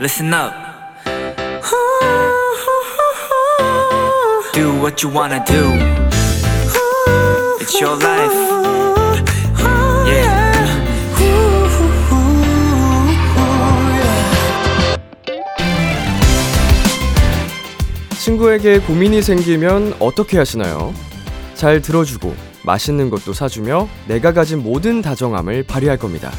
listen 0.00 0.32
up. 0.32 0.54
Do 4.54 4.72
what 4.80 5.02
you 5.02 5.10
wanna 5.14 5.44
do. 5.44 5.76
It's 7.60 7.78
your 7.78 8.02
life. 8.02 8.34
Yeah. 10.06 10.40
친구에게 18.18 18.78
고민이 18.80 19.20
생기면 19.20 19.96
어떻게 20.00 20.38
하시나요? 20.38 20.94
잘 21.54 21.82
들어주고 21.82 22.34
맛있는 22.64 23.10
것도 23.10 23.34
사주며 23.34 23.86
내가 24.08 24.32
가진 24.32 24.62
모든 24.62 25.02
다정함을 25.02 25.64
발휘할 25.64 25.98
겁니다. 25.98 26.32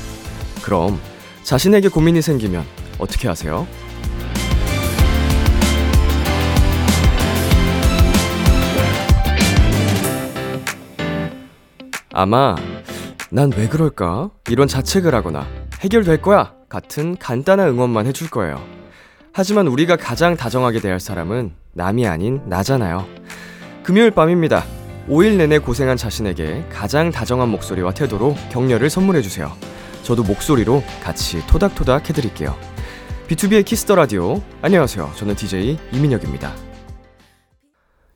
그럼 0.63 0.99
자신에게 1.43 1.89
고민이 1.89 2.23
생기면 2.23 2.65
어떻게 3.01 3.27
하세요? 3.27 3.67
아마 12.13 12.55
난 13.29 13.51
왜 13.55 13.67
그럴까? 13.67 14.29
이런 14.49 14.67
자책을 14.67 15.15
하거나 15.15 15.47
해결될 15.81 16.21
거야! 16.21 16.53
같은 16.69 17.17
간단한 17.17 17.67
응원만 17.69 18.05
해줄 18.07 18.29
거예요. 18.29 18.61
하지만 19.33 19.67
우리가 19.67 19.95
가장 19.95 20.35
다정하게 20.35 20.79
대할 20.79 20.99
사람은 20.99 21.53
남이 21.73 22.05
아닌 22.07 22.41
나잖아요. 22.45 23.05
금요일 23.83 24.11
밤입니다. 24.11 24.63
5일 25.09 25.37
내내 25.37 25.59
고생한 25.59 25.97
자신에게 25.97 26.65
가장 26.71 27.11
다정한 27.11 27.49
목소리와 27.49 27.93
태도로 27.93 28.35
격려를 28.51 28.89
선물해주세요. 28.89 29.51
저도 30.03 30.23
목소리로 30.23 30.83
같이 31.03 31.45
토닥토닥 31.47 32.09
해드릴게요. 32.09 32.55
B2B의 33.31 33.63
키스터 33.63 33.95
라디오. 33.95 34.41
안녕하세요. 34.61 35.13
저는 35.15 35.35
DJ 35.35 35.77
이민혁입니다. 35.93 36.53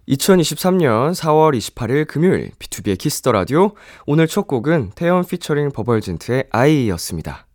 2023년 0.09 1.13
4월 1.13 1.57
28일 1.57 2.05
금요일 2.05 2.51
B2B의 2.59 2.97
키스터 2.97 3.31
라디오. 3.31 3.71
오늘 4.05 4.27
첫 4.27 4.45
곡은 4.45 4.91
태연 4.93 5.23
피처링 5.23 5.71
버벌진트의 5.71 6.47
I였습니다. 6.51 7.47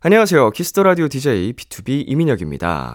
안녕하세요. 0.00 0.50
Kiss 0.52 0.69
the 0.69 0.82
라디오 0.82 1.08
DJ 1.08 1.52
BTOB 1.52 2.04
이민혁입니다. 2.06 2.94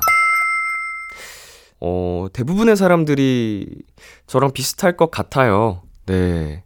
어, 1.80 2.26
대부분의 2.34 2.78
사람들이 2.78 3.68
저랑 4.26 4.54
비슷할 4.54 4.98
것 4.98 5.12
같아요. 5.12 5.84
네. 6.08 6.64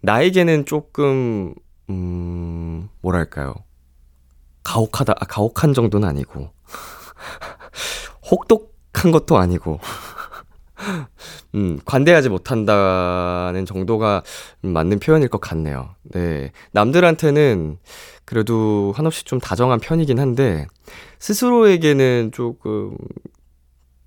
나에게는 0.00 0.64
조금, 0.64 1.54
음, 1.88 2.88
뭐랄까요. 3.00 3.54
가혹하다, 4.68 5.14
아, 5.18 5.24
가혹한 5.24 5.72
정도는 5.72 6.06
아니고. 6.06 6.50
혹독한 8.30 9.10
것도 9.10 9.38
아니고. 9.38 9.80
음, 11.54 11.80
관대하지 11.84 12.28
못한다는 12.28 13.64
정도가 13.66 14.22
맞는 14.60 15.00
표현일 15.00 15.28
것 15.28 15.40
같네요. 15.40 15.94
네. 16.02 16.52
남들한테는 16.72 17.78
그래도 18.24 18.92
한없이 18.94 19.24
좀 19.24 19.40
다정한 19.40 19.80
편이긴 19.80 20.20
한데, 20.20 20.66
스스로에게는 21.18 22.30
조금 22.32 22.96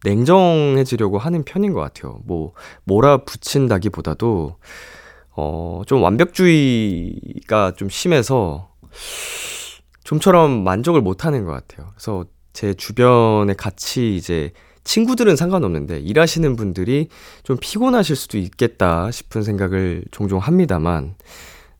냉정해지려고 0.03 1.18
하는 1.18 1.44
편인 1.44 1.73
것 1.73 1.80
같아요. 1.80 2.20
뭐, 2.25 2.53
몰아붙인다기 2.84 3.90
보다도, 3.90 4.58
어, 5.36 5.81
좀 5.88 6.03
완벽주의가 6.03 7.73
좀 7.75 7.90
심해서, 7.90 8.70
좀처럼 10.03 10.64
만족을 10.64 11.02
못 11.02 11.25
하는 11.25 11.46
것 11.46 11.52
같아요. 11.52 11.90
그래서 11.92 12.25
제 12.53 12.73
주변에 12.73 13.53
같이 13.53 14.16
이제 14.16 14.52
친구들은 14.83 15.35
상관없는데 15.35 15.99
일하시는 15.99 16.55
분들이 16.55 17.07
좀 17.44 17.57
피곤하실 17.59 18.16
수도 18.16 18.38
있겠다 18.38 19.12
싶은 19.12 19.44
생각을 19.44 20.03
종종 20.12 20.39
합니다만, 20.39 21.16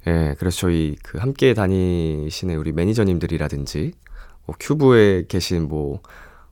예, 0.08 0.36
그래서 0.40 0.58
저희 0.58 0.96
그 1.04 1.18
함께 1.18 1.54
다니시는 1.54 2.56
우리 2.58 2.72
매니저님들이라든지, 2.72 3.92
뭐 4.46 4.56
큐브에 4.60 5.26
계신 5.28 5.68
뭐, 5.68 6.02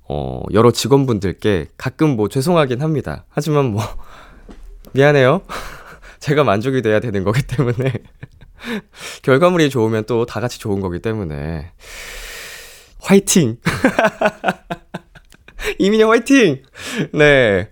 어, 0.08 0.41
여러 0.53 0.72
직원분들께 0.72 1.68
가끔 1.78 2.16
뭐 2.16 2.29
죄송하긴 2.29 2.81
합니다. 2.81 3.25
하지만 3.29 3.66
뭐, 3.66 3.81
미안해요. 4.94 5.41
제가 6.19 6.44
만족이 6.44 6.81
돼야 6.81 7.00
되는 7.00 7.24
거기 7.24 7.41
때문에. 7.44 7.94
결과물이 9.22 9.69
좋으면 9.69 10.06
또 10.06 10.25
다 10.25 10.41
같이 10.41 10.59
좋은 10.59 10.81
거기 10.81 11.00
때문에. 11.00 11.72
화이팅! 13.00 13.58
이민혁 15.80 16.12
화이팅! 16.12 16.64
네. 17.14 17.70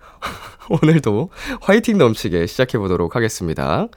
오늘도 0.69 1.29
화이팅 1.61 1.97
넘치게 1.97 2.45
시작해 2.45 2.77
보도록 2.77 3.15
하겠습니다. 3.15 3.87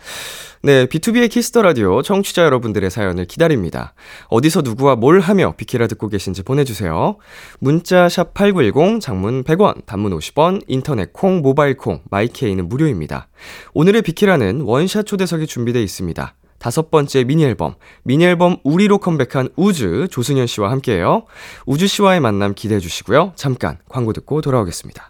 네, 0.63 0.87
B2B의 0.87 1.31
키스터 1.31 1.63
라디오 1.63 2.03
청취자 2.03 2.45
여러분들의 2.45 2.91
사연을 2.91 3.25
기다립니다. 3.25 3.95
어디서 4.29 4.61
누구와 4.61 4.95
뭘 4.95 5.21
하며 5.21 5.55
비키라 5.57 5.87
듣고 5.87 6.09
계신지 6.09 6.43
보내주세요. 6.43 7.17
문자 7.61 8.09
샵 8.09 8.35
#8910 8.35 9.01
장문 9.01 9.43
100원, 9.43 9.87
단문 9.87 10.17
50원, 10.19 10.63
인터넷 10.69 11.13
콩, 11.13 11.41
모바일 11.41 11.77
콩, 11.77 12.03
my 12.11 12.27
K는 12.27 12.69
무료입니다. 12.69 13.29
오늘의 13.73 14.03
비키라는 14.03 14.61
원샷 14.61 15.07
초대석이 15.07 15.47
준비되어 15.47 15.83
있습니다. 15.83 16.35
다섯 16.61 16.91
번째 16.91 17.25
미니 17.25 17.43
앨범, 17.45 17.75
미니 18.05 18.25
앨범 18.25 18.59
우리로 18.63 18.99
컴백한 18.99 19.49
우즈 19.57 20.09
조승연 20.11 20.47
씨와 20.47 20.71
함께해요. 20.71 21.25
우즈 21.67 21.89
씨와의 21.89 22.21
만남 22.21 22.55
기대해 22.55 22.79
주시고요. 22.79 23.33
잠깐 23.35 23.79
광고 23.89 24.13
듣고 24.13 24.43
돌아오겠습니다. 24.43 25.10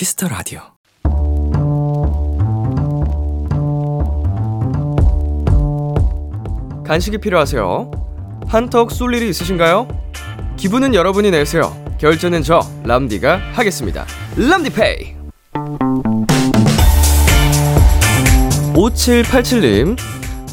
Kiss 0.00 0.16
the 0.16 0.28
라디오. 0.28 0.62
간식이 6.86 7.18
필요하세요? 7.18 7.90
한턱 8.48 8.92
쏠 8.92 9.14
일이 9.14 9.28
있으신가요? 9.28 9.88
기분은 10.56 10.94
여러분이 10.94 11.30
내세요. 11.30 11.76
결제는 12.00 12.42
저 12.42 12.62
람디가 12.84 13.50
하겠습니다. 13.52 14.06
람디페이. 14.38 15.16
5787님, 18.72 19.98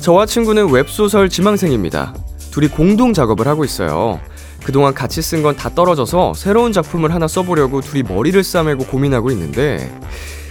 저와 0.02 0.26
친구는 0.26 0.74
웹소설 0.74 1.30
지망생입니다. 1.30 2.14
둘이 2.52 2.68
공동 2.68 3.14
작업을 3.14 3.48
하고 3.48 3.64
있어요. 3.64 4.20
그동안 4.68 4.94
같이 4.94 5.22
쓴 5.22 5.44
건 5.44 5.56
다 5.56 5.70
떨어져서 5.70 6.34
새로운 6.34 6.74
작품을 6.74 7.14
하나 7.14 7.26
써보려고 7.26 7.80
둘이 7.80 8.04
머리를 8.04 8.44
싸매고 8.44 8.84
고민하고 8.88 9.32
있는데 9.32 9.90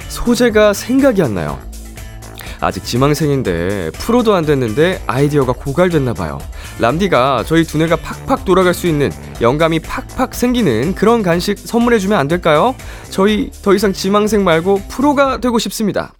소재가 0.08 0.73
생각이 0.73 1.20
안 1.20 1.35
나요. 1.35 1.58
아직 2.61 2.82
지망생인데 2.82 3.90
프로도 3.93 4.35
안 4.35 4.46
됐는데 4.46 5.02
아이디어가 5.06 5.52
고갈됐나 5.52 6.14
봐요. 6.14 6.38
람디가 6.79 7.44
저희 7.46 7.62
두뇌가 7.64 7.96
팍팍 7.96 8.46
돌아갈 8.46 8.73
수 8.73 8.87
있는 8.87 9.12
영감이 9.43 9.81
팍팍 9.81 10.35
생기는 10.35 10.94
그런 10.94 11.23
간식 11.23 11.58
선물해 11.58 11.99
주면 11.99 12.19
안 12.19 12.26
될까요? 12.26 12.75
저희 13.11 13.50
더 13.62 13.75
이상 13.75 13.93
지망생 13.93 14.43
말고 14.44 14.81
프로가 14.88 15.43
되고 15.43 15.58
싶습니다. 15.58 16.14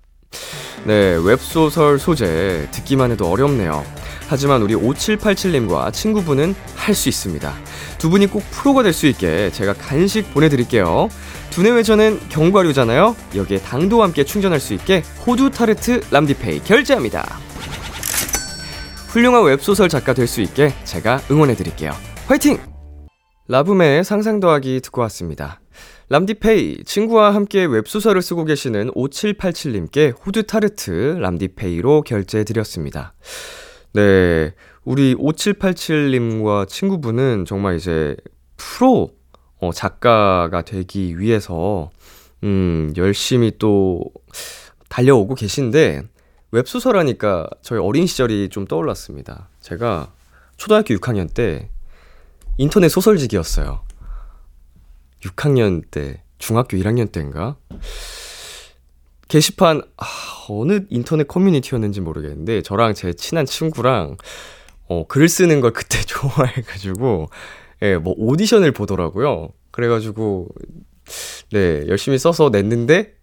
네, 0.85 1.19
웹소설 1.25 1.99
소재 1.99 2.69
듣기만 2.73 3.11
해도 3.13 3.31
어렵네요. 3.31 3.83
하지만 4.29 4.63
우리 4.63 4.75
5787님과 4.75 5.93
친구분은 5.93 6.55
할 6.75 6.95
수 6.95 7.09
있습니다. 7.09 7.53
두 7.99 8.11
분이 8.11 8.27
꼭 8.29 8.43
프로가 8.51 8.83
될 8.83 8.93
수 8.93 9.07
있게 9.07 9.51
제가 9.53 9.75
간식 9.75 10.33
보내드릴게요. 10.33 11.09
두뇌회전은 11.51 12.29
견과류잖아요. 12.29 13.17
여기에 13.35 13.59
당도 13.59 14.03
함께 14.03 14.25
충전할 14.25 14.61
수 14.61 14.75
있게 14.75 15.03
호두 15.27 15.51
타르트 15.51 16.01
람디페이 16.11 16.61
결제합니다. 16.65 17.39
훌륭한 19.09 19.45
웹소설 19.45 19.89
작가 19.89 20.13
될 20.13 20.27
수 20.27 20.41
있게 20.43 20.73
제가 20.85 21.21
응원해드릴게요. 21.31 21.93
화이팅! 22.27 22.59
라붐의 23.49 24.05
상상 24.05 24.41
더하기 24.41 24.81
듣고 24.83 25.01
왔습니다. 25.03 25.61
람디페이, 26.09 26.85
친구와 26.85 27.35
함께 27.35 27.65
웹소설을 27.65 28.23
쓰고 28.23 28.45
계시는 28.45 28.91
5787님께 28.93 30.15
후드타르트 30.21 31.19
람디페이로 31.21 32.03
결제해드렸습니다. 32.03 33.15
네, 33.97 34.53
우리 34.85 35.15
5787님과 35.15 36.69
친구분은 36.69 37.47
정말 37.47 37.77
이제 37.77 38.15
프로 38.59 39.17
어, 39.59 39.73
작가가 39.73 40.61
되기 40.61 41.19
위해서, 41.19 41.91
음, 42.45 42.93
열심히 42.99 43.53
또 43.59 44.05
달려오고 44.91 45.35
계신데, 45.35 46.03
웹소설 46.51 46.99
하니까 46.99 47.49
저희 47.63 47.79
어린 47.79 48.07
시절이 48.07 48.51
좀 48.51 48.67
떠올랐습니다. 48.67 49.49
제가 49.63 50.13
초등학교 50.59 50.93
6학년 50.95 51.33
때 51.33 51.71
인터넷 52.59 52.91
소설지기였어요. 52.91 53.81
6학년 55.23 55.85
때, 55.91 56.23
중학교 56.37 56.77
1학년 56.77 57.11
때인가? 57.11 57.57
게시판, 59.29 59.83
아, 59.97 60.07
어느 60.49 60.81
인터넷 60.89 61.27
커뮤니티였는지 61.27 62.01
모르겠는데, 62.01 62.63
저랑 62.63 62.95
제 62.95 63.13
친한 63.13 63.45
친구랑, 63.45 64.17
어, 64.89 65.07
글 65.07 65.29
쓰는 65.29 65.61
걸 65.61 65.73
그때 65.73 65.99
좋아해가지고, 66.07 67.29
예, 67.83 67.97
뭐 67.97 68.15
오디션을 68.17 68.73
보더라고요. 68.73 69.51
그래가지고, 69.73 70.49
네, 71.53 71.85
열심히 71.89 72.19
써서 72.19 72.51
냈는데, 72.51 73.15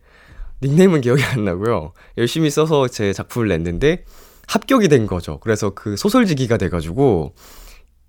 닉네임은 0.61 1.01
기억이 1.01 1.23
안 1.23 1.45
나고요. 1.45 1.93
열심히 2.17 2.49
써서 2.49 2.87
제 2.87 3.13
작품을 3.13 3.47
냈는데, 3.47 4.03
합격이 4.47 4.89
된 4.89 5.07
거죠. 5.07 5.39
그래서 5.39 5.69
그 5.69 5.95
소설지기가 5.95 6.57
돼가지고, 6.57 7.33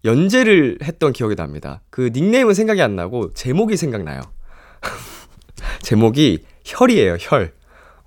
연재를 0.04 0.78
했던 0.82 1.12
기억이 1.12 1.34
납니다. 1.34 1.80
그 1.90 2.10
닉네임은 2.12 2.54
생각이 2.54 2.82
안 2.82 2.94
나고 2.94 3.32
제목이 3.32 3.76
생각나요. 3.76 4.20
제목이 5.82 6.44
혈이에요, 6.64 7.16
혈. 7.20 7.54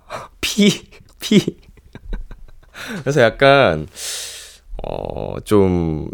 피, 0.40 0.90
피. 1.20 1.58
그래서 3.00 3.20
약간, 3.20 3.86
어, 4.82 5.40
좀, 5.40 6.10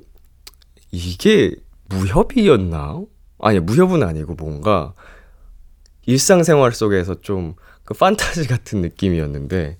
이게 0.91 1.55
무협이었나? 1.87 3.03
아니, 3.41 3.61
무협은 3.61 4.03
아니고 4.03 4.35
뭔가 4.35 4.95
일상생활 6.07 6.73
속에서 6.73 7.21
좀 7.21 7.55
그 7.85 7.93
판타지 7.95 8.49
같은 8.49 8.81
느낌이었는데, 8.81 9.79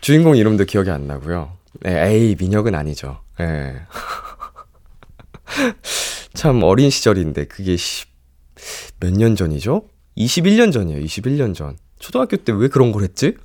주인공 0.00 0.36
이름도 0.36 0.64
기억이 0.64 0.90
안 0.90 1.06
나고요. 1.06 1.56
네, 1.80 2.08
에이, 2.08 2.36
민혁은 2.38 2.74
아니죠. 2.74 3.22
예. 3.40 3.44
네. 3.44 3.80
참 6.34 6.62
어린 6.62 6.90
시절인데 6.90 7.46
그게 7.46 7.76
몇년 9.00 9.36
전이죠? 9.36 9.88
21년 10.16 10.72
전이에요. 10.72 11.00
21년 11.04 11.54
전. 11.54 11.76
초등학교 11.98 12.36
때 12.36 12.52
왜 12.52 12.68
그런 12.68 12.92
걸 12.92 13.02
했지? 13.02 13.34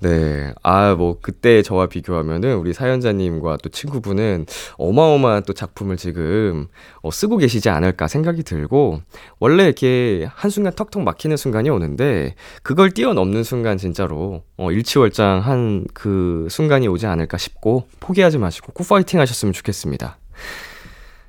네. 0.00 0.52
아, 0.64 0.94
뭐, 0.96 1.18
그때 1.22 1.62
저와 1.62 1.86
비교하면은 1.86 2.56
우리 2.56 2.72
사연자님과 2.72 3.58
또 3.62 3.68
친구분은 3.68 4.46
어마어마한 4.76 5.44
또 5.44 5.52
작품을 5.52 5.96
지금 5.96 6.66
어, 7.02 7.10
쓰고 7.12 7.36
계시지 7.36 7.68
않을까 7.68 8.08
생각이 8.08 8.42
들고, 8.42 9.00
원래 9.38 9.64
이렇게 9.64 10.28
한순간 10.34 10.72
턱턱 10.74 11.02
막히는 11.04 11.36
순간이 11.36 11.70
오는데, 11.70 12.34
그걸 12.64 12.90
뛰어넘는 12.90 13.44
순간 13.44 13.78
진짜로, 13.78 14.42
어, 14.56 14.72
일치월장 14.72 15.40
한 15.40 15.84
그 15.94 16.48
순간이 16.50 16.88
오지 16.88 17.06
않을까 17.06 17.38
싶고, 17.38 17.86
포기하지 18.00 18.38
마시고 18.38 18.72
꼭 18.72 18.88
파이팅 18.88 19.20
하셨으면 19.20 19.52
좋겠습니다. 19.52 20.18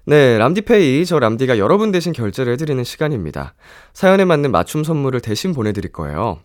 네, 0.05 0.37
람디페이, 0.37 1.05
저 1.05 1.17
람디가 1.17 1.57
여러분 1.57 1.93
대신 1.93 2.11
결제를 2.11 2.51
해드리는 2.53 2.83
시간입니다. 2.83 3.53
사연에 3.93 4.25
맞는 4.25 4.51
맞춤 4.51 4.83
선물을 4.83 5.21
대신 5.21 5.53
보내드릴 5.53 5.93
거예요. 5.93 6.39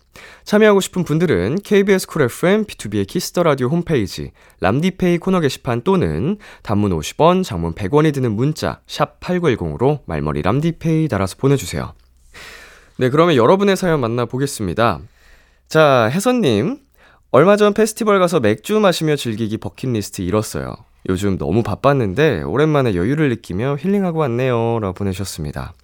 참여하고 0.45 0.81
싶은 0.81 1.03
분들은 1.03 1.59
KBS 1.65 2.07
쿨 2.07 2.23
FM, 2.23 2.67
B2B의 2.67 3.09
키스터 3.09 3.43
라디오 3.43 3.67
홈페이지, 3.67 4.31
람디페이 4.61 5.19
코너 5.19 5.41
게시판 5.41 5.83
또는 5.83 6.39
단문 6.63 6.93
50원, 6.93 7.43
장문 7.43 7.75
100원이 7.75 8.15
드는 8.15 8.31
문자, 8.31 8.81
샵 8.87 9.19
8910으로 9.19 10.03
말머리 10.07 10.43
람디페이 10.43 11.09
달아서 11.09 11.35
보내주세요. 11.39 11.95
네, 12.99 13.11
그러면 13.11 13.35
여러분의 13.35 13.77
사연 13.77 14.01
만나보겠습니다. 14.01 15.01
자, 15.67 16.09
혜선님. 16.13 16.79
얼마 17.33 17.57
전 17.57 17.75
페스티벌 17.75 18.21
가서 18.21 18.39
맥주 18.39 18.79
마시며 18.79 19.17
즐기기 19.17 19.59
버킷리스트 19.59 20.23
이뤘어요. 20.23 20.88
요즘 21.09 21.39
너무 21.39 21.63
바빴는데 21.63 22.43
오랜만에 22.43 22.95
여유를 22.95 23.29
느끼며 23.31 23.77
힐링하고 23.79 24.19
왔네요. 24.19 24.79
라고 24.81 24.95
보내셨습니다. 24.95 25.75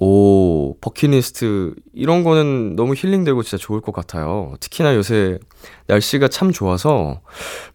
오, 0.00 0.76
버킷리스트, 0.80 1.74
이런 1.92 2.22
거는 2.22 2.76
너무 2.76 2.94
힐링되고 2.94 3.42
진짜 3.42 3.56
좋을 3.60 3.80
것 3.80 3.92
같아요. 3.92 4.54
특히나 4.60 4.94
요새 4.94 5.38
날씨가 5.88 6.28
참 6.28 6.52
좋아서, 6.52 7.20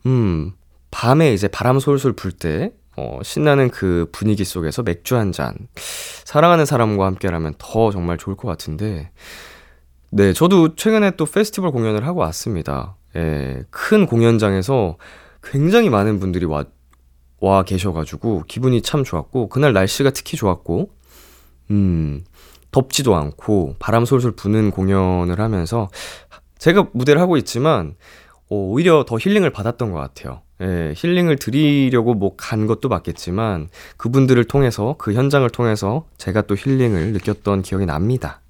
음, 0.06 0.54
밤에 0.89 1.33
이제 1.33 1.50
바람 1.50 1.80
솔솔 1.80 2.13
불 2.13 2.31
때, 2.31 2.71
어, 2.95 3.19
신나는 3.24 3.71
그 3.71 4.07
분위기 4.13 4.45
속에서 4.45 4.83
맥주 4.83 5.18
한 5.18 5.33
잔, 5.33 5.54
사랑하는 5.75 6.65
사람과 6.65 7.06
함께라면 7.07 7.56
더 7.57 7.92
정말 7.92 8.18
좋을 8.18 8.38
것 8.38 8.48
같은데, 8.48 9.12
네, 10.10 10.31
저도 10.31 10.75
최근에 10.75 11.18
또 11.18 11.25
페스티벌 11.25 11.71
공연을 11.71 12.07
하고 12.07 12.21
왔습니다. 12.21 12.95
예, 13.18 13.63
큰 13.69 14.06
공연장에서 14.06 14.98
굉장히 15.44 15.90
많은 15.90 16.19
분들이 16.19 16.45
와, 16.45 16.66
와 17.40 17.63
계셔가지고 17.63 18.44
기분이 18.48 18.81
참 18.81 19.04
좋았고, 19.04 19.50
그날 19.50 19.74
날씨가 19.74 20.12
특히 20.12 20.38
좋았고, 20.38 20.90
음, 21.72 22.24
덥지도 22.72 23.16
않고 23.16 23.75
바람 23.80 24.06
솔솔 24.06 24.31
부는 24.31 24.72
공연을 24.72 25.40
하면서 25.40 25.90
제가 26.57 26.88
무대를 26.94 27.22
하고 27.22 27.38
있지만, 27.38 27.95
어, 28.50 28.56
오히려 28.56 29.06
더 29.07 29.18
힐링을 29.18 29.51
받았던 29.51 29.92
것 29.92 30.00
같아요. 30.00 30.42
예, 30.62 30.94
힐링을 30.95 31.38
드리려고 31.38 32.13
뭐 32.13 32.36
간 32.38 32.68
것도 32.68 32.88
맞겠지만, 32.89 33.69
그분들을 33.98 34.44
통해서, 34.46 34.96
그 34.98 35.13
현장을 35.13 35.48
통해서 35.50 36.06
제가 36.18 36.44
또 36.44 36.56
힐링을 36.56 37.13
느꼈던 37.13 37.63
기억이 37.63 37.86
납니다. 37.86 38.42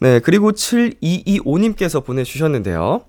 네, 0.00 0.20
그리고 0.20 0.52
7225님께서 0.52 2.04
보내주셨는데요. 2.04 3.04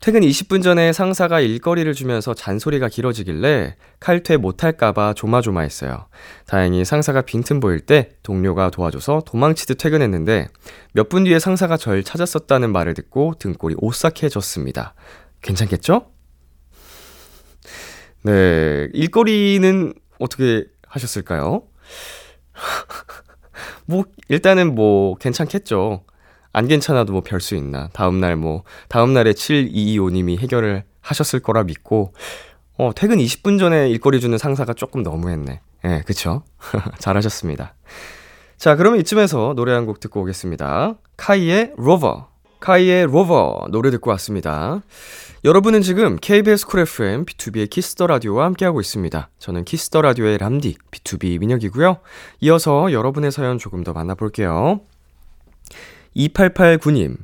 퇴근 0.00 0.20
20분 0.20 0.62
전에 0.62 0.92
상사가 0.92 1.40
일거리를 1.40 1.92
주면서 1.94 2.32
잔소리가 2.34 2.88
길어지길래 2.88 3.76
칼퇴 3.98 4.36
못할까봐 4.36 5.14
조마조마했어요. 5.14 6.06
다행히 6.46 6.84
상사가 6.84 7.22
빈틈 7.22 7.60
보일 7.60 7.80
때 7.80 8.10
동료가 8.22 8.70
도와줘서 8.70 9.22
도망치듯 9.26 9.78
퇴근했는데 9.78 10.48
몇 10.92 11.08
분 11.08 11.24
뒤에 11.24 11.38
상사가 11.38 11.76
절 11.76 12.04
찾았었다는 12.04 12.70
말을 12.72 12.94
듣고 12.94 13.34
등골이 13.38 13.76
오싹해졌습니다. 13.78 14.94
괜찮겠죠? 15.42 16.06
네, 18.22 18.88
일거리는 18.92 19.94
어떻게 20.18 20.64
하셨을까요? 20.86 21.62
뭐, 23.86 24.04
일단은 24.28 24.74
뭐, 24.74 25.14
괜찮겠죠. 25.16 26.04
안 26.56 26.68
괜찮아도 26.68 27.12
뭐 27.12 27.20
별 27.22 27.40
수 27.40 27.54
있나. 27.54 27.88
다음날 27.92 28.36
뭐, 28.36 28.62
다음날에 28.88 29.32
7225님이 29.32 30.38
해결을 30.38 30.84
하셨을 31.02 31.40
거라 31.40 31.64
믿고, 31.64 32.14
어, 32.78 32.92
퇴근 32.96 33.18
20분 33.18 33.58
전에 33.58 33.90
일거리 33.90 34.20
주는 34.20 34.38
상사가 34.38 34.72
조금 34.72 35.02
너무했네. 35.02 35.60
예, 35.84 35.88
네, 35.88 36.02
그쵸? 36.06 36.42
잘하셨습니다. 36.98 37.74
자, 38.56 38.74
그러면 38.76 39.00
이쯤에서 39.00 39.52
노래 39.54 39.72
한 39.72 39.84
곡 39.84 40.00
듣고 40.00 40.22
오겠습니다. 40.22 40.94
카이의 41.18 41.74
Rover. 41.76 42.28
카이의 42.60 43.04
Rover 43.04 43.66
노래 43.70 43.90
듣고 43.90 44.10
왔습니다. 44.12 44.80
여러분은 45.44 45.82
지금 45.82 46.16
KBS 46.20 46.66
쿨 46.66 46.80
FM 46.80 47.26
B2B의 47.26 47.68
키스터 47.68 48.06
라디오와 48.06 48.46
함께하고 48.46 48.80
있습니다. 48.80 49.28
저는 49.38 49.64
키스터 49.64 50.00
라디오의 50.00 50.38
람디 50.38 50.76
B2B 50.90 51.38
민혁이고요. 51.38 51.98
이어서 52.40 52.90
여러분의 52.92 53.30
사연 53.30 53.58
조금 53.58 53.84
더 53.84 53.92
만나볼게요. 53.92 54.80
2889님. 56.16 57.16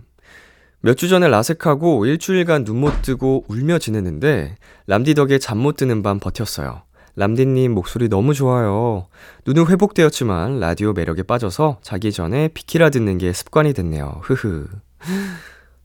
몇 0.85 0.97
주 0.97 1.09
전에 1.09 1.29
라섹하고 1.29 2.07
일주일간 2.07 2.65
눈 2.65 2.77
못 2.79 3.03
뜨고 3.03 3.45
울며 3.49 3.79
지냈는데 3.79 4.57
람디 4.87 5.15
덕에 5.15 5.39
잠 5.39 5.59
못 5.59 5.77
드는 5.77 6.03
밤 6.03 6.19
버텼어요. 6.21 6.83
람디님 7.15 7.73
목소리 7.73 8.09
너무 8.09 8.35
좋아요. 8.35 9.07
눈은 9.47 9.67
회복되었지만 9.69 10.61
라디오 10.61 10.93
매력에 10.93 11.23
빠져서 11.23 11.79
자기 11.83 12.11
전에 12.11 12.49
비키라 12.49 12.91
듣는 12.91 13.19
게 13.19 13.33
습관이 13.33 13.75
됐네요. 13.75 14.21
흐흐. 14.23 14.67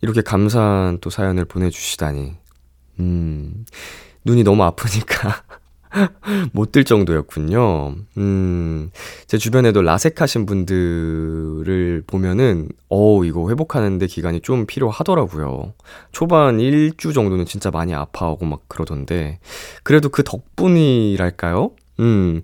이렇게 0.02 0.22
감사한 0.22 1.00
또 1.02 1.10
사연을 1.10 1.46
보내주시다니. 1.46 2.34
음, 3.00 3.66
눈이 4.26 4.44
너무 4.44 4.64
아프니까. 4.64 5.44
못 6.53 6.72
들 6.72 6.84
정도였군요. 6.84 7.96
음, 8.17 8.91
제 9.27 9.38
주변에도 9.38 9.82
라섹하신 9.82 10.46
분들을 10.46 12.03
보면은, 12.08 12.67
어 12.89 13.24
이거 13.24 13.50
회복하는데 13.50 14.06
기간이 14.08 14.41
좀 14.41 14.65
필요하더라고요. 14.65 15.74
초반 16.12 16.60
1주 16.60 17.13
정도는 17.13 17.46
진짜 17.46 17.72
많이 17.72 17.94
아파하고 17.94 18.46
막 18.46 18.62
그러던데, 18.67 19.39
그래도 19.84 20.10
그 20.10 20.24
덕분이랄까요? 20.24 21.72
음, 22.01 22.41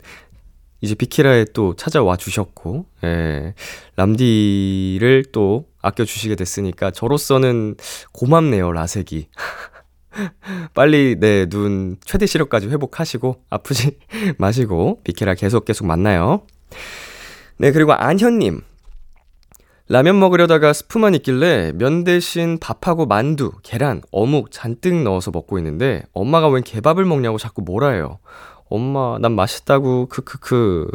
이제 0.81 0.95
비키라에 0.95 1.45
또 1.53 1.75
찾아와 1.75 2.17
주셨고, 2.17 2.85
예, 3.05 3.53
람디를 3.97 5.25
또 5.33 5.65
아껴주시게 5.81 6.35
됐으니까, 6.35 6.91
저로서는 6.91 7.75
고맙네요, 8.13 8.71
라섹이. 8.71 9.27
빨리 10.73 11.17
네, 11.19 11.45
눈 11.47 11.97
최대 12.05 12.25
시력까지 12.25 12.67
회복하시고 12.67 13.43
아프지 13.49 13.97
마시고 14.37 15.01
비키라 15.03 15.35
계속 15.35 15.65
계속 15.65 15.85
만나요. 15.85 16.43
네, 17.57 17.71
그리고 17.71 17.93
안현님. 17.93 18.61
라면 19.89 20.17
먹으려다가 20.17 20.71
스프만 20.71 21.13
있길래 21.15 21.73
면 21.75 22.03
대신 22.03 22.57
밥하고 22.57 23.05
만두, 23.05 23.51
계란, 23.63 24.01
어묵 24.11 24.49
잔뜩 24.49 25.03
넣어서 25.03 25.29
먹고 25.29 25.57
있는데 25.57 26.03
엄마가 26.13 26.47
웬 26.47 26.63
개밥을 26.63 27.03
먹냐고 27.05 27.37
자꾸 27.37 27.61
뭐라 27.61 27.89
해요. 27.89 28.19
엄마, 28.69 29.17
난 29.19 29.33
맛있다고, 29.33 30.07
크크크. 30.07 30.87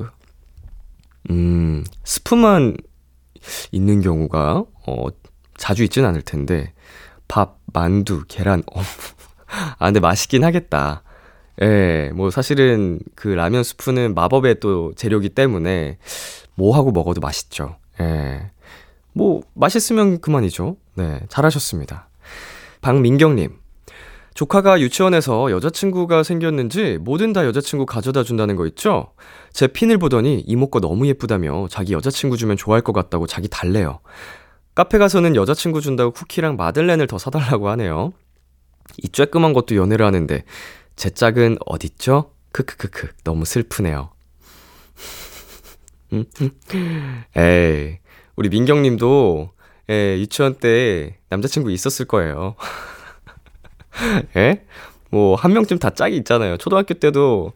음, 1.30 1.84
스프만 2.02 2.76
있는 3.70 4.00
경우가, 4.00 4.64
어, 4.86 5.06
자주 5.56 5.84
있진 5.84 6.04
않을 6.04 6.22
텐데, 6.22 6.72
밥, 7.28 7.58
만두, 7.72 8.24
계란, 8.26 8.62
어묵. 8.66 8.88
아, 9.78 9.86
근데 9.86 10.00
맛있긴 10.00 10.44
하겠다. 10.44 11.02
예, 11.62 12.10
뭐 12.14 12.30
사실은 12.30 13.00
그 13.14 13.28
라면 13.28 13.62
스프는 13.62 14.14
마법의 14.14 14.60
또 14.60 14.92
재료기 14.94 15.30
때문에 15.30 15.98
뭐 16.54 16.76
하고 16.76 16.90
먹어도 16.92 17.20
맛있죠. 17.20 17.76
예. 18.00 18.50
뭐, 19.12 19.42
맛있으면 19.54 20.20
그만이죠. 20.20 20.76
네, 20.94 21.20
잘하셨습니다. 21.28 22.08
박민경님. 22.80 23.58
조카가 24.34 24.80
유치원에서 24.80 25.50
여자친구가 25.50 26.22
생겼는지 26.22 26.98
뭐든 27.00 27.32
다 27.32 27.44
여자친구 27.44 27.86
가져다 27.86 28.22
준다는 28.22 28.54
거 28.54 28.68
있죠? 28.68 29.12
제 29.52 29.66
핀을 29.66 29.98
보더니 29.98 30.44
이모 30.46 30.70
거 30.70 30.78
너무 30.78 31.08
예쁘다며 31.08 31.66
자기 31.68 31.92
여자친구 31.92 32.36
주면 32.36 32.56
좋아할 32.56 32.82
것 32.82 32.92
같다고 32.92 33.26
자기 33.26 33.48
달래요. 33.48 33.98
카페 34.78 34.96
가서는 34.98 35.34
여자친구 35.34 35.80
준다고 35.80 36.12
쿠키랑 36.12 36.54
마들렌을 36.54 37.08
더 37.08 37.18
사달라고 37.18 37.68
하네요. 37.70 38.12
이 38.98 39.08
쬐끄만 39.08 39.52
것도 39.52 39.74
연애를 39.74 40.06
하는데 40.06 40.44
제 40.94 41.10
짝은 41.10 41.56
어딨죠? 41.66 42.30
크크크크 42.52 43.08
너무 43.24 43.44
슬프네요. 43.44 44.12
에이 47.36 47.98
우리 48.36 48.48
민경님도 48.50 49.50
예, 49.90 50.16
유치원 50.20 50.54
때 50.54 51.18
남자친구 51.28 51.72
있었을 51.72 52.06
거예요. 52.06 52.54
예? 54.36 54.64
뭐, 55.10 55.34
한 55.34 55.54
명쯤 55.54 55.80
다 55.80 55.90
짝이 55.90 56.16
있잖아요. 56.18 56.56
초등학교 56.58 56.94
때도, 56.94 57.52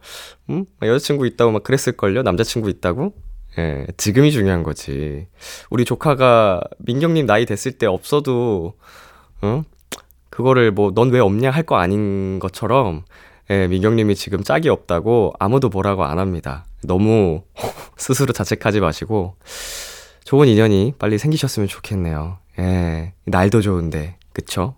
음? 0.50 0.64
여자친구 0.82 1.26
있다고 1.26 1.52
막 1.52 1.62
그랬을걸요? 1.62 2.22
남자친구 2.22 2.68
있다고? 2.70 3.14
예, 3.58 3.86
지금이 3.96 4.32
중요한 4.32 4.62
거지. 4.62 5.26
우리 5.70 5.84
조카가 5.84 6.62
민경님 6.78 7.26
나이 7.26 7.44
됐을 7.46 7.72
때 7.72 7.86
없어도, 7.86 8.74
어? 9.42 9.62
그거를 10.30 10.70
뭐, 10.70 10.92
넌 10.94 11.10
왜 11.10 11.20
없냐 11.20 11.50
할 11.50 11.64
거 11.64 11.76
아닌 11.76 12.38
것처럼, 12.38 13.04
예, 13.50 13.66
민경님이 13.68 14.14
지금 14.14 14.42
짝이 14.42 14.68
없다고 14.70 15.34
아무도 15.38 15.68
뭐라고 15.68 16.04
안 16.04 16.18
합니다. 16.18 16.64
너무 16.82 17.42
스스로 17.98 18.32
자책하지 18.32 18.80
마시고, 18.80 19.36
좋은 20.24 20.48
인연이 20.48 20.94
빨리 20.98 21.18
생기셨으면 21.18 21.68
좋겠네요. 21.68 22.38
예, 22.58 23.12
날도 23.26 23.60
좋은데, 23.60 24.16
그쵸? 24.32 24.76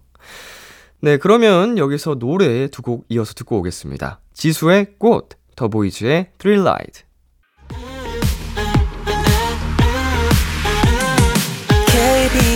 네, 1.01 1.17
그러면 1.19 1.79
여기서 1.79 2.17
노래 2.17 2.67
두 2.69 2.83
곡 2.83 3.05
이어서 3.09 3.35
듣고 3.35 3.59
오겠습니다. 3.59 4.21
지수의 4.33 4.95
꽃, 4.99 5.29
더보이즈의 5.55 6.31
Thrilllight. 6.39 7.05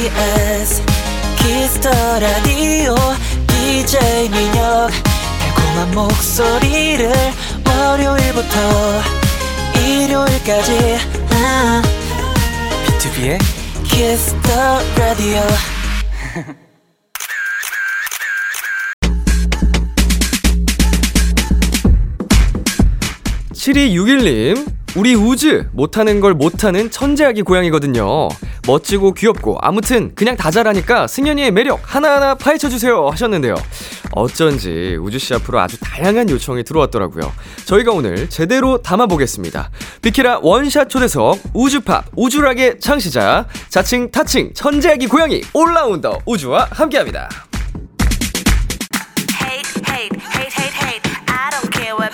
KBS 0.08 0.82
키스터 1.36 1.90
라디오 2.18 2.94
DJ 3.46 4.28
민혁 4.30 4.90
달콤한 5.38 5.90
목소리를 5.94 7.12
월요일부터 7.66 9.02
일요일까지. 9.76 10.96
아, 11.32 11.82
B2B의 12.86 13.38
키스터 13.84 14.80
라디오 14.96 15.40
7261님, 23.52 24.77
우리 24.96 25.14
우즈 25.14 25.68
못하는 25.72 26.20
걸 26.20 26.34
못하는 26.34 26.90
천재아기 26.90 27.42
고양이거든요. 27.42 28.28
멋지고 28.66 29.12
귀엽고 29.14 29.58
아무튼 29.60 30.14
그냥 30.14 30.36
다 30.36 30.50
잘하니까 30.50 31.06
승현이의 31.06 31.52
매력 31.52 31.80
하나하나 31.84 32.34
파헤쳐 32.34 32.68
주세요 32.68 33.08
하셨는데요. 33.08 33.54
어쩐지 34.12 34.96
우주씨 35.00 35.34
앞으로 35.34 35.60
아주 35.60 35.78
다양한 35.80 36.30
요청이 36.30 36.64
들어왔더라고요. 36.64 37.32
저희가 37.66 37.92
오늘 37.92 38.28
제대로 38.28 38.82
담아 38.82 39.06
보겠습니다. 39.06 39.70
비키라 40.02 40.40
원샷 40.42 40.88
초대석 40.88 41.38
우주팝 41.52 42.06
우주락의 42.16 42.80
창시자 42.80 43.46
자칭 43.68 44.10
타칭 44.10 44.52
천재아기 44.54 45.06
고양이 45.06 45.42
올라운더 45.52 46.20
우주와 46.26 46.68
함께합니다. 46.70 47.28
hate, 49.40 49.82
hate, 49.88 50.18
hate, 50.34 50.52
hate, 50.58 50.74
hate. 50.74 51.02
I 51.28 51.50
don't 51.50 51.70
care 51.72 51.94
what. 51.94 52.08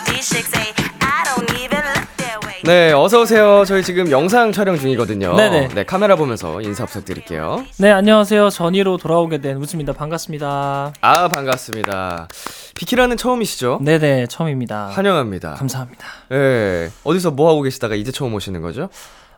네, 2.65 2.93
어서 2.93 3.21
오세요. 3.21 3.63
저희 3.67 3.83
지금 3.83 4.11
영상 4.11 4.51
촬영 4.51 4.79
중이거든요. 4.79 5.37
네네. 5.37 5.69
네, 5.75 5.85
카메라 5.85 6.17
보면서 6.17 6.63
인사 6.63 6.87
부탁드릴게요. 6.87 7.63
네, 7.79 7.91
안녕하세요. 7.91 8.49
전희로 8.49 8.97
돌아오게 8.97 9.43
된 9.43 9.59
우즈입니다. 9.59 9.93
반갑습니다. 9.93 10.95
아, 10.99 11.29
반갑습니다. 11.29 12.27
비키라는 12.75 13.19
처음이시죠? 13.19 13.81
네네, 13.83 14.29
처음입니다. 14.29 14.87
환영합니다. 14.87 15.55
감사합니다. 15.55 16.07
예. 16.33 16.91
어디서 17.05 17.33
뭐 17.33 17.51
하고 17.51 17.61
계시다가 17.61 17.97
이제 17.97 18.11
처음 18.11 18.33
오시는 18.33 18.63
거죠? 18.63 18.89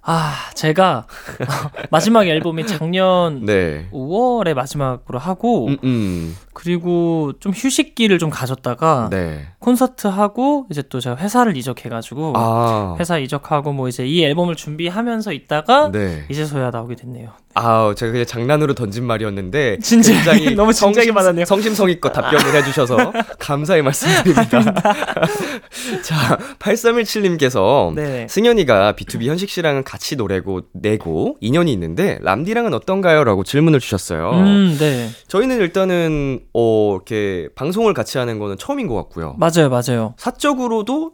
아, 0.09 0.35
제가 0.55 1.09
마지막 1.91 2.29
앨범이 2.29 2.65
작년 2.67 3.45
네. 3.45 3.89
5월에 3.91 4.55
마지막으로 4.55 5.19
하고, 5.19 5.67
음, 5.67 5.77
음. 5.83 6.37
그리고 6.55 7.33
좀 7.41 7.53
휴식기를 7.53 8.21
좀 8.21 8.31
가졌다가, 8.31 9.09
네. 9.11 9.49
콘서트 9.59 10.07
하고, 10.07 10.67
이제 10.71 10.83
또 10.89 11.01
제가 11.01 11.17
회사를 11.17 11.57
이적해 11.57 11.89
가지고, 11.89 12.35
아. 12.37 12.95
회사 13.01 13.19
이적하고, 13.19 13.73
뭐 13.73 13.89
이제 13.89 14.07
이 14.07 14.25
앨범을 14.25 14.55
준비하면서 14.55 15.33
있다가, 15.33 15.91
네. 15.91 16.25
이제서야 16.31 16.71
나오게 16.71 16.95
됐네요. 16.95 17.33
아, 17.59 17.95
제가 17.97 18.13
그냥 18.13 18.27
장난으로 18.27 18.75
던진 18.75 19.05
말이었는데 19.05 19.79
진지하게, 19.79 20.25
굉장히 20.39 20.55
너무 20.57 20.73
진지하게 20.73 21.13
받았네요. 21.13 21.45
성심성의껏 21.47 22.13
답변을 22.13 22.55
해 22.55 22.63
주셔서 22.65 23.13
감사의 23.41 23.83
말씀드립니다. 23.83 24.61
자, 26.05 26.39
8317님께서 26.59 27.95
네. 27.95 28.27
승현이가 28.29 28.93
B2B 28.93 29.27
현식 29.27 29.49
씨랑은 29.49 29.85
같이 29.85 30.17
노래고 30.17 30.63
내고 30.73 31.37
인연이 31.41 31.73
있는데 31.73 32.19
람디랑은 32.23 32.75
어떤가요?라고 32.75 33.43
질문을 33.45 33.81
주셨어요. 33.81 34.31
음, 34.33 34.77
네. 34.79 35.09
저희는 35.29 35.59
일단은 35.61 36.41
어 36.53 36.93
이렇게 36.95 37.49
방송을 37.55 37.95
같이 37.95 38.19
하는 38.19 38.39
거는 38.39 38.59
처음인 38.59 38.87
것 38.87 38.95
같고요. 38.97 39.35
맞아요, 39.39 39.69
맞아요. 39.71 40.15
사적으로도 40.19 41.13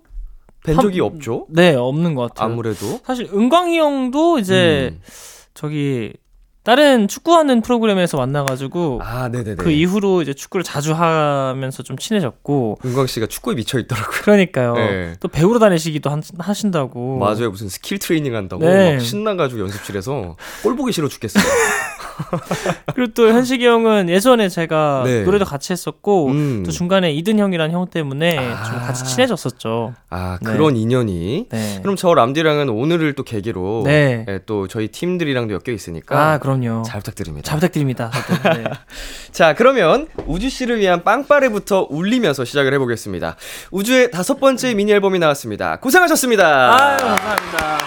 뵌 0.64 0.76
한- 0.76 0.82
적이 0.82 1.00
없죠. 1.00 1.46
네, 1.50 1.74
없는 1.74 2.14
것 2.14 2.28
같아요. 2.34 2.52
아무래도 2.52 3.00
사실 3.04 3.28
은광이 3.32 3.78
형도 3.78 4.38
이제 4.38 4.90
음. 4.92 5.00
저기 5.54 6.12
다른 6.64 7.08
축구하는 7.08 7.60
프로그램에서 7.60 8.16
만나가지고 8.16 9.00
아. 9.02 9.28
그 9.58 9.70
이후로 9.70 10.22
이제 10.22 10.32
축구를 10.32 10.62
자주 10.62 10.92
하면서 10.94 11.82
좀 11.82 11.98
친해졌고 11.98 12.78
은광 12.84 13.08
씨가 13.08 13.26
축구에 13.26 13.56
미쳐 13.56 13.80
있더라고요. 13.80 14.20
그러니까요. 14.22 14.74
네. 14.74 15.14
또 15.18 15.26
배우러 15.26 15.58
다니시기도 15.58 16.08
한- 16.10 16.22
하신다고. 16.38 17.18
맞아요. 17.18 17.50
무슨 17.50 17.68
skill 17.68 17.98
training 17.98 18.36
한다고 18.36 18.62
네. 18.64 18.92
막 18.94 19.00
신나가지고 19.00 19.60
연습실에서 19.62 20.36
꼴 20.62 20.76
보기 20.76 20.92
싫어 20.92 21.08
죽겠어요. 21.08 21.42
그리고 22.94 23.12
또 23.14 23.28
현식이 23.28 23.66
형은 23.66 24.08
예전에 24.08 24.48
제가 24.48 25.02
네. 25.04 25.22
노래도 25.22 25.44
같이 25.44 25.72
했었고 25.72 26.28
음. 26.28 26.62
또 26.64 26.70
중간에 26.70 27.12
이든 27.12 27.38
형이란 27.38 27.72
형 27.72 27.86
때문에 27.88 28.38
아. 28.38 28.62
좀 28.64 28.74
같이 28.78 29.04
친해졌었죠. 29.04 29.94
아 30.10 30.38
네. 30.42 30.52
그런 30.52 30.76
인연이. 30.76 31.46
네. 31.50 31.78
그럼 31.82 31.96
저 31.96 32.14
람디랑은 32.14 32.68
오늘을 32.68 33.14
또 33.14 33.22
계기로 33.24 33.82
네. 33.86 34.24
예, 34.28 34.40
또 34.46 34.68
저희 34.68 34.88
팀들이랑도 34.88 35.54
엮여 35.54 35.74
있으니까 35.74 36.32
아, 36.34 36.38
그럼 36.38 36.51
요. 36.64 36.82
잘 36.86 37.00
부탁드립니다. 37.00 37.48
잘 37.48 37.56
부탁드립니다. 37.58 38.10
네. 38.54 38.64
자, 39.32 39.54
그러면 39.54 40.08
우주 40.26 40.50
씨를 40.50 40.78
위한 40.78 41.02
빵빠레부터 41.04 41.86
울리면서 41.90 42.44
시작을 42.44 42.74
해보겠습니다. 42.74 43.36
우주의 43.70 44.10
다섯 44.10 44.38
번째 44.40 44.74
미니 44.74 44.92
앨범이 44.92 45.18
나왔습니다. 45.18 45.76
고생하셨습니다. 45.76 46.74
아유, 46.74 46.98
감사합니다. 46.98 47.78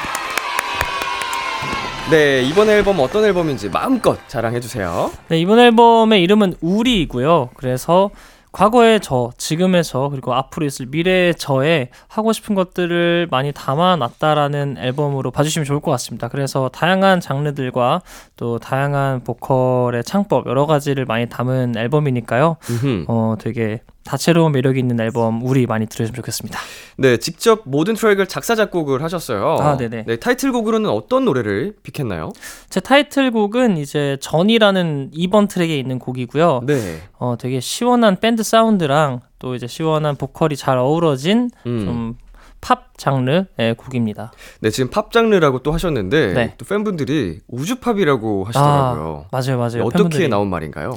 네, 2.12 2.44
이번 2.44 2.70
앨범 2.70 3.00
어떤 3.00 3.26
앨범인지 3.26 3.70
마음껏 3.70 4.18
자랑해주세요. 4.28 5.12
네, 5.30 5.40
이번 5.40 5.60
앨범의 5.60 6.22
이름은 6.22 6.56
우리이고요. 6.62 7.50
그래서 7.56 8.12
과거의 8.56 9.02
저, 9.02 9.32
지금의 9.38 9.84
저, 9.84 10.08
그리고 10.08 10.34
앞으로 10.34 10.66
있을 10.66 10.86
미래의 10.86 11.36
저에 11.36 11.90
하고 12.08 12.32
싶은 12.32 12.56
것들을 12.56 13.28
많이 13.30 13.52
담아놨다라는 13.52 14.78
앨범으로 14.80 15.32
봐주시면 15.32 15.66
좋을 15.66 15.82
것 15.82 15.92
같습니다. 15.92 16.30
그래서 16.30 16.70
다양한 16.70 17.20
장르들과 17.20 18.02
또 18.38 18.58
다양한 18.58 19.26
보컬의 19.26 20.06
창법, 20.06 20.48
여러 20.48 20.66
가지를 20.68 21.04
많이 21.04 21.28
담은 21.28 21.76
앨범이니까요. 21.76 22.56
음흠. 22.70 23.06
어, 23.10 23.36
되게 23.38 23.82
다채로운 24.06 24.52
매력이 24.52 24.80
있는 24.80 25.00
앨범 25.00 25.42
우리 25.44 25.66
많이 25.66 25.88
들으시면 25.88 26.16
좋겠습니다. 26.16 26.60
네, 26.98 27.18
직접 27.18 27.64
모든 27.66 27.96
트랙을 27.96 28.28
작사 28.28 28.54
작곡을 28.56 29.02
하셨어요. 29.02 29.58
아, 29.60 29.78
네네. 29.78 30.06
네, 30.06 30.16
타이틀곡으로는 30.18 30.90
어떤 30.90 31.26
노래를 31.26 31.74
픽했나요? 31.82 32.32
제 32.70 32.80
타이틀곡은 32.80 33.78
이제 33.78 34.18
전이라는 34.22 35.12
2번 35.12 35.50
트랙에 35.50 35.76
있는 35.78 35.98
곡이고요. 35.98 36.62
네. 36.66 37.02
어, 37.18 37.36
되게 37.38 37.60
시원한 37.60 38.20
밴드 38.20 38.44
사운드랑 38.44 39.22
또 39.40 39.56
이제 39.56 39.66
시원한 39.66 40.16
보컬이 40.16 40.56
잘 40.56 40.78
어우러진 40.78 41.50
음. 41.66 42.16
좀팝 42.62 42.98
장르의 42.98 43.76
곡입니다. 43.76 44.32
네, 44.60 44.70
지금 44.70 44.92
팝 44.92 45.12
장르라고 45.12 45.64
또 45.64 45.72
하셨는데 45.74 46.34
네. 46.34 46.54
또 46.60 46.66
팬분들이 46.66 47.40
우주팝이라고 47.48 48.44
하시더라고요. 48.46 49.26
아, 49.26 49.28
맞아요, 49.32 49.58
맞아요. 49.58 49.84
어떻게 49.84 49.98
팬분들이. 50.04 50.28
나온 50.30 50.48
말인가요? 50.48 50.96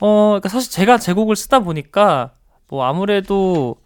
어, 0.00 0.28
그러니까 0.30 0.48
사실 0.48 0.70
제가 0.70 0.98
제 0.98 1.12
곡을 1.12 1.36
쓰다 1.36 1.60
보니까 1.60 2.32
뭐 2.68 2.84
아무래도 2.84 3.76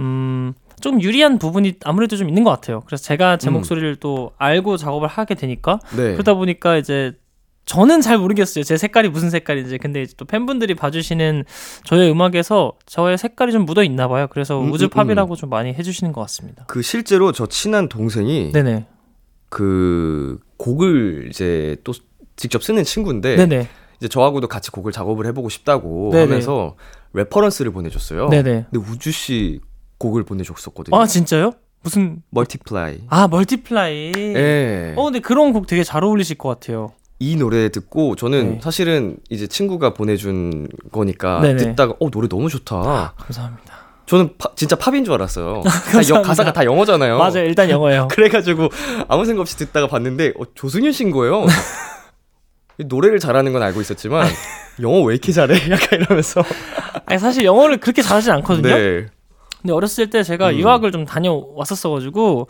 음. 0.00 0.54
좀 0.80 1.02
유리한 1.02 1.38
부분이 1.38 1.74
아무래도 1.84 2.16
좀 2.16 2.28
있는 2.28 2.44
것 2.44 2.50
같아요. 2.50 2.82
그래서 2.86 3.02
제가 3.02 3.36
제 3.36 3.50
음. 3.50 3.54
목소리를 3.54 3.96
또 3.96 4.32
알고 4.38 4.76
작업을 4.76 5.08
하게 5.08 5.34
되니까 5.34 5.80
네. 5.96 6.12
그러다 6.12 6.34
보니까 6.34 6.76
이제 6.76 7.12
저는 7.64 8.00
잘 8.00 8.16
모르겠어요. 8.16 8.64
제 8.64 8.78
색깔이 8.78 9.10
무슨 9.10 9.28
색깔인지. 9.28 9.76
근데 9.78 10.00
이제 10.02 10.14
또 10.16 10.24
팬분들이 10.24 10.74
봐주시는 10.74 11.44
저의 11.84 12.10
음악에서 12.10 12.72
저의 12.86 13.18
색깔이 13.18 13.52
좀 13.52 13.66
묻어 13.66 13.84
있나 13.84 14.08
봐요. 14.08 14.26
그래서 14.30 14.58
음, 14.58 14.72
우주팝이라고 14.72 15.36
좀 15.36 15.50
많이 15.50 15.74
해주시는 15.74 16.12
것 16.12 16.22
같습니다. 16.22 16.64
그 16.66 16.80
실제로 16.80 17.30
저 17.32 17.46
친한 17.46 17.90
동생이 17.90 18.52
네네. 18.52 18.86
그 19.50 20.38
곡을 20.56 21.28
이제 21.28 21.76
또 21.84 21.92
직접 22.36 22.62
쓰는 22.62 22.84
친구인데 22.84 23.36
네네. 23.36 23.68
이제 24.00 24.08
저하고도 24.08 24.48
같이 24.48 24.70
곡을 24.70 24.92
작업을 24.92 25.26
해보고 25.26 25.48
싶다고 25.48 26.10
네네. 26.12 26.24
하면서 26.24 26.76
reference를 27.14 27.72
보내줬어요. 27.72 28.28
네네. 28.28 28.66
근데 28.70 28.90
우즈 28.90 29.10
씨 29.10 29.60
곡을 29.98 30.22
보내줬었거든요. 30.24 30.96
아 30.96 31.06
진짜요? 31.06 31.52
무슨 31.82 32.22
Multiply. 32.30 33.00
아 33.08 33.28
Multiply. 33.28 34.12
예. 34.16 34.94
어 34.96 35.04
근데 35.04 35.20
그런 35.20 35.52
곡 35.52 35.66
되게 35.66 35.82
잘 35.84 36.04
어울리실 36.04 36.38
것 36.38 36.48
같아요. 36.48 36.92
이 37.20 37.34
노래 37.36 37.68
듣고 37.70 38.14
저는 38.14 38.50
네. 38.54 38.60
사실은 38.62 39.16
이제 39.28 39.46
친구가 39.48 39.94
보내준 39.94 40.68
거니까 40.92 41.40
네네. 41.40 41.56
듣다가 41.56 41.94
어 41.98 42.10
노래 42.10 42.28
너무 42.28 42.48
좋다. 42.48 43.14
감사합니다. 43.16 43.74
저는 44.06 44.30
파- 44.38 44.50
진짜 44.54 44.76
팝인 44.76 45.04
줄 45.04 45.14
알았어요. 45.14 45.62
다 45.66 46.00
여-. 46.08 46.22
가사가 46.22 46.52
다 46.52 46.64
영어잖아요. 46.64 47.18
맞아요. 47.18 47.44
일단 47.44 47.68
영어예요. 47.70 48.08
그래가지고 48.12 48.68
아무 49.08 49.24
생각 49.24 49.42
없이 49.42 49.56
듣다가 49.56 49.86
봤는데 49.88 50.34
어, 50.38 50.44
조승윤 50.54 50.92
씨인 50.92 51.10
거예요. 51.10 51.44
이 52.78 52.84
노래를 52.84 53.18
잘하는 53.18 53.52
건 53.52 53.62
알고 53.62 53.80
있었지만 53.80 54.26
영어 54.80 55.00
왜 55.02 55.14
이렇게 55.14 55.32
잘해? 55.32 55.54
약간 55.70 56.00
이러면서. 56.00 56.42
아니, 57.06 57.18
사실 57.18 57.44
영어를 57.44 57.78
그렇게 57.78 58.02
잘하진 58.02 58.32
않거든요. 58.32 58.68
네. 58.74 59.06
근데 59.60 59.72
어렸을 59.72 60.08
때 60.10 60.22
제가 60.22 60.50
음. 60.50 60.56
유학을 60.58 60.92
좀 60.92 61.04
다녀왔었어가지고 61.04 62.46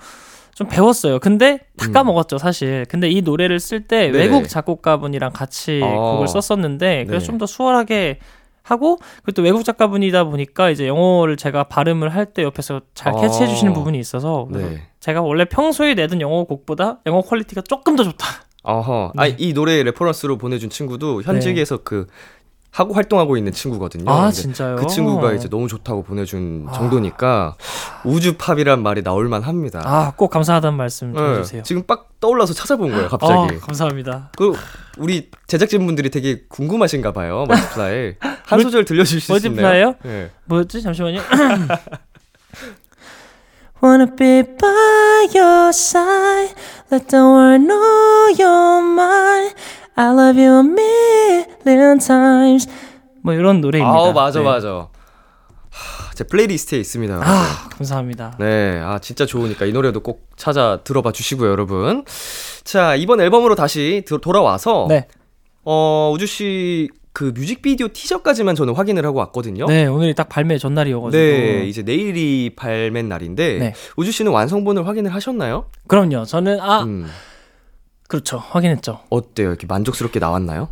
좀 0.54 0.68
배웠어요. 0.68 1.18
근데 1.20 1.60
다 1.78 1.86
음. 1.86 1.92
까먹었죠, 1.92 2.36
사실. 2.38 2.84
근데 2.88 3.08
이 3.08 3.22
노래를 3.22 3.60
쓸 3.60 3.86
때. 3.86 4.06
외국 4.06 4.48
작곡가분이랑 4.48 5.32
같이 5.32 5.80
어. 5.82 6.12
곡을 6.12 6.28
썼었는데 6.28 7.04
그래서 7.06 7.22
네. 7.24 7.26
좀더 7.28 7.46
수월하게 7.46 8.18
하고 8.62 8.98
그리고 9.22 9.32
또 9.36 9.42
외국 9.42 9.64
작가분이다 9.64 10.24
보니까 10.24 10.68
이제 10.68 10.86
영어를 10.86 11.38
제가 11.38 11.64
발음을 11.64 12.10
할 12.10 12.26
때 12.26 12.42
옆에서 12.42 12.82
잘 12.92 13.14
어. 13.14 13.20
catch해 13.20 13.46
주시는 13.46 13.72
부분이 13.72 13.98
있어서 13.98 14.46
네. 14.50 14.82
제가 15.00 15.22
원래 15.22 15.46
평소에 15.46 15.94
내던 15.94 16.20
영어 16.20 16.44
곡보다 16.44 16.98
영어 17.06 17.22
quality가 17.22 17.62
조금 17.62 17.96
더 17.96 18.04
좋다. 18.04 18.26
어허. 18.62 19.12
네. 19.14 19.22
아니 19.22 19.34
이 19.38 19.52
노래 19.54 19.82
reference로 19.82 20.36
보내준 20.38 20.70
친구도 20.70 21.22
현직에서 21.22 21.78
그 21.84 22.06
하고 22.70 22.92
활동하고 22.92 23.36
있는 23.38 23.50
친구거든요. 23.50 24.10
아 24.10 24.30
진짜요? 24.30 24.76
그 24.76 24.86
친구가 24.86 25.32
이제 25.32 25.48
너무 25.48 25.68
좋다고 25.68 26.02
보내준 26.02 26.66
아. 26.68 26.72
정도니까 26.72 27.56
우즈팝이란 28.04 28.82
말이 28.82 29.02
나올만 29.02 29.42
합니다. 29.42 29.80
아 29.84 30.12
꼭 30.16 30.28
감사하다는 30.30 30.76
말씀 30.76 31.14
좀 31.14 31.24
네, 31.24 31.38
해주세요. 31.38 31.62
지금 31.62 31.82
빡 31.84 32.08
떠올라서 32.20 32.52
찾아본 32.52 32.90
거예요, 32.90 33.08
갑자기. 33.08 33.32
아, 33.56 33.58
감사합니다. 33.60 34.32
그 34.36 34.52
우리 34.98 35.30
제작진분들이 35.46 36.10
되게 36.10 36.42
궁금하신가 36.48 37.12
봐요. 37.12 37.46
Multiply. 37.48 38.14
한 38.44 38.60
소절 38.60 38.84
들려주실 38.84 39.20
수 39.22 39.32
있나요? 39.32 39.40
Multiply요? 39.86 39.94
네. 40.04 40.30
뭐였지? 40.44 40.82
잠시만요. 40.82 41.20
Wanna 43.80 44.06
be 44.06 44.42
by 44.42 45.28
your 45.34 45.70
side, 45.72 46.54
let 46.90 47.06
the 47.08 47.18
world 47.22 47.62
know 47.62 48.28
you're 48.36 48.82
mine. 48.82 49.52
I 49.94 50.10
love 50.12 50.36
you 50.40 50.52
a 50.58 50.62
million 50.62 51.98
times. 51.98 52.66
뭐 53.22 53.34
이런 53.34 53.60
노래입니다. 53.60 53.96
아, 53.96 54.12
맞아, 54.12 54.40
네. 54.40 54.44
맞아. 54.44 54.88
하, 55.70 56.14
제 56.14 56.24
playlist에 56.24 56.78
있습니다. 56.80 57.20
아, 57.22 57.68
감사합니다. 57.70 58.36
네, 58.40 58.80
아 58.82 58.98
진짜 58.98 59.26
좋으니까 59.26 59.64
이 59.66 59.72
노래도 59.72 60.00
꼭 60.00 60.28
찾아 60.36 60.80
들어봐 60.82 61.12
주시고요, 61.12 61.48
여러분. 61.50 62.04
자 62.64 62.96
이번 62.96 63.20
앨범으로 63.20 63.54
다시 63.54 64.02
도- 64.08 64.18
돌아와서 64.18 64.86
네. 64.88 65.06
어 65.64 66.10
우주 66.12 66.26
씨 66.26 66.88
그 67.18 67.32
뮤직비디오 67.34 67.88
티저까지만 67.88 68.54
저는 68.54 68.76
확인을 68.76 69.04
하고 69.04 69.18
왔거든요. 69.18 69.66
네, 69.66 69.86
오늘이 69.86 70.14
딱 70.14 70.28
발매 70.28 70.56
전날이어가지고. 70.56 71.20
네, 71.20 71.66
이제 71.66 71.82
내일이 71.82 72.52
발매 72.54 73.02
날인데 73.02 73.58
네. 73.58 73.74
우주 73.96 74.12
씨는 74.12 74.30
완성본을 74.30 74.86
확인을 74.86 75.12
하셨나요? 75.12 75.64
그럼요. 75.88 76.26
저는 76.26 76.60
아, 76.60 76.84
음, 76.84 77.08
그렇죠. 78.06 78.38
확인했죠. 78.38 79.00
어때요? 79.10 79.48
이렇게 79.48 79.66
만족스럽게 79.66 80.20
나왔나요? 80.20 80.68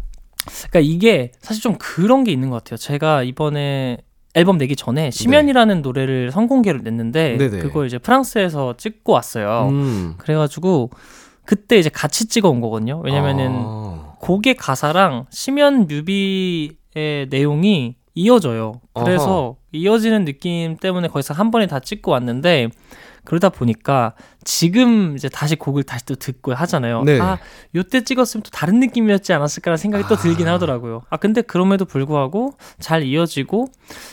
그러니까 0.70 0.78
이게 0.88 1.32
사실 1.40 1.60
좀 1.60 1.74
그런 1.80 2.22
게 2.22 2.30
있는 2.30 2.50
것 2.50 2.62
같아요. 2.62 2.76
제가 2.76 3.24
이번에 3.24 3.98
앨범 4.34 4.56
내기 4.56 4.76
전에 4.76 5.10
시면이라는 5.10 5.82
노래를 5.82 6.30
선공개를 6.30 6.82
냈는데 6.84 7.38
네네. 7.38 7.58
그걸 7.58 7.88
이제 7.88 7.98
프랑스에서 7.98 8.76
찍고 8.76 9.12
왔어요. 9.12 9.66
음. 9.72 10.14
그래가지고 10.18 10.90
그때 11.44 11.76
이제 11.76 11.88
같이 11.88 12.28
찍어 12.28 12.48
온 12.48 12.60
거거든요. 12.60 13.00
왜냐면은 13.04 13.50
아. 13.52 14.05
곡의 14.26 14.56
가사랑 14.56 15.26
시면 15.30 15.86
뮤비의 15.86 17.28
내용이 17.30 17.94
이어져요. 18.14 18.80
그래서 18.94 19.56
이어지는 19.70 20.24
느낌 20.24 20.76
때문에 20.78 21.06
거기서 21.06 21.32
한 21.32 21.52
번에 21.52 21.68
다 21.68 21.78
찍고 21.78 22.10
왔는데 22.10 22.70
그러다 23.24 23.50
보니까 23.50 24.14
지금 24.42 25.14
이제 25.16 25.28
다시 25.28 25.54
곡을 25.54 25.84
다시 25.84 26.04
또 26.06 26.14
듣고 26.16 26.54
하잖아요. 26.54 27.02
네. 27.04 27.20
아, 27.20 27.38
요때 27.76 28.02
찍었으면 28.02 28.42
또 28.42 28.50
다른 28.50 28.80
느낌이었지 28.80 29.32
않았을까라는 29.32 29.76
생각이 29.76 30.04
또 30.08 30.16
들긴 30.16 30.48
아. 30.48 30.54
하더라고요. 30.54 31.02
아, 31.10 31.16
근데 31.18 31.42
그럼에도 31.42 31.84
불구하고 31.84 32.54
잘 32.80 33.02
이어지고 33.04 33.68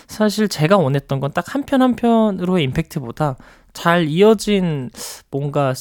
사실 0.07 0.47
제가 0.47 0.77
원했던 0.77 1.19
건 1.21 1.31
딱 1.31 1.55
한 1.55 1.63
편 1.65 1.81
한 1.81 1.95
편으로의 1.95 2.63
임팩트보다 2.65 3.37
잘 3.73 4.07
이어진 4.07 4.91
뭔가 5.31 5.73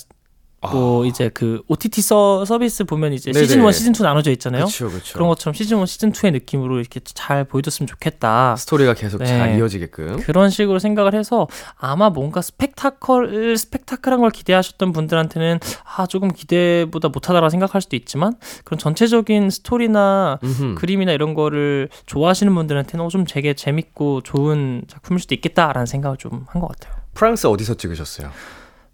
뭐 0.70 1.04
이제 1.06 1.28
그 1.28 1.62
OTT 1.66 2.02
서, 2.02 2.44
서비스 2.44 2.84
보면 2.84 3.12
이제 3.12 3.30
아. 3.30 3.32
네네. 3.32 3.46
시즌 3.46 3.64
1, 3.64 3.72
시즌 3.72 3.92
2 3.94 4.02
나눠져 4.02 4.30
있잖아요. 4.32 4.64
그렇죠, 4.64 4.88
그렇죠. 4.88 5.14
그런 5.14 5.28
것처럼 5.28 5.54
시즌 5.54 5.80
1, 5.80 5.86
시즌 5.86 6.12
2의 6.12 6.32
느낌으로 6.32 6.78
이렇게 6.78 7.00
잘 7.04 7.44
보여줬으면 7.44 7.88
좋겠다. 7.88 8.54
스토리가 8.56 8.94
계속 8.94 9.18
네. 9.18 9.26
잘 9.26 9.58
이어지게끔. 9.58 10.18
그런 10.20 10.50
식으로 10.50 10.78
생각을 10.78 11.14
해서 11.14 11.48
아마 11.76 12.10
뭔가 12.10 12.40
스펙타클 12.42 13.56
스펙타클한 13.56 14.20
걸 14.20 14.30
기대하셨던 14.30 14.92
분들한테는 14.92 15.58
아 15.96 16.06
조금 16.06 16.32
기대보다 16.32 17.08
못하다라 17.08 17.50
생각할 17.50 17.80
수도 17.82 17.96
있지만 17.96 18.34
그런 18.64 18.78
전체적인 18.78 19.50
스토리나 19.50 20.38
음흠. 20.44 20.74
그림이나 20.76 21.12
이런 21.12 21.34
거를 21.34 21.88
좋아하시는 22.06 22.54
분들한테는 22.54 23.04
어, 23.04 23.08
좀 23.08 23.24
되게 23.24 23.54
재밌고 23.54 24.20
좋은 24.22 24.82
작품일 24.86 25.20
수도 25.20 25.34
있겠다라는 25.34 25.86
생각을 25.86 26.16
좀 26.18 26.44
한 26.48 26.60
것 26.60 26.68
같아요. 26.68 26.94
프랑스 27.14 27.46
어디서 27.46 27.74
찍으셨어요? 27.74 28.30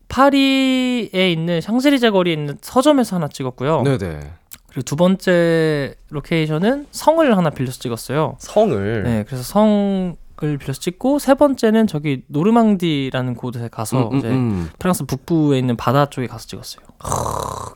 파리에 0.09 1.31
있는 1.33 1.61
샹젤리제 1.61 2.11
거리에 2.11 2.33
있는 2.35 2.59
서점에서 2.61 3.17
하나 3.17 3.29
찍었고요. 3.29 3.83
네네. 3.83 4.21
그리고 4.69 4.83
두 4.83 4.97
번째 4.97 5.95
로케이션은 6.11 6.87
성을 6.91 7.37
하나 7.37 7.51
빌려서 7.51 7.79
찍었어요. 7.79 8.37
성을. 8.39 9.03
네, 9.05 9.25
그래서 9.27 9.43
성을 9.43 10.17
빌려서 10.59 10.81
찍고 10.81 11.19
세 11.19 11.35
번째는 11.35 11.87
저기 11.87 12.23
노르망디라는 12.29 13.35
곳에 13.35 13.69
가서 13.71 14.09
음, 14.09 14.13
음, 14.15 14.19
이제 14.19 14.29
음. 14.29 14.71
프랑스 14.79 15.05
북부에 15.05 15.59
있는 15.59 15.77
바다 15.77 16.07
쪽에 16.07 16.27
가서 16.27 16.47
찍었어요. 16.47 16.85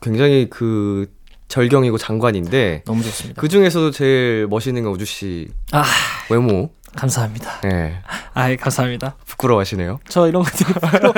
굉장히 0.02 0.48
그 0.50 1.10
절경이고 1.48 1.98
장관인데 1.98 2.82
너무 2.86 3.02
좋습니다. 3.02 3.40
그 3.40 3.48
중에서도 3.48 3.90
제일 3.90 4.46
멋있는 4.48 4.82
건 4.84 4.92
우주 4.92 5.04
씨 5.04 5.48
아 5.72 5.84
외모. 6.30 6.70
감사합니다. 6.96 7.60
예. 7.64 7.98
아 8.34 8.50
부끄러워하시네요. 8.50 9.14
부끄러워하시네요. 9.26 10.00
저 10.08 10.28
이런 10.28 10.42
거 10.42 10.50
되게 10.50 10.72
부끄러워. 10.72 11.14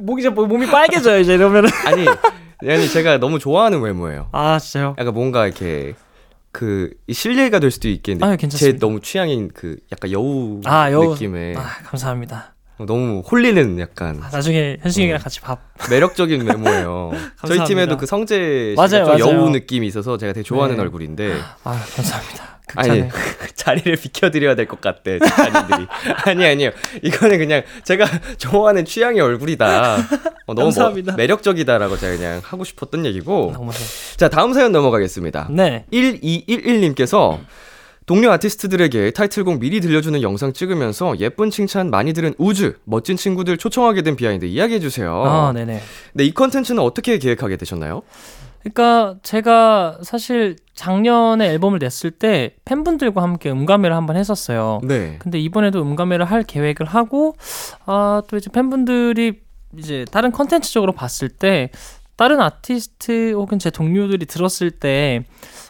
목이 0.00 0.20
이제 0.22 0.28
몸이 0.28 0.66
빨개져요 0.66 1.20
이제 1.20 1.34
이러면은. 1.34 1.70
아니, 1.86 2.06
아니 2.70 2.88
제가 2.88 3.18
너무 3.18 3.38
좋아하는 3.38 3.80
외모예요. 3.80 4.28
아 4.32 4.58
진짜요? 4.58 4.96
약간 4.98 5.14
뭔가 5.14 5.46
이렇게 5.46 5.94
그이 6.52 7.12
실례가 7.12 7.60
될 7.60 7.70
수도 7.70 7.88
있겠는데 7.88 8.32
제 8.32 8.36
괜찮습니다. 8.36 8.78
너무 8.78 9.00
취향인 9.00 9.50
그 9.54 9.76
약간 9.92 10.10
여우 10.12 10.60
아, 10.64 10.90
여우. 10.92 11.12
느낌의 11.12 11.56
아 11.56 11.62
감사합니다. 11.84 12.54
너무 12.86 13.20
홀리는 13.28 13.78
약간 13.80 14.20
아, 14.22 14.28
나중에 14.30 14.76
현식이랑 14.82 15.20
같이 15.20 15.40
밥. 15.40 15.60
매력적인 15.90 16.42
외모예요. 16.46 17.12
저희. 17.46 17.64
팀에도 17.64 17.96
그 17.96 18.06
성재 18.06 18.74
씨가. 18.76 19.18
여우 19.18 19.50
느낌이 19.50 19.86
있어서 19.86 20.16
제가 20.16 20.32
되게 20.32 20.42
좋아하는 20.44 20.76
네. 20.76 20.82
얼굴인데 20.82 21.34
아 21.64 21.84
감사합니다. 21.96 22.58
아니 22.76 23.08
극찬해. 23.08 23.10
자리를 23.54 23.96
비켜드려야 23.96 24.54
될 24.54 24.66
것 24.68 24.80
같대 24.82 25.18
작가님들이 25.18 25.86
아니 26.26 26.46
아니요 26.46 26.70
이거는 27.02 27.38
그냥 27.38 27.62
제가 27.84 28.04
좋아하는 28.36 28.84
취향의 28.84 29.20
얼굴이다 29.22 29.96
어, 30.46 30.54
너무. 30.54 30.70
뭐 30.76 31.14
매력적이다라고 31.16 31.96
제가 31.96 32.16
그냥 32.16 32.40
하고 32.44 32.64
싶었던 32.64 33.06
얘기고. 33.06 33.54
자 34.18 34.28
다음 34.28 34.52
사연 34.52 34.72
넘어가겠습니다 34.72 35.48
네. 35.50 35.86
1211님께서 35.92 37.38
동료 38.08 38.30
아티스트들에게 38.32 39.10
타이틀곡 39.12 39.60
미리 39.60 39.80
들려주는 39.80 40.22
영상 40.22 40.52
찍으면서 40.52 41.18
예쁜 41.20 41.50
칭찬 41.50 41.90
많이 41.90 42.12
들은 42.14 42.34
우즈 42.38 42.78
멋진 42.84 43.16
친구들 43.18 43.58
초청하게 43.58 44.02
된 44.02 44.16
비하인드 44.16 44.46
이야기해주세요 44.46 45.24
아 45.24 45.52
네네. 45.52 45.80
네, 46.14 46.24
이 46.24 46.32
컨텐츠는 46.32 46.82
어떻게 46.82 47.18
계획하게 47.18 47.56
되셨나요? 47.56 48.02
그러니까 48.60 49.16
제가 49.22 49.98
사실 50.02 50.56
작년에 50.74 51.48
앨범을 51.50 51.78
냈을 51.78 52.10
때 52.10 52.54
팬분들과 52.64 53.22
함께 53.22 53.50
음감회를 53.50 53.94
한번 53.94 54.16
했었어요. 54.16 54.80
네. 54.82 55.16
근데 55.20 55.38
이번에도 55.38 55.80
음감회를 55.82 56.24
할 56.24 56.42
계획을 56.42 56.86
하고 56.86 57.36
아 57.86 58.22
또 58.28 58.36
이제 58.36 58.50
팬분들이 58.50 59.40
이제 59.76 60.04
다른 60.10 60.32
컨텐츠적으로 60.32 60.92
봤을 60.92 61.28
때 61.28 61.70
다른 62.18 62.40
아티스트 62.40 63.32
혹은 63.34 63.60
제 63.60 63.70
동료들이 63.70 64.26
들었을 64.26 64.72
때 64.72 65.22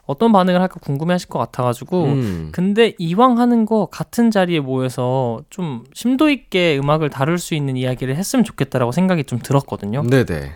어떤 0.07 0.33
반응을 0.33 0.63
할까 0.63 0.81
궁금해하실 0.81 1.29
것 1.29 1.39
같아가지고 1.39 2.05
음. 2.05 2.49
근데 2.53 2.95
이왕 2.97 3.39
하는 3.39 3.67
거 3.67 3.85
같은 3.85 4.31
자리에 4.31 4.61
모여서 4.61 5.43
좀 5.51 5.85
심도 5.93 6.31
있게 6.31 6.79
음악을 6.79 7.11
다룰 7.11 7.37
수 7.39 7.55
있는 7.55 7.77
이야기를 7.77 8.17
했으면 8.17 8.47
좋겠다라고 8.47 8.93
생각이 8.93 9.25
좀 9.25 9.39
들었거든요. 9.41 10.03
네네. 10.05 10.55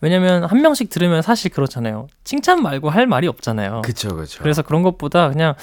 왜냐면 0.00 0.44
한 0.44 0.62
명씩 0.62 0.88
들으면 0.88 1.20
사실 1.20 1.50
그렇잖아요. 1.50 2.06
칭찬 2.24 2.62
말고 2.62 2.88
할 2.88 3.06
말이 3.06 3.28
없잖아요. 3.28 3.82
그쵸, 3.84 4.16
그쵸. 4.16 4.42
그래서 4.42 4.62
그런 4.62 4.82
것보다 4.82 5.28
그냥 5.28 5.54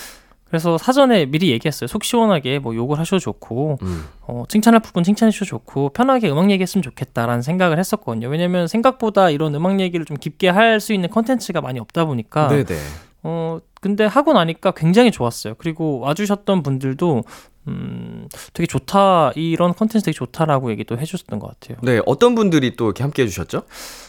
그래서 0.47 0.77
사전에 0.77 1.25
미리 1.25 1.49
얘기했어요. 1.51 1.87
속 1.87 2.03
시원하게 2.03 2.59
뭐 2.59 2.75
욕을 2.75 2.99
하셔도 2.99 3.19
좋고 3.19 3.79
음. 3.81 4.05
어, 4.21 4.43
칭찬할 4.47 4.79
부분 4.81 5.03
칭찬해 5.03 5.31
주셔도 5.31 5.49
좋고 5.49 5.89
편하게 5.89 6.29
음악 6.29 6.49
얘기했으면 6.51 6.83
좋겠다라는 6.83 7.41
생각을 7.41 7.79
했었거든요. 7.79 8.27
왜냐면 8.29 8.67
생각보다 8.67 9.29
이런 9.31 9.53
음악 9.55 9.79
얘기를 9.79 10.05
좀 10.05 10.17
깊게 10.17 10.49
할 10.49 10.79
수 10.79 10.93
있는 10.93 11.09
컨텐츠가 11.09 11.61
많이 11.61 11.79
없다 11.79 12.05
보니까 12.05 12.47
네네. 12.47 12.79
어 13.23 13.59
근데 13.81 14.05
하고 14.05 14.33
나니까 14.33 14.71
굉장히 14.71 15.09
좋았어요. 15.11 15.55
그리고 15.57 15.99
와주셨던 15.99 16.63
분들도 16.63 17.23
음 17.67 18.27
되게 18.53 18.67
좋다 18.67 19.31
이런 19.35 19.73
컨텐츠 19.73 20.05
되게 20.05 20.13
좋다라고 20.15 20.69
얘기도 20.71 20.97
해주셨던 20.99 21.39
것 21.39 21.47
같아요. 21.59 21.77
네, 21.81 21.99
어떤 22.05 22.35
분들이 22.35 22.75
또 22.75 22.85
이렇게 22.85 23.01
함께 23.03 23.23
해주셨죠? 23.23 23.63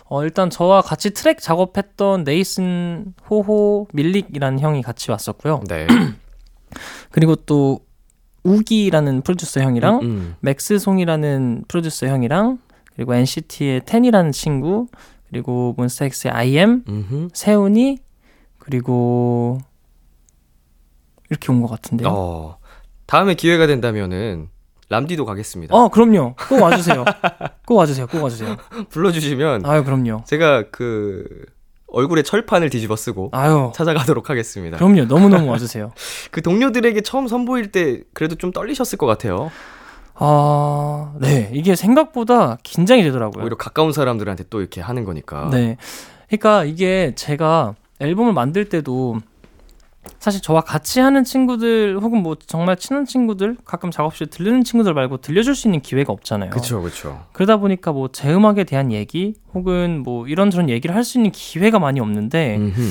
어 0.08 0.22
일단 0.24 0.50
저와 0.50 0.82
같이 0.82 1.10
트랙 1.14 1.40
작업했던 1.40 2.24
네이슨 2.24 3.14
호호 3.30 3.88
밀릭이라는 3.94 4.60
형이 4.60 4.82
같이 4.82 5.10
왔었고요. 5.10 5.62
네. 5.68 5.86
그리고 7.10 7.36
또 7.36 7.80
우기라는 8.44 9.22
프로듀서 9.22 9.60
형이랑 9.60 10.00
음, 10.02 10.34
맥스송이라는 10.40 11.64
프로듀서 11.68 12.06
형이랑 12.06 12.58
그리고 12.94 13.14
NCT의 13.14 13.82
텐이라는 13.86 14.32
친구 14.32 14.86
그리고 15.28 15.74
몬스타엑스의 15.76 16.32
IM 16.32 16.84
음. 16.88 17.28
세훈이 17.32 17.98
그리고 18.58 19.58
이렇게 21.30 21.50
온 21.52 21.60
것 21.62 21.68
같은데요. 21.68 22.08
어. 22.08 22.12
어, 22.12 22.58
다음에 23.06 23.34
기회가 23.34 23.66
된다면은 23.66 24.48
람디도 24.88 25.24
가겠습니다. 25.24 25.74
어, 25.74 25.88
그럼요. 25.88 26.36
꼭 26.48 26.62
와주세요. 26.62 27.04
꼭 27.66 27.76
와주세요. 27.76 28.06
꼭 28.06 28.22
와주세요. 28.22 28.56
불러주시면 28.90 29.66
아유 29.66 29.82
그럼요. 29.82 30.22
제가 30.26 30.70
그 30.70 31.26
얼굴에 31.88 32.22
철판을 32.22 32.70
뒤집어 32.70 32.96
쓰고 32.96 33.30
아유 33.32 33.72
찾아가도록 33.74 34.28
하겠습니다. 34.30 34.76
그럼요. 34.76 35.06
너무 35.08 35.28
너무 35.28 35.50
와주세요. 35.50 35.92
그 36.30 36.42
동료들에게 36.42 37.00
처음 37.02 37.28
선보일 37.28 37.72
때 37.72 38.02
그래도 38.12 38.34
좀 38.34 38.52
떨리셨을 38.52 38.98
것 38.98 39.06
같아요. 39.06 39.50
아, 40.18 41.12
네. 41.20 41.50
이게 41.52 41.76
생각보다 41.76 42.56
긴장이 42.62 43.02
되더라고요. 43.02 43.44
오히려 43.44 43.56
가까운 43.56 43.92
사람들한테 43.92 44.44
또 44.48 44.60
이렇게 44.60 44.80
하는 44.80 45.04
거니까. 45.04 45.50
네. 45.50 45.76
그러니까 46.28 46.64
이게 46.64 47.12
제가 47.14 47.74
앨범을 48.00 48.32
만들 48.32 48.68
때도 48.68 49.18
사실 50.18 50.40
저와 50.42 50.60
같이 50.62 51.00
하는 51.00 51.24
친구들 51.24 51.98
혹은 52.00 52.22
뭐 52.22 52.36
정말 52.46 52.76
친한 52.76 53.04
친구들 53.04 53.56
가끔 53.64 53.90
작업실에 53.90 54.28
들르는 54.30 54.64
친구들 54.64 54.94
말고 54.94 55.18
들려줄 55.18 55.54
수 55.54 55.68
있는 55.68 55.80
기회가 55.80 56.12
없잖아요. 56.12 56.50
그쵸, 56.50 56.82
그쵸. 56.82 57.24
그러다 57.32 57.56
보니까 57.58 57.92
뭐 57.92 58.08
제 58.12 58.32
음악에 58.32 58.64
대한 58.64 58.92
얘기 58.92 59.34
혹은 59.54 60.02
뭐 60.02 60.26
이런저런 60.26 60.68
얘기를 60.70 60.94
할 60.94 61.04
수 61.04 61.18
있는 61.18 61.30
기회가 61.30 61.78
많이 61.78 62.00
없는데 62.00 62.56
음흠. 62.56 62.90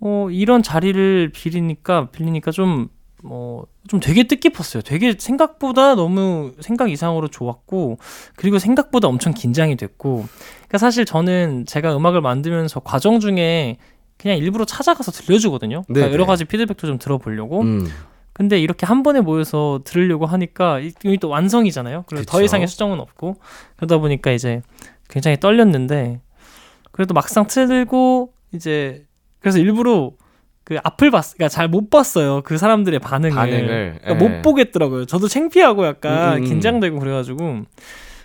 어 0.00 0.28
이런 0.30 0.62
자리를 0.62 1.30
빌리니까 1.32 2.10
빌리니까 2.10 2.50
좀 2.50 2.88
뭐, 3.24 3.66
좀 3.88 3.98
되게 3.98 4.28
뜻깊었어요. 4.28 4.82
되게 4.84 5.16
생각보다 5.18 5.96
너무 5.96 6.52
생각 6.60 6.88
이상으로 6.88 7.26
좋았고, 7.26 7.98
그리고 8.36 8.60
생각보다 8.60 9.08
엄청 9.08 9.34
긴장이 9.34 9.74
됐고, 9.74 10.24
그러니까 10.58 10.78
사실 10.78 11.04
저는 11.04 11.66
제가 11.66 11.96
음악을 11.96 12.20
만들면서 12.20 12.78
과정 12.78 13.18
중에 13.18 13.78
그냥 14.18 14.36
일부러 14.38 14.64
찾아가서 14.64 15.12
들려주거든요. 15.12 15.82
그러니까 15.86 16.06
네네. 16.06 16.12
여러 16.12 16.26
가지 16.26 16.44
피드백도 16.44 16.86
좀 16.86 16.98
들어보려고. 16.98 17.62
음. 17.62 17.86
근데 18.32 18.60
이렇게 18.60 18.86
한 18.86 19.02
번에 19.02 19.20
모여서 19.20 19.80
들으려고 19.84 20.26
하니까 20.26 20.78
이- 20.80 20.92
이게 21.04 21.16
또 21.16 21.28
완성이잖아요. 21.28 22.04
더 22.08 22.16
그쵸. 22.16 22.40
이상의 22.42 22.66
수정은 22.68 23.00
없고 23.00 23.36
그러다 23.76 23.98
보니까 23.98 24.30
이제 24.32 24.62
굉장히 25.08 25.38
떨렸는데 25.40 26.20
그래도 26.92 27.14
막상 27.14 27.46
틀고 27.46 28.32
이제 28.52 29.04
그래서 29.40 29.58
일부러 29.58 30.12
그 30.64 30.76
앞을 30.82 31.10
봤, 31.10 31.22
그러니까 31.34 31.48
잘 31.48 31.68
못 31.68 31.88
봤어요. 31.90 32.42
그 32.42 32.58
사람들의 32.58 32.98
반응을, 33.00 33.34
반응을, 33.34 33.98
그러니까 34.02 34.10
예. 34.10 34.14
못 34.14 34.42
보겠더라고요. 34.42 35.06
저도 35.06 35.26
창피하고 35.26 35.86
약간 35.86 36.38
음, 36.38 36.42
음. 36.42 36.44
긴장되고 36.44 36.98
그래가지고 36.98 37.62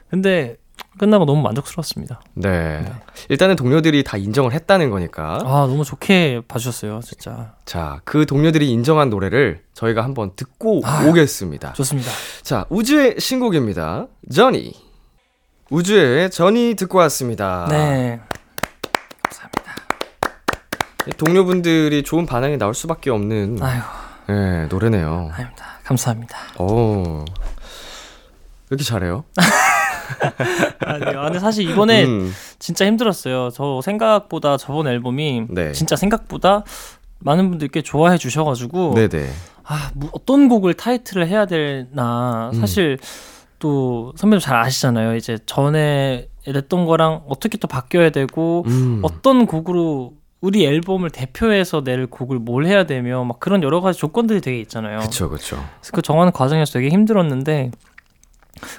근데 0.10 0.58
끝나고 0.98 1.26
너무 1.26 1.42
만족스러웠습니다. 1.42 2.22
네. 2.36 2.86
일단은 3.30 3.56
동료들이 3.56 4.04
다 4.04 4.18
인정을 4.18 4.52
했다는 4.54 4.90
거니까. 4.90 5.40
아 5.44 5.66
너무 5.68 5.84
좋게 5.84 6.42
봐주셨어요, 6.48 7.02
진짜 7.04 7.54
자, 7.66 8.00
그 8.04 8.26
동료들이 8.26 8.70
인정한 8.70 9.10
노래를 9.10 9.64
저희가 9.74 10.04
한번 10.04 10.32
듣고 10.36 10.82
아. 10.86 11.04
오겠습니다. 11.08 11.74
좋습니다. 11.74 12.12
자, 12.44 12.66
우주의 12.70 13.16
신곡입니다. 13.20 14.08
저니. 14.34 14.74
우주의 15.72 16.30
저니 16.30 16.76
듣고 16.76 17.00
왔습니다. 17.00 17.66
네, 17.70 18.20
감사합니다. 19.24 19.76
동료분들이 21.18 22.04
좋은 22.04 22.26
반응이 22.28 22.58
나올 22.58 22.76
수밖에 22.76 23.10
없는 23.10 23.58
아유, 23.62 23.82
예, 24.30 24.68
노래네요. 24.70 25.32
아닙니다. 25.34 25.66
감사합니다. 25.84 26.38
오. 26.60 27.26
왜 27.26 28.76
이렇게 28.76 28.84
잘해요? 28.84 29.24
아니요. 30.86 31.20
아, 31.20 31.24
근데 31.26 31.40
사실 31.40 31.70
이번에 31.70 32.06
음, 32.06 32.32
진짜 32.60 32.86
힘들었어요. 32.86 33.50
저 33.52 33.82
생각보다 33.82 34.58
저번 34.58 34.88
앨범이 34.88 35.48
네. 35.50 35.72
진짜 35.72 35.96
생각보다 35.96 36.64
많은 37.20 37.50
분들께 37.50 37.82
좋아해 37.82 38.18
주셔가지고 38.18 38.94
네네. 38.96 39.30
아 39.64 39.92
뭐, 39.94 40.10
어떤 40.14 40.50
곡을 40.50 40.74
타이틀을 40.74 41.28
해야 41.28 41.46
되나 41.46 42.52
음. 42.54 42.60
사실 42.60 42.98
또 43.60 44.14
선배님 44.18 44.40
잘 44.40 44.58
아시잖아요. 44.58 45.16
이제 45.16 45.38
전에 45.46 46.28
냈던 46.46 46.86
거랑 46.86 47.24
어떻게 47.28 47.58
또 47.58 47.68
바뀌어야 47.68 48.10
되고 48.10 48.64
음. 48.68 49.00
어떤 49.04 49.46
곡으로 49.46 50.14
우리 50.42 50.66
앨범을 50.66 51.10
대표해서 51.10 51.86
낼 51.86 52.06
곡을 52.06 52.40
뭘 52.40 52.66
해야 52.66 52.86
되며 52.86 53.24
막 53.24 53.40
그런 53.40 53.64
여러 53.64 53.80
가지 53.80 53.98
조건들이 53.98 54.42
되게 54.42 54.60
있잖아요. 54.60 55.00
그쵸. 55.00 55.30
그래서 55.30 55.56
그 55.94 56.02
정하는 56.02 56.34
과정에서 56.34 56.74
되게 56.74 56.90
힘들었는데 56.90 57.72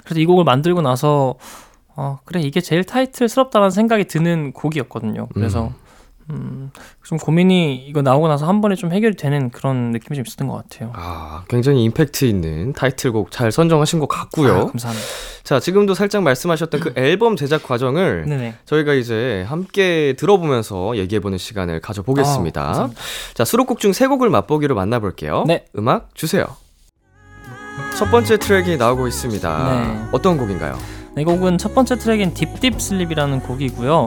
그래서 0.03 0.19
이 0.19 0.25
곡을 0.25 0.43
만들고 0.43 0.81
나서 0.81 1.35
어 1.95 2.19
그래 2.25 2.41
이게 2.41 2.61
제일 2.61 2.83
타이틀스럽다는 2.83 3.69
생각이 3.69 4.05
드는 4.05 4.51
곡이었거든요. 4.53 5.27
그래서 5.33 5.71
음, 6.31 6.71
좀 7.03 7.19
고민이 7.19 7.85
이거 7.87 8.01
나오고 8.01 8.27
나서 8.27 8.47
한 8.47 8.59
번에 8.59 8.73
좀 8.75 8.91
해결이 8.91 9.15
되는 9.15 9.51
그런 9.51 9.91
느낌이 9.91 10.15
좀 10.15 10.23
있었던 10.25 10.47
것 10.47 10.55
같아요. 10.55 10.91
아, 10.95 11.43
굉장히 11.47 11.83
임팩트 11.83 12.25
있는 12.25 12.73
타이틀곡 12.73 13.29
잘 13.29 13.51
선정하신 13.51 13.99
것 13.99 14.07
같고요. 14.07 14.51
아, 14.53 14.65
감사합니다. 14.65 15.07
자, 15.43 15.59
지금도 15.59 15.93
살짝 15.93 16.23
말씀하셨던 16.23 16.79
그 16.79 16.93
앨범 16.97 17.35
제작 17.35 17.61
과정을 17.61 18.25
네네. 18.27 18.55
저희가 18.65 18.95
이제 18.95 19.45
함께 19.47 20.15
들어보면서 20.17 20.97
얘기해보는 20.97 21.37
시간을 21.37 21.79
가져보겠습니다. 21.81 22.61
아. 22.63 22.89
자, 23.35 23.45
수록곡 23.45 23.77
중 23.79 23.93
세 23.93 24.07
곡을 24.07 24.29
맛보기로 24.31 24.73
만나볼게요. 24.73 25.43
네. 25.45 25.65
음악 25.77 26.09
주세요. 26.15 26.47
첫 27.97 28.09
번째 28.11 28.37
트랙이 28.37 28.77
나오고 28.77 29.07
있습니다. 29.07 29.69
네. 29.83 30.07
어떤 30.11 30.37
곡인가요? 30.37 30.77
네, 31.15 31.21
이 31.21 31.25
곡은 31.25 31.57
첫 31.57 31.73
번째 31.73 31.95
트랙인 31.97 32.33
Deep 32.33 32.56
Deep 32.56 32.79
Sleep이라는 32.79 33.39
곡이고요. 33.41 34.05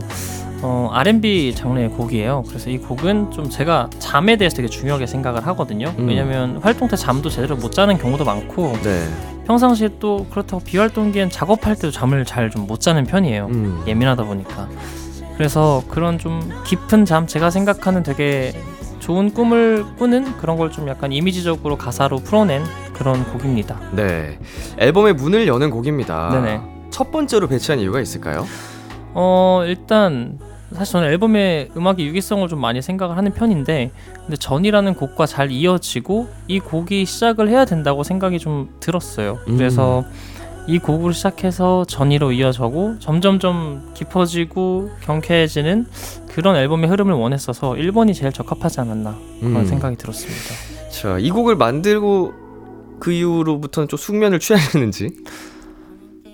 어, 0.60 0.90
R&B 0.92 1.54
장르의 1.54 1.90
곡이에요. 1.90 2.42
그래서 2.48 2.68
이 2.68 2.78
곡은 2.78 3.30
좀 3.30 3.48
제가 3.48 3.88
잠에 3.98 4.36
대해서 4.36 4.56
되게 4.56 4.68
중요하게 4.68 5.06
생각을 5.06 5.46
하거든요. 5.48 5.94
음. 5.98 6.08
왜냐면 6.08 6.58
활동 6.62 6.88
때 6.88 6.96
잠도 6.96 7.30
제대로 7.30 7.56
못 7.56 7.70
자는 7.72 7.96
경우도 7.96 8.24
많고 8.24 8.76
네. 8.82 9.06
평상시에 9.46 9.90
또 10.00 10.26
그렇다고 10.30 10.62
비활동기엔 10.64 11.30
작업할 11.30 11.76
때도 11.76 11.90
잠을 11.92 12.24
잘 12.24 12.50
좀 12.50 12.66
못 12.66 12.80
자는 12.80 13.04
편이에요. 13.04 13.46
음. 13.50 13.84
예민하다 13.86 14.24
보니까. 14.24 14.68
그래서 15.36 15.82
그런 15.88 16.18
좀 16.18 16.50
깊은 16.64 17.04
잠 17.04 17.26
제가 17.28 17.50
생각하는 17.50 18.02
되게 18.02 18.52
좋은 19.08 19.32
꿈을 19.32 19.86
꾸는 19.96 20.36
그런 20.36 20.58
걸 20.58 20.68
좀 20.68 20.86
약간 20.86 21.12
이미지적으로 21.12 21.76
가사로 21.78 22.18
풀어낸 22.18 22.62
그런 22.92 23.24
곡입니다. 23.32 23.80
네. 23.92 24.38
앨범의 24.76 25.14
문을 25.14 25.48
여는 25.48 25.70
곡입니다. 25.70 26.28
네네. 26.30 26.60
첫 26.90 27.10
번째로 27.10 27.46
배치한 27.48 27.80
이유가 27.80 28.00
있을까요? 28.02 28.44
어 29.14 29.62
일단 29.66 30.38
사실 30.74 30.92
저는 30.92 31.08
앨범의 31.08 31.70
음악의 31.74 32.06
유기성을 32.06 32.46
좀 32.48 32.60
많이 32.60 32.82
생각을 32.82 33.16
하는 33.16 33.32
편인데 33.32 33.90
근데 34.20 34.36
전이라는 34.36 34.92
곡과 34.94 35.24
잘 35.24 35.50
이어지고 35.50 36.28
이 36.46 36.60
곡이 36.60 37.06
시작을 37.06 37.48
해야 37.48 37.64
된다고 37.64 38.02
생각이 38.04 38.38
좀 38.38 38.68
들었어요. 38.78 39.38
음. 39.48 39.56
그래서 39.56 40.04
이 40.68 40.78
곡으로 40.78 41.12
시작해서 41.12 41.86
전이로 41.86 42.32
이어져고 42.32 42.98
점점 42.98 43.38
좀 43.38 43.90
깊어지고 43.94 44.90
경쾌해지는 45.00 45.86
그런 46.28 46.56
앨범의 46.56 46.90
흐름을 46.90 47.14
원했어서 47.14 47.72
1번이 47.72 48.14
제일 48.14 48.32
적합하지 48.32 48.80
않았나 48.82 49.16
그런 49.40 49.56
음. 49.56 49.64
생각이 49.64 49.96
들었습니다. 49.96 50.90
자, 50.90 51.18
이 51.18 51.30
곡을 51.30 51.56
만들고 51.56 52.34
그 53.00 53.12
이후로부터는 53.12 53.88
좀 53.88 53.96
숙면을 53.96 54.40
취하셨는지. 54.40 55.08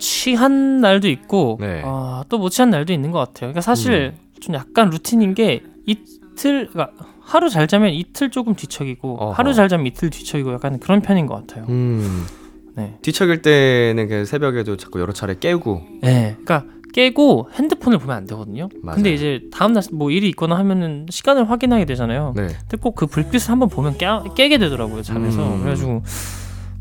취한 0.00 0.80
날도 0.80 1.08
있고 1.08 1.58
네. 1.60 1.82
아, 1.84 2.24
또못 2.28 2.50
취한 2.50 2.70
날도 2.70 2.92
있는 2.92 3.12
것 3.12 3.20
같아요. 3.20 3.52
그러니까 3.52 3.60
사실 3.60 4.14
음. 4.16 4.40
좀 4.40 4.56
약간 4.56 4.90
루틴인 4.90 5.34
게 5.34 5.62
이틀 5.86 6.68
그러니까 6.72 6.90
하루 7.20 7.48
잘 7.48 7.68
자면 7.68 7.90
이틀 7.92 8.30
조금 8.30 8.56
뒤척이고 8.56 9.16
어허. 9.16 9.32
하루 9.32 9.54
잘 9.54 9.68
자면 9.68 9.86
이틀 9.86 10.10
뒤척이고 10.10 10.52
약간 10.52 10.80
그런 10.80 11.00
편인 11.02 11.26
것 11.26 11.34
같아요. 11.36 11.66
음. 11.68 12.26
네. 12.76 12.98
뒤척일 13.02 13.42
때는 13.42 14.08
그 14.08 14.24
새벽에도 14.24 14.76
자꾸 14.76 15.00
여러 15.00 15.12
차례 15.12 15.34
깨우고. 15.38 15.82
네. 16.02 16.36
그러니까 16.44 16.64
깨고 16.92 17.48
핸드폰을 17.54 17.98
보면 17.98 18.16
안 18.16 18.26
되거든요. 18.26 18.68
맞아요. 18.82 18.94
근데 18.96 19.12
이제 19.12 19.42
다음 19.52 19.72
날 19.72 19.82
뭐 19.92 20.10
일이 20.10 20.28
있거나 20.28 20.56
하면은 20.58 21.06
시간을 21.10 21.50
확인하게 21.50 21.84
되잖아요. 21.86 22.32
네. 22.36 22.46
근데 22.46 22.76
꼭 22.80 22.94
그 22.94 23.06
불빛을 23.06 23.50
한번 23.50 23.68
보면 23.68 23.98
깨, 23.98 24.06
깨게 24.36 24.58
되더라고요 24.58 25.02
잠에서. 25.02 25.42
음. 25.54 25.60
그래가지고 25.60 26.02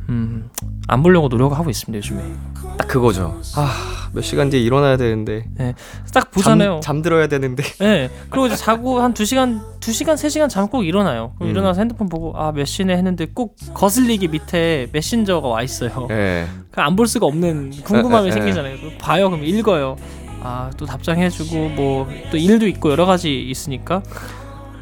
음, 0.10 0.50
안 0.88 1.02
보려고 1.04 1.28
노력을 1.28 1.58
하고 1.58 1.70
있습니다 1.70 1.98
요즘에. 1.98 2.22
딱 2.78 2.88
그거죠. 2.88 3.40
아, 3.56 4.10
몇 4.14 4.22
시간 4.22 4.50
뒤에 4.50 4.60
일어나야 4.60 4.98
되는데. 4.98 5.46
딱 6.14 6.30
보잖아요. 6.32 6.80
잠, 6.82 6.98
잠들어야 6.98 7.28
되는데. 7.28 7.64
네. 7.80 8.10
그리고 8.30 8.48
이제 8.48 8.56
자고 8.56 9.00
한 9.02 9.14
2시간, 9.14 9.62
2시간, 9.80 10.14
3시간 10.16 10.50
자면 10.50 10.70
꼭 10.70 10.84
일어나요. 10.84 11.34
그럼 11.36 11.50
음. 11.50 11.52
일어나서 11.52 11.80
핸드폰 11.82 12.10
보고 12.10 12.34
아, 12.36 12.52
몇 12.52 12.66
시네 12.66 12.96
했는데 12.96 13.28
꼭 13.34 13.56
거슬리기 13.74 14.28
밑에 14.30 14.88
메신저가 14.92 15.48
와 15.48 15.62
있어요. 15.64 16.08
예. 16.12 16.48
안볼 16.76 17.08
수가 17.08 17.26
없는 17.28 17.72
궁금함이 17.84 18.28
에, 18.28 18.30
에, 18.30 18.30
에. 18.30 18.32
생기잖아요. 18.32 18.78
그럼 18.78 18.98
봐요. 19.00 19.30
그럼 19.30 19.44
읽어요. 19.46 19.96
아, 20.42 20.70
또 20.78 20.86
답장해주고 20.86 21.70
뭐 21.70 22.08
또 22.32 22.38
일도 22.38 22.68
있고 22.68 22.92
여러 22.92 23.06
가지 23.06 23.40
있으니까 23.42 24.02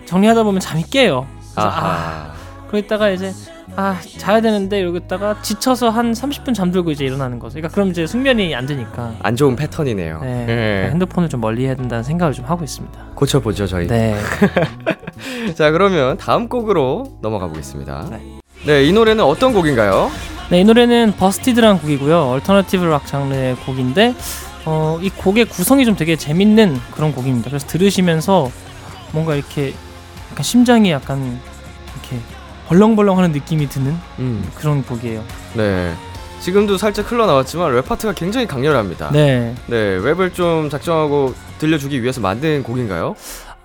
정리하다 0.05 0.43
보면 0.43 0.59
잠이 0.59 0.83
깨요. 0.83 1.27
아. 1.55 2.33
그러다가 2.69 3.09
이제 3.09 3.31
아 3.75 3.99
자야 4.17 4.41
되는데 4.41 4.79
이러고 4.79 4.97
있다가 4.97 5.41
지쳐서 5.41 5.89
한 5.89 6.11
30분 6.11 6.53
잠들고 6.53 6.91
이제 6.91 7.05
일어나는 7.05 7.39
거죠. 7.39 7.53
그러니까 7.53 7.73
그럼 7.73 7.89
이제 7.89 8.05
숙면이 8.05 8.53
안 8.53 8.65
되니까 8.65 9.13
안 9.21 9.35
좋은 9.35 9.55
패턴이네요. 9.55 10.19
네, 10.21 10.45
예. 10.49 10.89
핸드폰을 10.91 11.29
좀 11.29 11.41
멀리 11.41 11.65
해야 11.65 11.75
된다는 11.75 12.03
생각을 12.03 12.33
좀 12.33 12.45
하고 12.45 12.63
있습니다. 12.63 12.99
고쳐보죠, 13.15 13.67
저희. 13.67 13.87
네. 13.87 14.15
자, 15.55 15.71
그러면 15.71 16.17
다음 16.17 16.49
곡으로 16.49 17.17
넘어가 17.21 17.47
보겠습니다. 17.47 18.07
네. 18.11 18.21
네, 18.65 18.83
이 18.83 18.91
노래는 18.93 19.23
어떤 19.23 19.53
곡인가요? 19.53 20.11
네, 20.49 20.61
이 20.61 20.63
노래는 20.63 21.13
Busted라는 21.17 21.79
곡이고요. 21.79 22.27
alternative 22.27 22.83
rock 22.85 23.07
장르의 23.07 23.55
곡인데 23.55 24.13
어, 24.65 24.99
이 25.01 25.09
곡의 25.09 25.45
구성이 25.45 25.85
좀 25.85 25.95
되게 25.95 26.15
재밌는 26.15 26.77
그런 26.91 27.13
곡입니다. 27.13 27.49
그래서 27.49 27.65
들으시면서 27.67 28.51
뭔가 29.13 29.35
이렇게 29.35 29.73
약간 30.31 30.43
심장이 30.43 30.91
약간 30.91 31.39
벌렁벌렁하는 32.71 33.33
느낌이 33.33 33.67
드는 33.67 33.93
음. 34.19 34.49
그런 34.55 34.81
곡이에요. 34.83 35.21
네. 35.57 35.93
지금도 36.39 36.77
살짝 36.77 37.11
흘러나왔지만 37.11 37.75
랩 37.75 37.85
파트가 37.85 38.13
굉장히 38.13 38.47
강렬합니다. 38.47 39.11
네. 39.11 39.53
네, 39.67 39.99
랩을 39.99 40.33
좀 40.33 40.69
작정하고 40.69 41.33
들려주기 41.59 42.01
위해서 42.01 42.21
만든 42.21 42.63
곡인가요? 42.63 43.15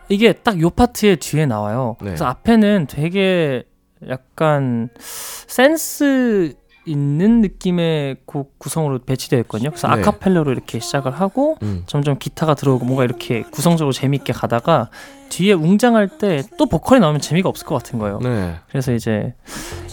이게 0.09 0.33
딱 0.33 0.61
요 0.61 0.71
파트의 0.71 1.19
뒤에 1.19 1.47
나와요. 1.47 1.97
네. 2.01 2.07
그래서 2.07 2.27
앞에는 2.27 2.89
되게 2.89 3.63
약간 4.09 4.89
센스 4.99 6.55
있는 6.87 7.41
느낌의 7.41 8.19
곡 8.27 8.59
구성으로 8.59 9.01
배치되어 9.01 9.41
있거든요. 9.41 9.71
그래서 9.71 9.89
네. 9.89 10.01
아카펠라로 10.01 10.53
이렇게 10.53 10.79
시작을 10.79 11.13
하고 11.13 11.57
음. 11.63 11.83
점점 11.87 12.19
기타가 12.19 12.55
들어오고 12.55 12.85
뭔가 12.85 13.05
이렇게 13.05 13.43
구성적으로 13.43 13.93
재밌게 13.93 14.33
가다가 14.33 14.91
뒤에 15.29 15.53
웅장할 15.53 16.09
때 16.19 16.43
또 16.57 16.67
보컬이 16.67 17.01
나오면 17.01 17.21
재미가 17.21 17.49
없을 17.49 17.67
것 17.67 17.75
같은 17.75 17.99
거예요. 17.99 18.21
네. 18.23 18.55
그래서 18.69 18.93
이제 18.95 19.35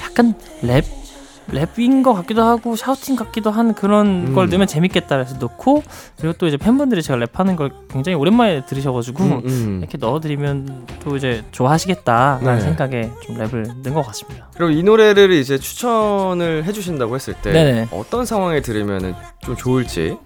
약간 0.01 0.35
랩 0.61 0.85
랩인 1.51 2.03
것 2.03 2.13
같기도 2.13 2.41
하고 2.43 2.75
shouting 2.75 3.15
같기도 3.15 3.51
한 3.51 3.73
그런 3.73 4.27
음. 4.27 4.33
걸 4.33 4.49
넣으면 4.49 4.67
재밌겠다 4.67 5.17
해서 5.17 5.35
넣고 5.39 5.83
그리고 6.17 6.33
또 6.37 6.47
이제 6.47 6.57
팬분들이 6.57 7.01
제가 7.01 7.19
랩하는 7.25 7.55
걸 7.55 7.71
굉장히 7.89 8.15
오랜만에 8.15 8.65
들으셔가지고 8.65 9.23
음, 9.23 9.41
음. 9.45 9.79
이렇게 9.81 9.97
넣어드리면 9.97 10.87
또 11.03 11.17
이제 11.17 11.43
좋아하시겠다라는 11.51 12.55
네. 12.55 12.61
생각에 12.61 13.11
좀 13.23 13.37
랩을 13.37 13.83
넣은 13.83 13.93
것 13.93 14.05
같습니다. 14.07 14.49
그럼 14.55 14.71
이 14.71 14.83
노래를 14.83 15.31
이제 15.33 15.57
추천을 15.57 16.63
해주신다고 16.63 17.15
했을 17.15 17.33
때 17.33 17.51
네네. 17.51 17.87
어떤 17.91 18.25
상황에 18.25 18.61
들으면 18.61 19.15
좀 19.41 19.55
좋을지. 19.55 20.17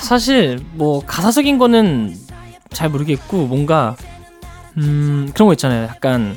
사실 0.00 0.58
뭐 0.72 1.02
가사적인 1.06 1.58
거는 1.58 2.14
잘 2.70 2.88
모르겠고 2.88 3.46
뭔가 3.46 3.96
음 4.76 5.30
그런 5.32 5.46
거 5.46 5.52
있잖아요. 5.52 5.84
약간 5.84 6.36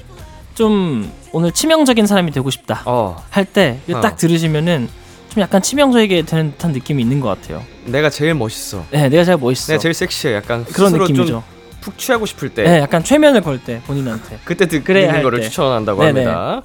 좀 0.56 1.12
오늘 1.32 1.52
치명적인 1.52 2.08
사람이 2.08 2.32
되고 2.32 2.50
싶다 2.50 2.82
어, 2.86 3.24
할때딱 3.30 4.14
어. 4.14 4.16
들으시면은 4.16 4.88
좀 5.30 5.42
약간 5.42 5.62
치명적이게 5.62 6.22
되는 6.24 6.52
듯한 6.54 6.72
느낌이 6.72 7.02
있는 7.04 7.20
것 7.20 7.28
같아요. 7.28 7.62
내가 7.86 8.10
제일 8.10 8.34
멋있어. 8.34 8.86
네, 8.90 9.10
내가 9.10 9.24
제일 9.26 9.38
멋있어. 9.38 9.74
내가 9.74 9.82
제일 9.82 9.94
섹시해. 9.94 10.34
약간 10.34 10.64
그런 10.66 10.94
느낌이죠. 10.94 11.44
좀푹 11.82 11.98
취하고 11.98 12.26
싶을 12.26 12.50
때 12.54 12.64
네, 12.64 12.80
약간 12.80 13.04
최면을 13.04 13.42
걸 13.42 13.60
때 13.60 13.82
본인한테. 13.86 14.40
그때 14.46 14.66
듣, 14.68 14.84
듣는 14.86 15.10
할 15.10 15.22
거를 15.24 15.42
때. 15.42 15.50
추천한다고 15.50 16.02
네네. 16.04 16.24
합니다. 16.26 16.62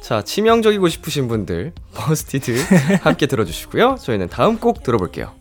자, 0.00 0.22
치명적이고 0.22 0.86
싶으신 0.88 1.26
분들 1.28 1.72
버스티드 1.94 2.54
함께 3.02 3.26
들어주시고요. 3.26 3.96
저희는 4.00 4.28
다음 4.28 4.58
곡 4.58 4.82
들어볼게요. 4.84 5.32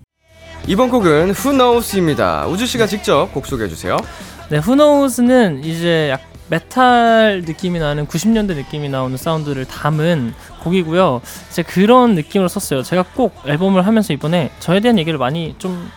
이번 0.66 0.90
곡은 0.90 1.34
Who 1.36 1.52
Knows입니다. 1.58 2.48
우즈 2.48 2.66
씨가 2.66 2.88
직접 2.88 3.30
곡 3.34 3.46
소개해 3.46 3.70
주세요. 3.70 3.98
네, 4.50 4.58
Who 4.58 4.84
Knows는 4.84 5.64
이제 5.64 6.10
약 6.10 6.22
메탈 6.64 7.44
느낌이 7.48 7.80
나는 7.80 8.06
90년대 8.06 8.56
느낌이 8.56 8.88
나오는 8.90 9.18
사운드를 9.18 9.66
담은 9.66 10.34
곡이고요. 10.64 11.22
이제 11.50 11.64
그런 11.64 12.14
느낌으로 12.14 12.48
썼어요. 12.48 12.84
제가 12.84 13.04
꼭 13.16 13.36
앨범을 13.48 13.88
하면서 13.88 14.14
이번에 14.14 14.52
저에 14.60 14.80
대한 14.80 15.00
얘기를 15.00 15.18
많이 15.18 15.56
좀 15.58 15.90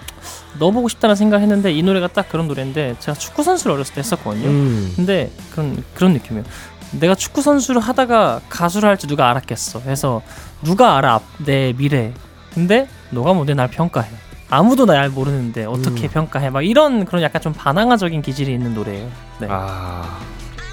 넣어보고 0.58 0.88
싶다는 0.88 1.14
생각을 1.14 1.42
했는데 1.42 1.72
이 1.72 1.82
노래가 1.82 2.08
딱 2.08 2.30
그런 2.30 2.48
노래인데 2.48 2.96
제가 3.00 3.18
축구 3.18 3.42
선수를 3.42 3.74
어렸을 3.74 3.94
때 3.94 4.00
했었거든요. 4.00 4.48
음. 4.48 4.92
근데 4.96 5.30
그런 5.52 5.82
그런 5.94 6.14
느낌이에요. 6.14 6.44
내가 6.92 7.14
축구 7.14 7.42
선수를 7.42 7.80
하다가 7.82 8.40
가수를 8.48 8.88
할지 8.88 9.06
누가 9.06 9.28
알았겠어. 9.28 9.82
그래서 9.82 10.22
누가 10.62 10.96
알아 10.96 11.14
앞- 11.14 11.44
내 11.44 11.74
미래. 11.76 12.14
근데 12.54 12.88
너가 13.10 13.34
뭔데 13.34 13.52
날 13.52 13.68
평가해. 13.68 14.08
아무도 14.48 14.86
날 14.86 15.10
모르는데 15.10 15.64
어떻게 15.66 16.04
음. 16.06 16.10
평가해? 16.10 16.48
막 16.50 16.62
이런 16.64 17.04
그런 17.04 17.20
약간 17.22 17.42
좀 17.42 17.52
반항아적인 17.52 18.22
기질이 18.22 18.52
있는 18.54 18.74
노래예요. 18.74 19.10
네. 19.40 19.48
아, 19.50 20.18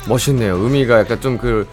멋있네요. 0.08 0.58
의미가 0.58 1.00
약간 1.00 1.20
좀 1.22 1.38
그 1.38 1.68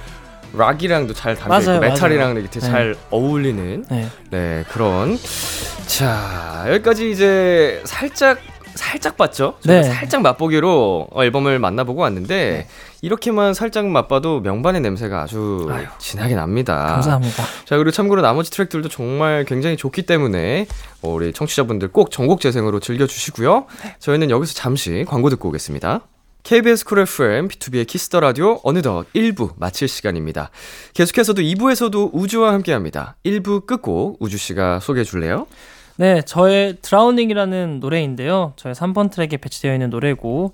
락이랑도 0.53 1.15
잘 1.15 1.37
담겨 1.37 1.61
있고 1.61 1.79
메탈이랑. 1.81 2.37
이렇게 2.37 2.61
네. 2.61 2.67
잘 2.67 2.97
어울리는 3.11 3.85
네. 3.89 4.09
네 4.31 4.65
그런 4.69 5.19
자 5.87 6.65
여기까지 6.69 7.11
이제 7.11 7.81
살짝 7.85 8.39
살짝 8.75 9.17
봤죠? 9.17 9.55
네. 9.65 9.83
살짝 9.83 10.23
맛보기로 10.23 11.09
어, 11.11 11.25
앨범을 11.25 11.59
만나보고 11.59 12.03
왔는데 12.03 12.67
이렇게만 13.03 13.53
살짝 13.53 13.87
맛봐도 13.87 14.41
명반의 14.41 14.81
냄새가 14.81 15.23
아주 15.23 15.69
아유. 15.71 15.87
진하게 15.99 16.35
납니다. 16.35 16.87
감사합니다. 16.87 17.45
자 17.65 17.77
그리고 17.77 17.91
참고로 17.91 18.23
나머지 18.23 18.51
트랙들도 18.51 18.89
정말 18.89 19.45
굉장히 19.45 19.77
좋기 19.77 20.03
때문에 20.03 20.67
어, 21.03 21.09
우리 21.11 21.33
청취자분들 21.33 21.89
꼭 21.89 22.11
전곡 22.11 22.41
재생으로 22.41 22.81
즐겨주시고요. 22.81 23.67
저희는 23.99 24.31
여기서 24.31 24.55
잠시 24.55 25.05
광고 25.07 25.31
듣고 25.31 25.49
오겠습니다. 25.49 26.03
KBS 26.43 26.85
쿨 26.85 27.01
FM, 27.01 27.49
비투비의 27.49 27.87
Kiss 27.87 28.06
the 28.06 28.21
Radio 28.21 28.61
어느덧 28.65 29.07
1부 29.15 29.53
마칠 29.57 29.89
시간입니다. 29.89 30.51
계속해서도 30.95 31.43
2부에서도 31.43 32.11
우즈와 32.13 32.53
함께 32.53 32.73
합니다. 32.73 33.17
1부 33.25 33.67
끝곡 33.67 34.17
우즈 34.21 34.39
씨가 34.39 34.81
소개해 34.81 35.05
줄래요? 35.05 35.47
네, 35.97 36.23
저의 36.23 36.79
Drowning이라는 36.81 37.81
노래인데요. 37.81 38.55
저의 38.57 38.75
3번 38.75 39.11
트랙에 39.11 39.37
배치되어 39.37 39.75
있는 39.75 39.91
노래고 39.91 40.53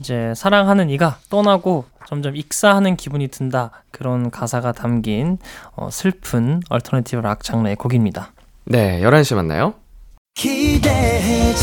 이제 0.00 0.32
사랑하는 0.34 0.90
이가 0.90 1.18
떠나고 1.30 1.84
점점 2.08 2.34
익사하는 2.34 2.96
기분이 2.96 3.28
든다. 3.28 3.70
그런 3.92 4.30
가사가 4.30 4.72
담긴 4.72 5.38
어, 5.76 5.88
슬픈 5.92 6.60
alternative 6.68 7.20
rock 7.20 7.44
장르의 7.44 7.76
곡입니다. 7.76 8.32
네, 8.64 9.00
11시에 9.02 9.36
만나요. 9.36 9.74
기대해 10.34 11.54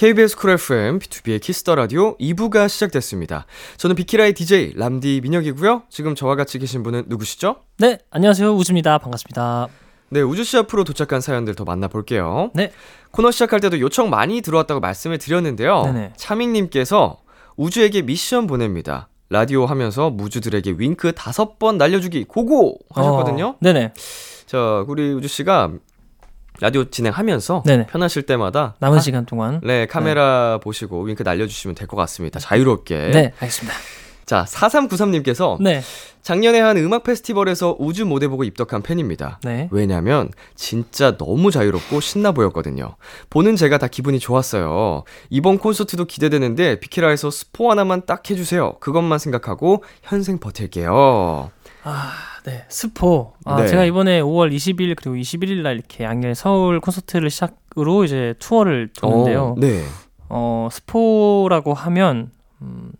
KBS 0.00 0.34
쿨 0.34 0.52
FM, 0.52 0.98
비투비의 0.98 1.42
Kiss 1.42 1.60
the 1.60 1.74
Radio 1.74 2.16
2부가 2.16 2.70
시작됐습니다. 2.70 3.44
저는 3.76 3.94
비키라의 3.96 4.32
DJ 4.32 4.72
람디 4.74 5.20
민혁이고요. 5.22 5.82
지금 5.90 6.14
저와 6.14 6.36
같이 6.36 6.58
계신 6.58 6.82
분은 6.82 7.04
누구시죠? 7.08 7.56
네, 7.76 7.98
안녕하세요. 8.08 8.50
우즈입니다. 8.50 8.96
반갑습니다. 8.96 9.68
네, 10.08 10.22
우즈 10.22 10.42
씨 10.42 10.56
앞으로 10.56 10.84
도착한 10.84 11.20
사연들 11.20 11.54
더 11.54 11.66
만나볼게요. 11.66 12.50
네. 12.54 12.72
코너 13.10 13.30
시작할 13.30 13.60
때도 13.60 13.78
요청 13.78 14.08
많이 14.08 14.40
들어왔다고 14.40 14.80
말씀을 14.80 15.18
드렸는데요. 15.18 15.82
네네. 15.82 16.12
차밍님께서 16.16 17.20
우즈에게 17.58 18.00
미션 18.00 18.46
보냅니다. 18.46 19.10
라디오 19.28 19.66
하면서 19.66 20.08
무즈들에게 20.08 20.76
윙크 20.78 21.12
다섯 21.12 21.58
번 21.58 21.76
날려주기 21.76 22.24
go 22.24 22.51
go 22.51 22.78
하셨거든요. 22.94 23.48
어, 23.48 23.56
네네. 23.60 23.92
자, 24.46 24.82
우리 24.88 25.12
우즈 25.12 25.28
씨가 25.28 25.72
라디오 26.60 26.84
진행하면서 26.84 27.62
네네. 27.66 27.86
편하실 27.86 28.22
때마다 28.24 28.74
남은 28.80 28.98
아, 28.98 29.00
시간 29.00 29.24
동안. 29.26 29.60
네, 29.64 29.86
카메라 29.86 30.58
보시고 30.62 31.02
윙크 31.02 31.22
날려주시면 31.22 31.74
될 31.74 31.86
것 31.86 31.96
같습니다. 31.96 32.38
자유롭게. 32.38 33.10
네, 33.12 33.32
알겠습니다. 33.40 33.76
자, 34.26 34.44
4393님께서 34.46 35.60
네. 35.60 35.82
작년에 36.22 36.60
한 36.60 36.76
음악 36.76 37.02
페스티벌에서 37.02 37.74
우주 37.80 38.04
모델 38.06 38.28
보고 38.28 38.44
입덕한 38.44 38.82
팬입니다. 38.82 39.40
네. 39.42 39.68
왜냐면 39.72 40.28
진짜 40.54 41.16
너무 41.16 41.50
자유롭고 41.50 41.98
신나 42.00 42.30
보였거든요. 42.30 42.94
보는 43.30 43.56
제가 43.56 43.78
다 43.78 43.88
기분이 43.88 44.20
좋았어요. 44.20 45.02
이번 45.30 45.58
콘서트도 45.58 46.04
기대되는데 46.04 46.78
비키라에서 46.78 47.30
스포 47.30 47.70
하나만 47.72 48.02
딱 48.06 48.28
해주세요. 48.30 48.74
그것만 48.80 49.18
생각하고 49.18 49.82
현생 50.02 50.38
버틸게요. 50.38 51.50
아, 51.84 52.12
네. 52.44 52.64
스포. 52.68 53.32
아, 53.44 53.60
네. 53.62 53.68
제가 53.68 53.84
이번에 53.84 54.20
5월 54.20 54.52
20일 54.54 54.94
그리고 54.96 55.16
21일 55.16 55.62
날 55.62 55.76
이렇게 55.76 56.04
양일 56.04 56.34
서울 56.34 56.80
콘서트를 56.80 57.30
시작으로 57.30 58.04
이제 58.04 58.34
투어를 58.38 58.90
도는데요. 58.96 59.42
어, 59.42 59.54
네. 59.58 59.84
어, 60.28 60.68
스포라고 60.70 61.74
하면 61.74 62.30
음, 62.62 62.92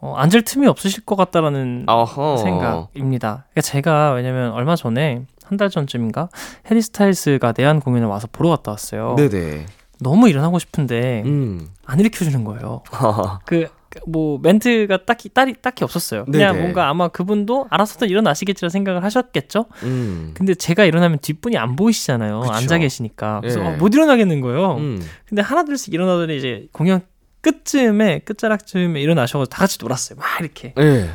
어, 0.00 0.14
앉을 0.16 0.42
틈이 0.42 0.66
없으실 0.66 1.04
것 1.06 1.16
같다라는 1.16 1.84
어허. 1.88 2.36
생각입니다. 2.36 3.44
그러니까 3.50 3.60
제가 3.62 4.12
왜냐면 4.12 4.52
얼마 4.52 4.76
전에 4.76 5.24
한 5.44 5.58
달 5.58 5.68
전쯤인가 5.68 6.30
해리 6.70 6.80
스타일스가 6.80 7.52
내한 7.56 7.78
공연을 7.80 8.08
와서 8.08 8.26
보러 8.32 8.48
갔다 8.48 8.70
왔어요. 8.70 9.14
네네. 9.16 9.66
너무 10.00 10.28
일어나고 10.28 10.58
싶은데 10.58 11.22
음. 11.26 11.68
안 11.84 12.00
일으켜 12.00 12.24
주는 12.24 12.44
거예요. 12.44 12.82
그 13.44 13.68
뭐 14.06 14.38
멘트가 14.42 15.04
딱히 15.04 15.28
딱히, 15.28 15.54
딱히 15.60 15.84
없었어요. 15.84 16.24
그냥 16.24 16.52
네네. 16.52 16.62
뭔가 16.62 16.88
아마 16.88 17.08
그분도 17.08 17.66
알아서도 17.70 18.06
일어나시겠지라 18.06 18.68
생각을 18.68 19.04
하셨겠죠. 19.04 19.66
음. 19.82 20.32
근데 20.34 20.54
제가 20.54 20.84
일어나면 20.84 21.18
뒷분이 21.20 21.56
안 21.56 21.76
보이시잖아요. 21.76 22.40
그쵸. 22.40 22.52
앉아 22.52 22.78
계시니까. 22.78 23.40
그래서 23.40 23.60
예. 23.60 23.64
어, 23.64 23.76
못 23.76 23.94
일어나겠는 23.94 24.40
거예요. 24.40 24.76
음. 24.76 25.00
근데 25.28 25.42
하나둘씩 25.42 25.94
일어나더니 25.94 26.36
이제 26.36 26.66
공연 26.72 27.00
끝쯤에 27.40 28.20
끝자락쯤에 28.20 29.00
일어나셔서 29.00 29.46
다 29.46 29.58
같이 29.58 29.78
놀았어요. 29.80 30.18
막 30.18 30.40
이렇게. 30.40 30.72
네. 30.76 31.08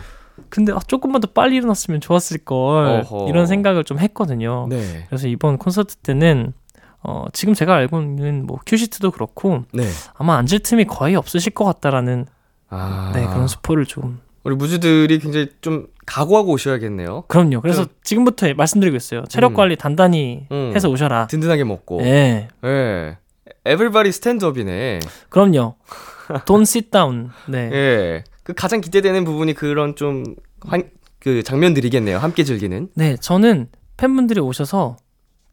근데 0.49 0.71
아, 0.71 0.79
조금만 0.87 1.21
더 1.21 1.27
빨리 1.27 1.55
일어났으면 1.57 2.01
좋았을 2.01 2.39
걸. 2.39 3.03
이런 3.27 3.45
생각을 3.45 3.83
좀 3.83 3.99
했거든요. 3.99 4.67
네. 4.69 5.05
그래서 5.09 5.27
이번 5.27 5.57
콘서트 5.57 5.95
때는 5.97 6.53
어, 7.01 7.25
지금 7.33 7.53
제가 7.53 7.75
알고 7.75 8.01
있는 8.01 8.45
뭐 8.45 8.59
큐시트도 8.65 9.11
그렇고 9.11 9.63
네. 9.73 9.83
아마 10.15 10.37
앉을 10.37 10.59
틈이 10.63 10.85
거의 10.85 11.15
없으실 11.15 11.53
것 11.53 11.65
같다라는 11.65 12.25
아. 12.69 13.11
네 13.13 13.25
그런 13.27 13.47
스포를 13.47 13.85
좀 13.85 14.21
우리 14.43 14.55
무주들이 14.55 15.19
굉장히 15.19 15.47
좀 15.61 15.87
각오하고 16.05 16.51
오셔야겠네요. 16.53 17.23
그럼요. 17.27 17.61
그래서 17.61 17.85
지금부터 18.03 18.53
말씀드리고 18.53 18.97
있어요. 18.97 19.23
체력 19.29 19.51
음. 19.51 19.55
관리 19.55 19.75
단단히 19.75 20.47
음. 20.51 20.71
해서 20.75 20.89
오셔라. 20.89 21.27
든든하게 21.27 21.63
먹고. 21.63 22.01
네, 22.01 22.47
예. 22.63 23.17
Everybody 23.65 24.09
stand 24.09 24.45
up이네. 24.45 24.99
그럼요. 25.29 25.75
Don't 26.45 26.61
sit 26.61 26.89
down. 26.91 27.29
네. 27.47 27.69
예. 27.71 28.23
그 28.43 28.53
가장 28.53 28.81
기대되는 28.81 29.23
부분이 29.25 29.53
그런 29.53 29.95
좀 29.95 30.23
환, 30.61 30.89
그 31.19 31.43
장면들이겠네요. 31.43 32.17
함께 32.17 32.43
즐기는. 32.43 32.89
네, 32.95 33.15
저는 33.17 33.67
팬분들이 33.97 34.39
오셔서 34.39 34.97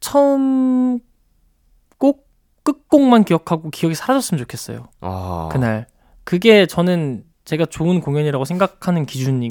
처음 0.01 1.01
꼭 1.99 2.29
끝곡만 2.63 3.25
기억하고 3.25 3.71
기억이 3.71 3.95
사라졌으면 3.95 4.39
좋겠어요. 4.39 4.87
아. 5.01 5.49
그날. 5.53 5.87
그게 6.27 6.67
저는 6.67 7.23
제가 7.45 7.67
좋은 7.67 8.01
공연이라고 8.01 8.45
생각하는 8.45 9.07
기준인 9.07 9.49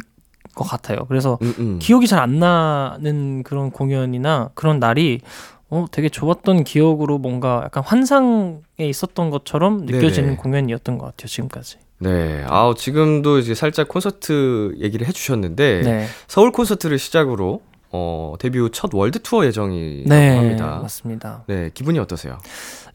것 0.53 0.65
같아요. 0.65 1.05
그래서 1.07 1.39
음, 1.41 1.53
음. 1.57 1.79
기억이 1.81 2.05
잘 2.07 2.19
안 2.19 2.37
나는 2.39 3.43
그런 3.43 3.71
공연이나 3.71 4.49
그런 4.53 4.79
날이 4.79 5.21
어, 5.69 5.85
되게 5.91 6.09
좋았던 6.09 6.65
기억으로 6.65 7.17
뭔가 7.17 7.61
약간 7.63 7.81
환상에 7.83 8.59
있었던 8.77 9.29
것처럼 9.29 9.85
느껴지는 9.85 10.29
네네. 10.31 10.37
공연이었던 10.37 10.97
것 10.97 11.05
같아요, 11.07 11.27
지금까지. 11.27 11.77
네. 11.99 12.43
아우, 12.47 12.75
지금도 12.75 13.39
이제 13.39 13.55
살짝 13.55 13.87
콘서트 13.87 14.75
얘기를 14.79 15.07
해주셨는데, 15.07 15.81
네. 15.83 16.05
서울 16.27 16.51
콘서트를 16.51 16.99
시작으로, 16.99 17.61
어, 17.91 18.35
데뷔 18.37 18.59
후 18.59 18.69
첫 18.69 18.91
world 18.93 19.19
tour 19.23 19.45
예정이라고 19.45 20.09
네, 20.09 20.35
합니다. 20.35 20.79
맞습니다. 20.81 21.45
네. 21.47 21.71
기분이 21.73 21.97
어떠세요? 21.99 22.37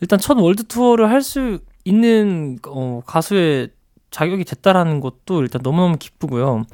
일단 0.00 0.18
첫 0.20 0.38
world 0.38 0.62
tour를 0.64 1.08
할 1.10 1.22
수 1.22 1.58
있는 1.84 2.58
어, 2.66 3.00
가수의 3.06 3.70
자격이 4.10 4.44
됐다라는 4.44 5.00
것도 5.00 5.42
일단 5.42 5.60
너무너무 5.62 5.96
기쁘고요. 5.98 6.64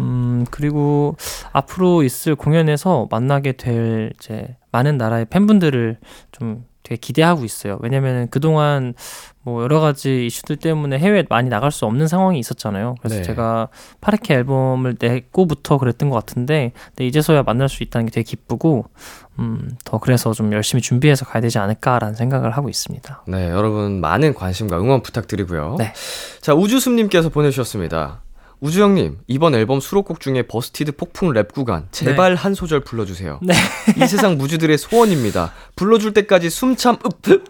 음, 0.00 0.46
그리고 0.50 1.16
앞으로 1.52 2.02
있을 2.02 2.34
공연에서 2.34 3.08
만나게 3.10 3.52
될 3.52 4.12
이제 4.16 4.56
많은 4.70 4.96
나라의 4.96 5.26
팬분들을 5.26 5.98
좀 6.30 6.64
되게 6.82 6.98
기대하고 6.98 7.44
있어요. 7.44 7.78
왜냐면은 7.80 8.28
그동안 8.30 8.94
뭐 9.44 9.62
여러 9.62 9.80
가지 9.80 10.26
이슈들 10.26 10.56
때문에 10.56 10.98
해외에 10.98 11.24
많이 11.28 11.48
나갈 11.48 11.72
수 11.72 11.84
없는 11.86 12.06
상황이 12.06 12.38
있었잖아요. 12.38 12.94
그래서 13.00 13.16
네. 13.16 13.22
제가 13.22 13.68
파르케 14.00 14.34
앨범을 14.34 14.96
냈고부터 15.00 15.78
그랬던 15.78 16.10
것 16.10 16.16
같은데, 16.16 16.72
근데 16.88 17.06
이제서야 17.06 17.42
만날 17.42 17.68
수 17.68 17.82
있다는 17.82 18.06
게 18.06 18.12
되게 18.12 18.24
기쁘고, 18.24 18.86
음, 19.38 19.70
더 19.84 19.98
그래서 19.98 20.32
좀 20.32 20.52
열심히 20.52 20.80
준비해서 20.80 21.24
가야 21.24 21.40
되지 21.40 21.58
않을까라는 21.58 22.14
생각을 22.14 22.52
하고 22.56 22.68
있습니다. 22.68 23.24
네. 23.26 23.50
여러분, 23.50 24.00
많은 24.00 24.34
관심과 24.34 24.78
응원 24.78 25.02
부탁드리고요. 25.02 25.76
네. 25.78 25.92
자, 26.40 26.54
우주숨님께서 26.54 27.30
보내주셨습니다. 27.30 28.22
우즈 28.62 28.80
형님, 28.80 29.18
이번 29.26 29.56
앨범 29.56 29.80
수록곡 29.80 30.20
중에 30.20 30.42
Busted 30.42 30.92
폭풍 30.92 31.32
랩 31.32 31.52
구간, 31.52 31.88
제발 31.90 32.36
한 32.36 32.54
소절 32.54 32.78
불러주세요. 32.80 33.40
네. 33.42 33.54
이 33.96 34.06
세상 34.06 34.38
무즈들의 34.38 34.78
소원입니다. 34.78 35.52
불러줄 35.74 36.14
때까지 36.14 36.48
숨참 36.48 36.96
읍 37.04 37.44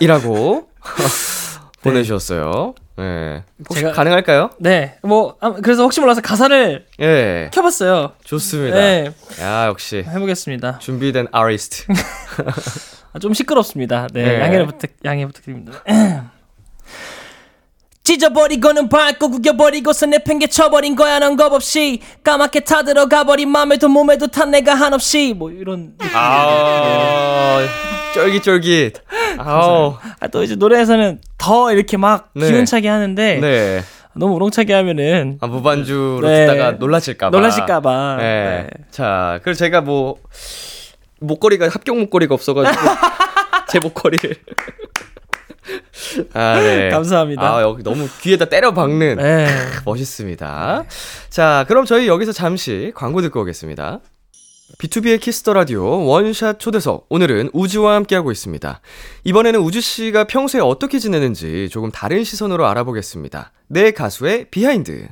이라고 0.00 0.68
보내주셨어요. 1.82 2.74
네. 2.96 3.44
혹시 3.68 3.84
제가- 3.84 3.94
가능할까요? 3.94 4.50
네, 4.58 4.98
뭐 5.04 5.36
아, 5.40 5.52
그래서 5.52 5.84
혹시 5.84 6.00
몰라서 6.00 6.20
가사를 6.20 6.84
예. 6.98 7.50
켜봤어요. 7.54 8.14
좋습니다. 8.24 8.76
네, 8.76 9.14
야, 9.40 9.66
역시 9.68 9.98
해보겠습니다. 10.04 10.80
준비된 10.80 11.28
아리스트. 11.30 11.84
아, 13.12 13.20
좀 13.20 13.34
시끄럽습니다. 13.34 14.08
네, 14.12 14.24
네. 14.24 14.40
양해 14.40 14.66
부탁 14.66 14.90
양해 15.04 15.24
부탁드립니다. 15.26 15.80
찢어버리고는 18.10 18.88
밟고 18.88 19.30
구겨버리고서 19.30 20.06
내팽개쳐버린 20.06 20.96
거야 20.96 21.20
넌 21.20 21.36
겁없이 21.36 22.00
까맣게 22.24 22.60
타들어가버린 22.60 23.48
맘에도 23.48 23.88
몸에도 23.88 24.26
탄 24.26 24.50
내가 24.50 24.74
한없이 24.74 25.32
뭐 25.36 25.52
이런 25.52 25.92
아, 26.12 27.60
쫄깃쫄깃. 28.12 28.96
아우. 29.38 29.94
아, 30.18 30.26
또 30.26 30.42
이제 30.42 30.56
노래에서는 30.56 31.20
더 31.38 31.72
이렇게 31.72 31.96
막 31.96 32.30
네. 32.34 32.50
기운차게 32.50 32.88
하는데 32.88 33.38
네. 33.40 33.82
너무 34.16 34.34
우렁차게 34.34 34.74
하면은 34.74 35.38
아, 35.40 35.46
무반주로 35.46 36.26
네. 36.26 36.46
듣다가 36.46 36.72
놀라실까봐. 36.72 37.36
놀라실까봐 37.36 38.16
네. 38.18 38.22
네. 38.24 38.84
자, 38.90 39.38
그래서 39.44 39.60
제가 39.60 39.82
뭐, 39.82 40.16
목걸이가, 41.20 41.68
합격 41.68 41.96
목걸이가 41.96 42.34
없어가지고, 42.34 42.84
제 43.70 43.78
목걸이를. 43.78 44.34
아, 46.34 46.60
네. 46.60 46.88
감사합니다. 46.90 47.56
아, 47.56 47.62
여기 47.62 47.82
너무 47.82 48.08
귀에다 48.22 48.46
때려 48.46 48.72
박는. 48.72 49.16
네. 49.16 49.46
멋있습니다. 49.84 50.84
자, 51.28 51.64
그럼 51.68 51.84
저희 51.84 52.08
여기서 52.08 52.32
잠시 52.32 52.92
광고 52.94 53.20
듣고 53.22 53.40
오겠습니다. 53.42 54.00
비투비의 54.78 55.20
Kiss 55.20 55.38
the 55.38 55.52
Radio 55.52 56.06
원샷 56.06 56.58
초대석. 56.58 57.06
오늘은 57.08 57.50
우즈와 57.52 57.96
함께하고 57.96 58.32
있습니다. 58.32 58.80
이번에는 59.24 59.60
우즈 59.60 59.80
씨가 59.80 60.24
평소에 60.24 60.60
어떻게 60.60 60.98
지내는지 60.98 61.68
조금 61.70 61.90
다른 61.90 62.24
시선으로 62.24 62.66
알아보겠습니다. 62.66 63.52
내 63.68 63.90
가수의 63.90 64.46
behind. 64.50 65.08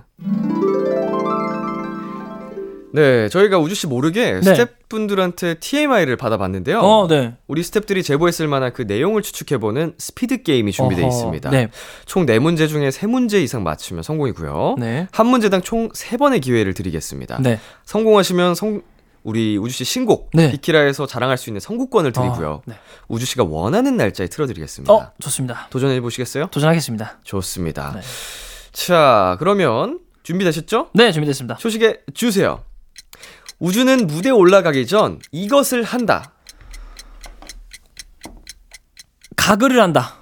네, 2.92 3.28
저희가 3.28 3.58
우즈 3.58 3.74
씨 3.74 3.86
모르게 3.86 4.32
네. 4.34 4.42
스태프분들한테 4.42 5.54
TMI를 5.54 6.16
받아봤는데요. 6.16 6.80
어, 6.80 7.06
네. 7.06 7.34
우리 7.46 7.62
스태프들이 7.62 8.02
제보했을 8.02 8.48
만한 8.48 8.72
그 8.72 8.82
내용을 8.82 9.22
추측해보는 9.22 9.94
스피드 9.98 10.42
게임이 10.42 10.72
준비되어. 10.72 11.06
있습니다. 11.06 11.50
네. 11.50 11.68
총 12.06 12.24
4문제 12.26 12.68
중에 12.68 12.88
3문제 12.88 13.42
이상 13.42 13.62
맞추면 13.62 14.02
성공이고요. 14.02 14.76
네. 14.78 15.08
한 15.12 15.26
문제당 15.26 15.62
총 15.62 15.90
3번의 15.90 16.40
기회를 16.42 16.74
드리겠습니다. 16.74 17.38
네. 17.42 17.60
성공하시면 17.84 18.54
성 18.54 18.82
우리 19.24 19.58
우주 19.58 19.74
씨 19.74 19.84
신곡 19.84 20.30
네. 20.32 20.50
비키라에서 20.52 21.06
자랑할 21.06 21.36
수 21.36 21.50
있는 21.50 21.60
선곡권을 21.60 22.12
드리고요. 22.12 22.50
어, 22.50 22.62
네. 22.64 22.74
우주 23.08 23.26
씨가 23.26 23.44
원하는 23.44 23.96
날짜에 23.96 24.28
틀어드리겠습니다. 24.28 24.92
어, 24.92 25.10
좋습니다. 25.20 25.66
도전해 25.70 26.00
보시겠어요? 26.00 26.46
도전하겠습니다. 26.46 27.18
좋습니다. 27.24 27.92
네. 27.96 28.00
자, 28.72 29.36
그러면 29.38 29.98
준비되셨죠? 30.22 30.90
네, 30.94 31.12
준비됐습니다. 31.12 31.56
소식에 31.58 32.00
주세요. 32.14 32.62
우주는 33.58 34.06
무대 34.06 34.30
올라가기 34.30 34.86
전 34.86 35.18
이것을 35.32 35.82
한다. 35.82 36.32
가글을 39.36 39.80
한다. 39.80 40.16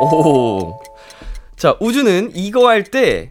오. 0.00 0.78
자, 1.56 1.76
우주는 1.80 2.30
이거 2.34 2.68
할 2.68 2.84
때 2.84 3.30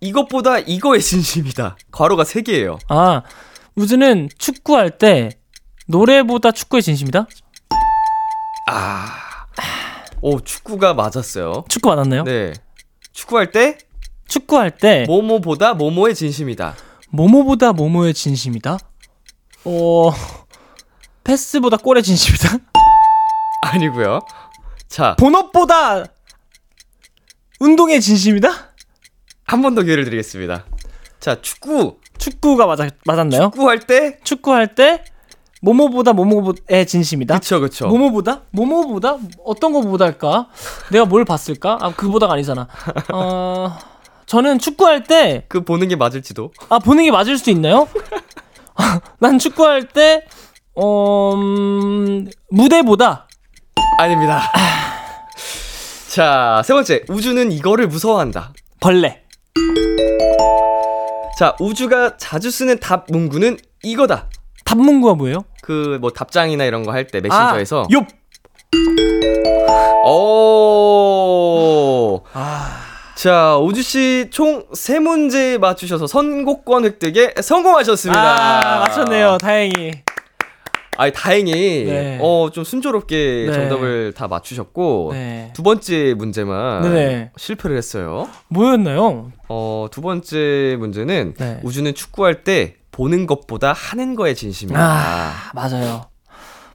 이것보다 0.00 0.58
이거에 0.58 0.98
진심이다. 0.98 1.76
괄호가 1.90 2.24
3개예요. 2.24 2.78
아, 2.88 3.22
우주는 3.76 4.28
축구할 4.38 4.98
때 4.98 5.30
노래보다 5.86 6.50
축구에 6.52 6.80
진심이다? 6.80 7.26
아. 8.70 9.06
오, 10.20 10.40
축구가 10.40 10.94
맞았어요. 10.94 11.64
축구 11.68 11.88
맞았나요? 11.88 12.24
네. 12.24 12.52
축구할 13.12 13.50
때 13.50 13.78
축구할 14.28 14.70
때 14.70 15.04
모모보다 15.06 15.74
모모의 15.74 16.14
진심이다. 16.14 16.74
모모보다 17.12 17.72
모모의 17.72 18.14
진심이다? 18.14 18.78
어, 19.64 20.10
패스보다 21.24 21.76
골의 21.76 22.02
진심이다? 22.02 22.58
아니고요. 23.64 24.20
자, 24.88 25.14
본업보다 25.16 26.04
운동의 27.60 28.00
진심이다? 28.00 28.48
한 29.44 29.60
번 29.62 29.74
더 29.74 29.82
기회를 29.82 30.04
드리겠습니다. 30.04 30.64
자, 31.20 31.40
축구. 31.42 31.98
축구가 32.18 32.66
맞아, 32.66 32.88
맞았나요? 33.04 33.50
축구할 33.52 33.80
때 33.80 34.18
축구할 34.24 34.74
때 34.74 35.04
모모보다 35.60 36.12
모모의 36.14 36.86
진심이다? 36.86 37.34
그쵸 37.38 37.60
그쵸. 37.60 37.86
모모보다? 37.88 38.42
모모보다? 38.50 39.18
어떤 39.44 39.72
거보다일까? 39.72 40.48
내가 40.90 41.04
뭘 41.04 41.24
봤을까? 41.24 41.78
아, 41.80 41.94
그보다가 41.94 42.32
아니잖아. 42.34 42.66
어, 43.12 43.76
저는 44.32 44.58
축구할 44.58 45.04
때, 45.04 45.44
그 45.46 45.62
보는 45.62 45.88
게 45.88 45.96
맞을지도. 45.96 46.52
아, 46.70 46.78
보는 46.78 47.04
게 47.04 47.10
맞을 47.10 47.36
수 47.36 47.50
있나요? 47.50 47.86
난 49.20 49.38
축구할 49.38 49.88
때, 49.88 50.24
어, 50.74 51.34
음, 51.34 52.30
무대보다, 52.50 53.28
아닙니다. 53.98 54.50
자, 56.08 56.62
세 56.64 56.72
번째. 56.72 57.02
우주는 57.10 57.52
이거를 57.52 57.88
무서워한다. 57.88 58.54
벌레. 58.80 59.20
자, 61.38 61.54
우주가 61.60 62.16
자주 62.16 62.50
쓰는 62.50 62.80
답 62.80 63.04
문구는 63.10 63.58
이거다. 63.82 64.30
답 64.64 64.78
문구가 64.78 65.12
뭐예요? 65.14 65.44
그 65.62 65.98
뭐 66.00 66.08
답장이나 66.10 66.64
이런 66.64 66.84
거 66.84 66.92
할 66.92 67.06
때 67.06 67.20
메신저에서 67.20 67.82
아, 67.82 67.86
욥! 67.88 68.06
오. 70.06 72.22
아, 72.32 72.91
자, 73.14 73.56
우주 73.58 73.82
씨 73.82 74.28
총 74.30 74.64
세 74.74 74.98
문제 74.98 75.58
맞추셔서 75.58 76.06
선곡권 76.06 76.84
획득에 76.84 77.34
성공하셨습니다. 77.40 78.20
아, 78.20 78.80
맞췄네요. 78.80 79.38
다행히. 79.38 79.92
아, 80.96 81.10
다행히 81.10 81.84
네. 81.84 82.18
어좀 82.20 82.64
순조롭게 82.64 83.46
네. 83.48 83.52
정답을 83.52 84.12
다 84.14 84.28
맞추셨고 84.28 85.10
네. 85.12 85.50
두 85.54 85.62
번째 85.62 86.14
문제만 86.16 86.82
네네. 86.82 87.30
실패를 87.36 87.76
했어요. 87.76 88.28
뭐였나요? 88.48 89.32
어, 89.48 89.86
두 89.90 90.00
번째 90.02 90.76
문제는 90.78 91.34
네. 91.38 91.60
우주는 91.62 91.94
축구할 91.94 92.44
때 92.44 92.76
보는 92.90 93.26
것보다 93.26 93.72
하는 93.72 94.14
거에 94.14 94.34
진심이다. 94.34 94.78
아, 94.78 95.32
맞아요. 95.54 96.02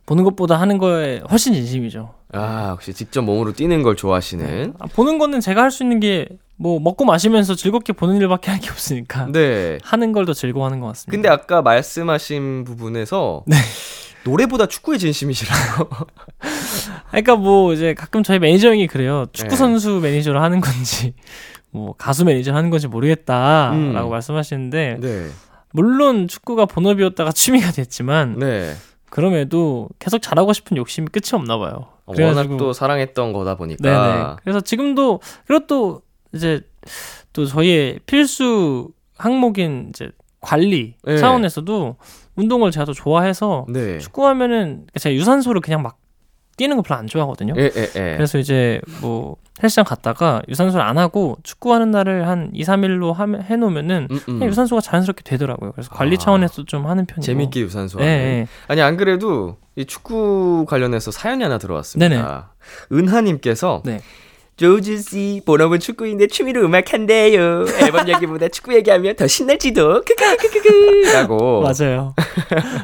보는 0.08 0.24
것보다 0.24 0.60
하는 0.60 0.78
거에 0.78 1.22
훨씬 1.30 1.54
진심이죠. 1.54 2.14
아, 2.34 2.70
혹시 2.72 2.94
직접 2.94 3.22
몸으로 3.22 3.54
뛰는 3.54 3.84
걸 3.84 3.96
좋아하시는. 3.96 4.74
아, 4.80 4.88
보는 4.88 5.18
거는 5.18 5.40
제가 5.40 5.62
할 5.64 5.72
수 5.72 5.84
있는 5.84 6.00
게 6.00 6.28
뭐 6.60 6.80
먹고 6.80 7.06
마시면서 7.06 7.54
즐겁게 7.54 7.94
보는 7.94 8.18
일밖에 8.18 8.50
할 8.50 8.60
게 8.60 8.72
없으니까 8.72 9.28
네. 9.32 9.78
하는 9.84 10.12
걸 10.12 10.26
더 10.26 10.34
즐거워하는 10.34 10.80
것 10.80 10.88
같습니다. 10.88 11.12
근데 11.12 11.30
아까 11.30 11.62
말씀하신 11.62 12.64
부분에서 12.64 13.44
네. 13.46 13.56
노래보다 14.26 14.66
축구에 14.66 14.98
진심이시라고. 14.98 15.88
그러니까 17.12 17.36
뭐 17.36 17.74
이제 17.74 17.94
가끔 17.94 18.24
저희 18.24 18.40
매니저 18.40 18.70
형이 18.70 18.88
그래요. 18.88 19.28
축구 19.34 19.52
네. 19.52 19.56
선수 19.56 20.00
매니저를 20.02 20.42
하는 20.42 20.60
건지 20.60 21.14
뭐 21.70 21.94
가수 21.96 22.26
매니저를 22.26 22.58
하는 22.58 22.72
건지 22.72 22.88
모르겠다라고 22.88 23.76
음. 23.78 24.10
말씀하시는데 24.10 24.98
네. 25.00 25.28
물론 25.74 26.28
축구가 26.28 26.66
본업이었다가 26.66 27.32
취미가 27.32 27.72
됐지만 27.72 28.40
네. 28.40 28.74
그럼에도 29.12 29.90
계속 30.00 30.24
잘하고 30.24 30.54
싶은 30.54 30.76
욕심이 30.78 31.08
끝이 31.08 31.30
없나 31.34 31.58
봐요. 31.60 31.90
어, 32.08 32.14
그래가지고 32.14 32.54
워낙 32.54 32.58
또 32.58 32.74
사랑했던 32.74 33.34
거다 33.34 33.56
보니까. 33.56 33.84
네네. 33.84 34.36
그래서 34.42 34.62
지금도 34.62 35.20
그리고 35.46 35.68
또 35.68 36.02
이제 36.34 36.62
또 37.34 37.46
저희의 37.46 38.00
필수 38.06 38.90
항목인 39.18 39.88
이제 39.90 40.10
관리 40.40 40.96
네. 41.04 41.18
차원에서도 41.18 41.98
운동을 42.36 42.72
제가 42.72 42.86
더 42.86 42.94
좋아해서 42.94 43.66
네. 43.70 44.00
축구하면은 44.00 44.88
제가 44.98 45.14
유산소를 45.14 45.62
그냥 45.62 45.82
막 45.82 45.98
뛰는 46.58 46.76
거 46.76 46.82
별로 46.82 47.00
안 47.00 47.08
좋아하거든요. 47.08 47.54
예, 47.58 47.72
예, 47.76 47.82
예. 47.96 48.16
그래서 48.16 48.38
이제 48.38 48.82
뭐 49.00 49.36
헬스장 49.62 49.86
갔다가 49.86 50.42
유산소를 50.50 50.84
안 50.86 50.98
하고 50.98 51.38
축구하는 51.44 51.92
날을 51.92 52.28
한 52.28 52.52
2, 52.54 52.64
3일로 52.64 53.16
해 53.44 53.56
놓으면은 53.56 54.08
음, 54.12 54.20
음. 54.28 54.44
유산소가 54.44 54.82
자연스럽게 54.82 55.22
되더라고요. 55.24 55.72
그래서 55.72 55.90
관리 55.92 56.16
아. 56.16 56.20
차원에서 56.20 56.66
좀 56.66 56.88
하는 56.88 57.06
편이고. 57.06 57.22
재밌게 57.22 57.62
유산소. 57.62 58.00
예. 58.02 58.06
예. 58.06 58.48
아니 58.68 58.82
안 58.82 58.98
그래도 58.98 59.58
이 59.76 59.86
축구 59.86 60.66
관련해서 60.68 61.12
사연이 61.12 61.44
하나 61.44 61.58
들어왔습니다. 61.60 62.54
은하님께서 62.92 63.84
네. 63.86 64.02
조주 64.58 64.98
씨 64.98 65.42
본업은 65.46 65.80
축구인데 65.80 66.26
취미로 66.28 66.66
음악한대요. 66.66 67.66
앨범 67.80 68.10
얘기보다 68.10 68.48
축구 68.48 68.74
얘기하면 68.76 69.16
더 69.16 69.28
신날지도. 69.28 70.04
크크크크크라고. 70.04 71.62
맞아요. 71.64 72.16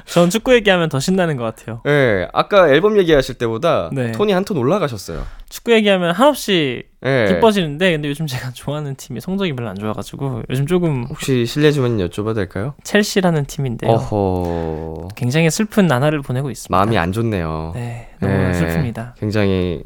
전 0.06 0.30
축구 0.30 0.54
얘기하면 0.54 0.90
더 0.90 1.00
신나는 1.00 1.36
것 1.36 1.44
같아요. 1.44 1.82
예, 1.88 2.28
아까 2.32 2.70
앨범 2.70 2.98
얘기하실 3.00 3.36
때보다 3.36 3.90
네. 3.92 4.12
톤이 4.12 4.32
한 4.32 4.44
톤 4.44 4.58
올라가셨어요. 4.58 5.26
축구 5.50 5.72
얘기하면 5.72 6.14
한없이 6.14 6.84
예. 7.06 7.26
기뻐지는데 7.30 7.92
근데 7.94 8.10
요즘 8.10 8.28
제가 8.28 8.52
좋아하는 8.52 8.96
팀이 8.96 9.22
성적이 9.22 9.54
별로 9.54 9.70
안 9.70 9.76
좋아가지고 9.78 10.44
요즘 10.50 10.68
조금 10.68 11.06
혹시 11.10 11.46
실례지만 11.46 11.98
여쭤봐도 11.98 12.36
될까요? 12.36 12.74
첼시라는 12.84 13.46
팀인데요. 13.46 13.90
어허. 13.90 15.08
굉장히 15.16 15.50
슬픈 15.50 15.88
나날을 15.88 16.22
보내고 16.22 16.52
있습니다. 16.52 16.76
마음이 16.76 16.98
안 16.98 17.12
좋네요. 17.14 17.72
네, 17.74 18.10
너무 18.20 18.34
네. 18.34 18.52
슬픕니다. 18.52 19.14
굉장히 19.18 19.82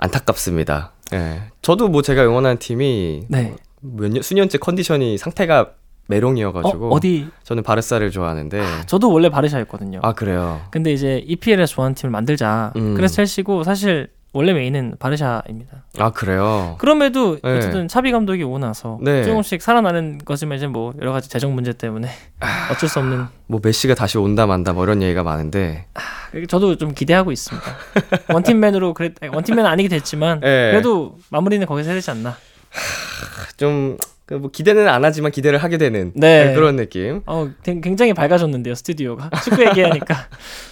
안타깝습니다. 0.00 0.92
예. 1.12 1.42
저도 1.62 1.88
뭐 1.88 2.02
제가 2.02 2.24
응원하는 2.24 2.58
팀이 2.58 3.24
네. 3.28 3.54
몇 3.80 4.10
년, 4.10 4.22
수년째 4.22 4.58
컨디션이 4.58 5.18
상태가 5.18 5.60
어, 5.60 5.68
메롱이어가지고 6.08 6.92
어 6.92 6.98
디 7.00 7.28
저는 7.44 7.62
바르사를 7.62 8.10
좋아하는데 8.10 8.60
저도 8.86 9.12
원래 9.12 9.28
바르샤였거든요. 9.28 10.00
아 10.02 10.12
그래요. 10.12 10.60
근데 10.70 10.92
이제 10.92 11.22
EPL에서 11.26 11.72
좋아하는 11.74 11.94
팀을 11.94 12.10
만들자. 12.10 12.72
음. 12.76 12.94
그래서 12.94 13.14
첼시고 13.16 13.62
사실 13.62 14.08
원래 14.32 14.52
메인은 14.52 14.94
바르샤입니다. 15.00 15.84
아 15.98 16.10
그래요. 16.10 16.76
그럼에도 16.78 17.38
네. 17.42 17.56
어쨌든 17.58 17.88
차비 17.88 18.12
감독이 18.12 18.42
오고 18.44 18.60
나서 18.60 18.98
네. 19.02 19.24
조금씩 19.24 19.60
살아나는 19.60 20.18
거지만 20.24 20.56
이제 20.58 20.68
뭐 20.68 20.92
여러 21.00 21.10
가지 21.12 21.28
재정 21.28 21.52
문제 21.54 21.72
때문에 21.72 22.08
어쩔 22.70 22.88
수 22.88 23.00
없는 23.00 23.24
뭐 23.48 23.60
메시가 23.62 23.94
다시 23.94 24.18
온다 24.18 24.46
만다 24.46 24.72
뭐 24.72 24.84
이런 24.84 25.02
얘기가 25.02 25.24
많은데 25.24 25.86
저도 26.48 26.76
좀 26.76 26.94
기대하고 26.94 27.32
있습니다. 27.32 27.66
원팀맨으로 28.32 28.94
그래 28.94 29.10
원팀맨 29.32 29.64
은 29.64 29.70
아니게 29.70 29.88
됐지만 29.88 30.38
네. 30.40 30.70
그래도 30.70 31.16
마무리는 31.30 31.66
거기서 31.66 31.88
해야 31.88 31.96
되지 31.96 32.10
않나. 32.12 32.36
좀그뭐 33.56 34.50
기대는 34.52 34.88
안 34.88 35.04
하지만 35.04 35.32
기대를 35.32 35.58
하게 35.58 35.76
되는 35.76 36.12
네. 36.14 36.54
그런 36.54 36.76
느낌. 36.76 37.22
어 37.26 37.50
되- 37.64 37.80
굉장히 37.80 38.14
밝아졌는데요 38.14 38.76
스튜디오가 38.76 39.28
축구 39.42 39.64
얘기하니까. 39.66 40.28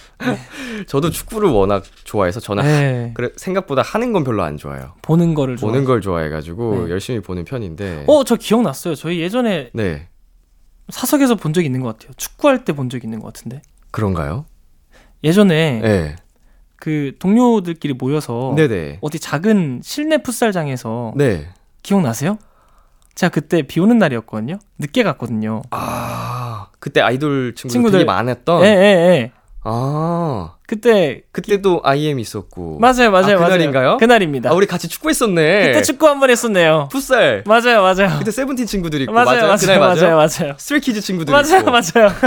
저도 0.87 1.09
축구를 1.09 1.49
워낙 1.49 1.83
좋아해서 2.03 2.39
저는 2.39 2.63
네. 2.63 3.11
그래 3.15 3.29
생각보다 3.35 3.81
하는 3.81 4.11
건 4.13 4.23
별로 4.23 4.43
안 4.43 4.57
좋아요. 4.57 4.93
보는 5.01 5.33
거를 5.33 5.57
좋아. 5.57 5.69
보는 5.69 5.85
걸 5.85 6.01
좋아해가지고 6.01 6.85
네. 6.85 6.91
열심히 6.91 7.19
보는 7.21 7.45
편인데. 7.45 8.05
어 8.07 8.23
저 8.23 8.35
기억났어요. 8.35 8.95
저희 8.95 9.19
예전에 9.19 9.69
네 9.73 10.07
사석에서 10.89 11.35
본 11.35 11.53
적 11.53 11.63
있는 11.65 11.81
것 11.81 11.97
같아요. 11.97 12.13
축구할 12.17 12.63
때 12.65 12.73
본 12.73 12.89
적 12.89 13.03
있는 13.03 13.19
것 13.19 13.27
같은데. 13.33 13.61
그런가요? 13.91 14.45
예전에 15.23 15.79
네. 15.81 16.15
그 16.77 17.13
동료들끼리 17.19 17.93
모여서 17.95 18.53
네네. 18.55 18.99
어디 19.01 19.19
작은 19.19 19.81
실내 19.83 20.17
풋살장에서 20.19 21.13
네. 21.15 21.47
기억나세요? 21.83 22.37
제가 23.15 23.31
그때 23.31 23.63
비 23.63 23.79
오는 23.81 23.97
날이었거든요. 23.97 24.59
늦게 24.77 25.03
갔거든요. 25.03 25.61
아 25.71 26.67
그때 26.79 27.01
아이돌 27.01 27.53
친구들, 27.55 27.69
친구들. 27.73 28.05
많았던. 28.05 28.63
예, 28.63 28.67
예, 28.67 28.71
예. 29.11 29.31
아 29.71 30.53
그때 30.67 31.21
그때도 31.31 31.81
IM 31.83 32.17
있었고. 32.19 32.79
맞아요, 32.79 33.11
맞아요, 33.11 33.37
아, 33.37 33.39
맞아요. 33.39 33.45
그날인가요? 33.45 33.97
그날입니다. 33.97 34.49
아 34.49 34.53
우리 34.53 34.65
같이 34.65 34.87
축구했었네. 34.87 35.67
그때 35.67 35.81
축구 35.83 36.07
한 36.07 36.19
번 36.19 36.31
했었네요. 36.31 36.89
풋살. 36.91 37.43
맞아요, 37.45 37.83
맞아요. 37.83 38.17
그때 38.17 38.31
세븐틴 38.31 38.65
친구들 38.65 39.01
있고 39.01 39.13
맞아요, 39.13 39.43
맞아요, 39.43 39.57
그날 39.57 39.79
맞아요, 39.79 39.95
맞아요. 40.01 40.15
맞아요. 40.15 40.55
스트레이 40.57 40.85
키즈 40.85 41.01
친구들 41.01 41.31
맞아요, 41.31 41.59
있고. 41.59 41.71
맞아요. 41.71 42.11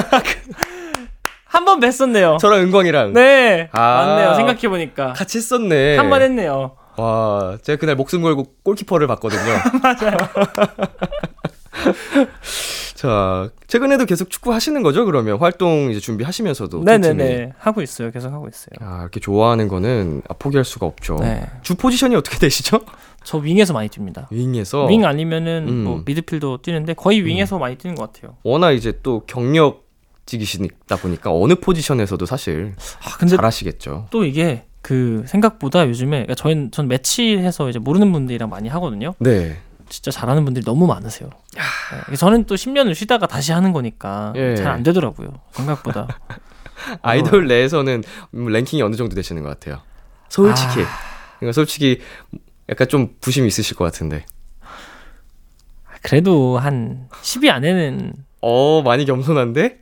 한 1.46 1.64
번 1.66 1.80
뵀었네요. 1.80 2.38
저랑 2.38 2.60
은광이랑 2.60 3.12
네, 3.12 3.68
아. 3.72 4.06
맞네요. 4.06 4.34
생각해 4.34 4.68
보니까 4.68 5.12
같이 5.12 5.36
했었네. 5.38 5.96
한 5.98 6.08
번 6.08 6.22
했네요. 6.22 6.76
와, 6.96 7.58
제가 7.62 7.78
그날 7.78 7.94
목숨 7.96 8.22
걸고 8.22 8.46
골키퍼를 8.64 9.06
봤거든요. 9.08 9.42
맞아요. 9.82 10.16
자, 13.02 13.50
최근에도 13.66 14.04
계속 14.04 14.30
축구 14.30 14.52
하시는 14.54 14.80
거죠? 14.80 15.04
그러면 15.04 15.36
활동 15.40 15.90
이제 15.90 15.98
준비하시면서도 15.98 16.70
두 16.70 16.84
팀이. 16.84 16.98
네네네 16.98 17.54
하고 17.58 17.82
있어요. 17.82 18.12
계속 18.12 18.32
하고 18.32 18.46
있어요. 18.46 18.76
아, 18.78 19.00
이렇게 19.00 19.18
좋아하는 19.18 19.66
거는 19.66 20.22
아, 20.28 20.34
포기할 20.34 20.64
수가 20.64 20.86
없죠. 20.86 21.16
네, 21.16 21.44
주 21.62 21.74
포지션이 21.74 22.14
어떻게 22.14 22.38
되시죠? 22.38 22.78
저 23.24 23.38
윙에서 23.38 23.72
많이 23.72 23.88
뜁니다. 23.88 24.28
윙에서 24.30 24.86
윙 24.86 25.04
아니면은 25.04 25.66
음. 25.68 25.82
뭐 25.82 26.02
미드필더 26.06 26.58
뛰는데 26.62 26.94
거의 26.94 27.24
윙에서 27.24 27.58
많이 27.58 27.74
뛰는 27.74 27.96
것 27.96 28.12
같아요. 28.12 28.36
워낙 28.44 28.70
이제 28.70 28.96
또 29.02 29.24
경력직이시다 29.26 30.94
보니까 30.94 31.32
어느 31.32 31.56
포지션에서도 31.56 32.24
사실 32.24 32.76
아 33.04 33.16
근데 33.18 33.34
잘하시겠죠. 33.34 34.06
또 34.10 34.24
이게 34.24 34.62
그 34.80 35.24
생각보다 35.26 35.88
요즘에 35.88 36.24
그러니까 36.24 36.36
저희 36.36 36.70
전 36.70 36.86
매치해서 36.86 37.68
이제 37.68 37.80
모르는 37.80 38.12
분들이랑 38.12 38.48
많이 38.48 38.68
하거든요. 38.68 39.14
네. 39.18 39.56
진짜 39.92 40.10
잘하는 40.10 40.46
분들이 40.46 40.64
너무 40.64 40.86
많으세요. 40.86 41.28
네, 42.08 42.16
저는 42.16 42.44
또 42.44 42.54
10년을 42.54 42.94
쉬다가 42.94 43.26
다시 43.26 43.52
하는 43.52 43.72
거니까 43.72 44.32
예. 44.36 44.56
잘안 44.56 44.82
되더라고요. 44.82 45.40
생각보다. 45.50 46.08
아이돌 47.02 47.46
내에서는 47.46 48.02
음, 48.34 48.46
랭킹이 48.46 48.82
어느 48.82 48.96
정도 48.96 49.14
되시는 49.14 49.42
것 49.42 49.50
같아요. 49.50 49.82
솔직히. 50.30 50.82
아. 50.82 50.88
그러니까 51.38 51.52
솔직히 51.52 52.00
약간 52.70 52.88
좀 52.88 53.14
부심이 53.20 53.46
있으실 53.46 53.76
것 53.76 53.84
같은데. 53.84 54.24
그래도 56.00 56.58
한 56.58 57.08
10위 57.22 57.50
안에는 57.50 58.14
어, 58.40 58.80
많이 58.82 59.04
겸손한데? 59.04 59.80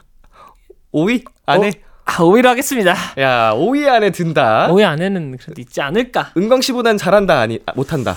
5위 0.94 1.24
안에? 1.44 1.72
아 2.06 2.22
오히려 2.22 2.48
하겠습니다. 2.50 2.94
야, 3.18 3.52
5위 3.54 3.86
안에 3.86 4.10
든다. 4.10 4.68
5위 4.68 4.82
안에는 4.82 5.36
그래도 5.36 5.60
있지 5.60 5.82
않을까. 5.82 6.32
은광 6.36 6.62
씨보단 6.62 6.96
잘한다 6.96 7.38
아니 7.38 7.60
아, 7.66 7.72
못한다. 7.76 8.16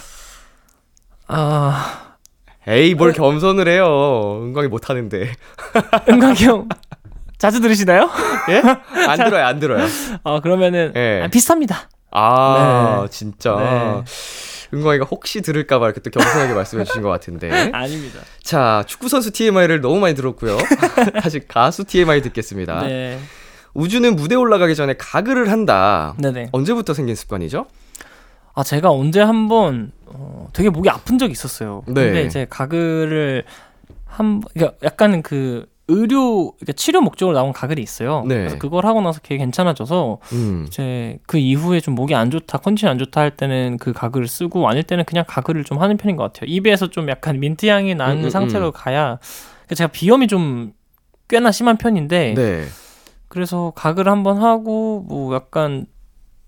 아 1.27 2.15
에이 2.67 2.95
뭘 2.95 3.13
겸손을 3.13 3.67
해요. 3.67 4.39
은광이 4.43 4.67
못하는데. 4.67 5.31
은광이 6.09 6.35
형 6.45 6.67
자주 7.37 7.59
들으시나요? 7.59 8.09
예? 8.49 8.61
안 9.07 9.17
들어요, 9.17 9.45
안 9.45 9.59
들어요. 9.59 9.85
아 10.23 10.39
그러면은 10.39 10.93
예. 10.95 11.21
아, 11.23 11.27
비슷합니다. 11.27 11.89
아, 12.11 13.01
네. 13.01 13.09
진짜. 13.09 13.55
네. 13.55 14.03
은광이가 14.73 15.05
혹시 15.09 15.41
들을까봐 15.41 15.85
이렇게 15.85 15.99
또 15.99 16.09
겸손하게 16.09 16.53
말씀해 16.53 16.83
주신 16.85 17.01
것 17.01 17.09
같은데. 17.09 17.49
아닙니다. 17.73 18.19
자, 18.41 18.83
축구선수 18.87 19.31
TMI를 19.31 19.81
너무 19.81 19.99
많이 19.99 20.15
들었고요. 20.15 20.57
다시 21.21 21.41
가수 21.47 21.83
TMI 21.83 22.21
듣겠습니다. 22.21 22.81
네. 22.87 23.19
우주는 23.73 24.15
무대 24.15 24.35
올라가기 24.35 24.75
전에 24.75 24.95
가글을 24.97 25.51
한다. 25.51 26.15
네네. 26.17 26.49
언제부터 26.51 26.93
생긴 26.93 27.15
습관이죠? 27.15 27.67
아 28.53 28.63
제가 28.63 28.91
언제 28.91 29.21
한번 29.21 29.91
어, 30.05 30.47
되게 30.53 30.69
목이 30.69 30.89
아픈 30.89 31.17
적이 31.17 31.31
있었어요. 31.31 31.83
네. 31.87 31.93
근데 31.93 32.23
이제 32.23 32.45
가글을 32.49 33.43
한 34.05 34.41
그러니까 34.53 34.77
약간은 34.83 35.23
그 35.23 35.65
의료 35.87 36.51
그러니까 36.51 36.73
치료 36.73 37.01
목적으로 37.01 37.35
나온 37.35 37.51
가글이 37.51 37.81
있어요. 37.81 38.23
네. 38.27 38.35
그래서 38.35 38.57
그걸 38.57 38.85
하고 38.85 39.01
나서 39.01 39.19
되게 39.21 39.37
괜찮아져서 39.37 40.19
음. 40.31 40.65
이제 40.67 41.19
그 41.27 41.37
이후에 41.37 41.79
좀 41.81 41.95
목이 41.95 42.15
안 42.15 42.31
좋다, 42.31 42.59
컨디션 42.59 42.91
안 42.91 42.97
좋다 42.97 43.19
할 43.19 43.35
때는 43.35 43.77
그 43.79 43.91
가글을 43.91 44.27
쓰고 44.27 44.67
아닐 44.69 44.83
때는 44.83 45.03
그냥 45.03 45.25
가글을 45.27 45.63
좀 45.65 45.79
하는 45.79 45.97
편인 45.97 46.15
것 46.15 46.23
같아요. 46.23 46.49
입에서 46.49 46.87
좀 46.87 47.09
약간 47.09 47.39
민트 47.39 47.65
향이 47.65 47.95
나는 47.95 48.19
음, 48.19 48.25
음, 48.25 48.29
상태로 48.29 48.67
음. 48.67 48.71
가야 48.73 49.19
그러니까 49.19 49.75
제가 49.75 49.87
비염이 49.91 50.27
좀 50.27 50.73
꽤나 51.27 51.51
심한 51.51 51.77
편인데 51.77 52.33
네. 52.35 52.65
그래서 53.27 53.73
가글 53.75 54.07
한번 54.07 54.37
하고 54.41 55.01
뭐 55.07 55.33
약간 55.35 55.85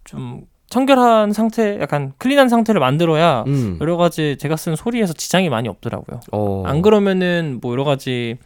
좀 0.04 0.46
청결한 0.70 1.32
상태, 1.34 1.80
약간 1.80 2.14
clean한 2.18 2.50
상태를 2.50 2.80
만들어야 2.82 3.44
음. 3.48 3.78
여러 3.82 3.98
가지 3.98 4.36
제가 4.40 4.56
쓴 4.58 4.76
소리에서 4.76 5.14
지장이 5.14 5.50
많이 5.50 5.70
없더라고요. 5.70 6.20
어. 6.32 6.64
안 6.66 6.82
그러면은 6.82 7.60
뭐 7.62 7.72
여러 7.72 7.84
가지 7.84 8.38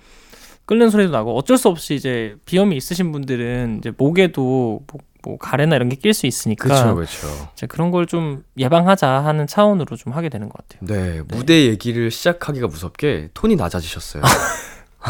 끓는 0.65 0.89
소리도 0.89 1.11
나고 1.11 1.36
어쩔 1.38 1.57
수 1.57 1.67
없이 1.70 1.95
이제 1.95 2.36
비염이 2.45 2.76
있으신 2.78 3.11
분들은 3.11 3.78
이제 3.80 3.91
목에도 3.97 4.82
뭐, 4.86 4.99
뭐 5.24 5.38
가래나 5.38 5.76
이런 5.78 5.89
게 5.89 5.95
낄 5.95 6.13
수 6.13 6.28
있으니까 6.28 6.65
그렇죠, 6.65 6.95
그렇죠. 6.95 7.28
이제 7.53 7.65
그런 7.65 7.89
걸 7.91 8.05
좀 8.05 8.43
예방하자 8.57 9.07
하는 9.07 9.47
차원으로 9.47 9.95
좀 9.95 10.13
하게 10.13 10.30
되는 10.30 10.47
것 10.49 10.57
같아요. 10.67 10.86
네, 10.88 11.22
무대 11.28 11.65
얘기를 11.67 12.11
시작하기가 12.11 12.67
무섭게 12.67 13.30
톤이 13.34 13.55
낮아지셨어요. 13.55 14.22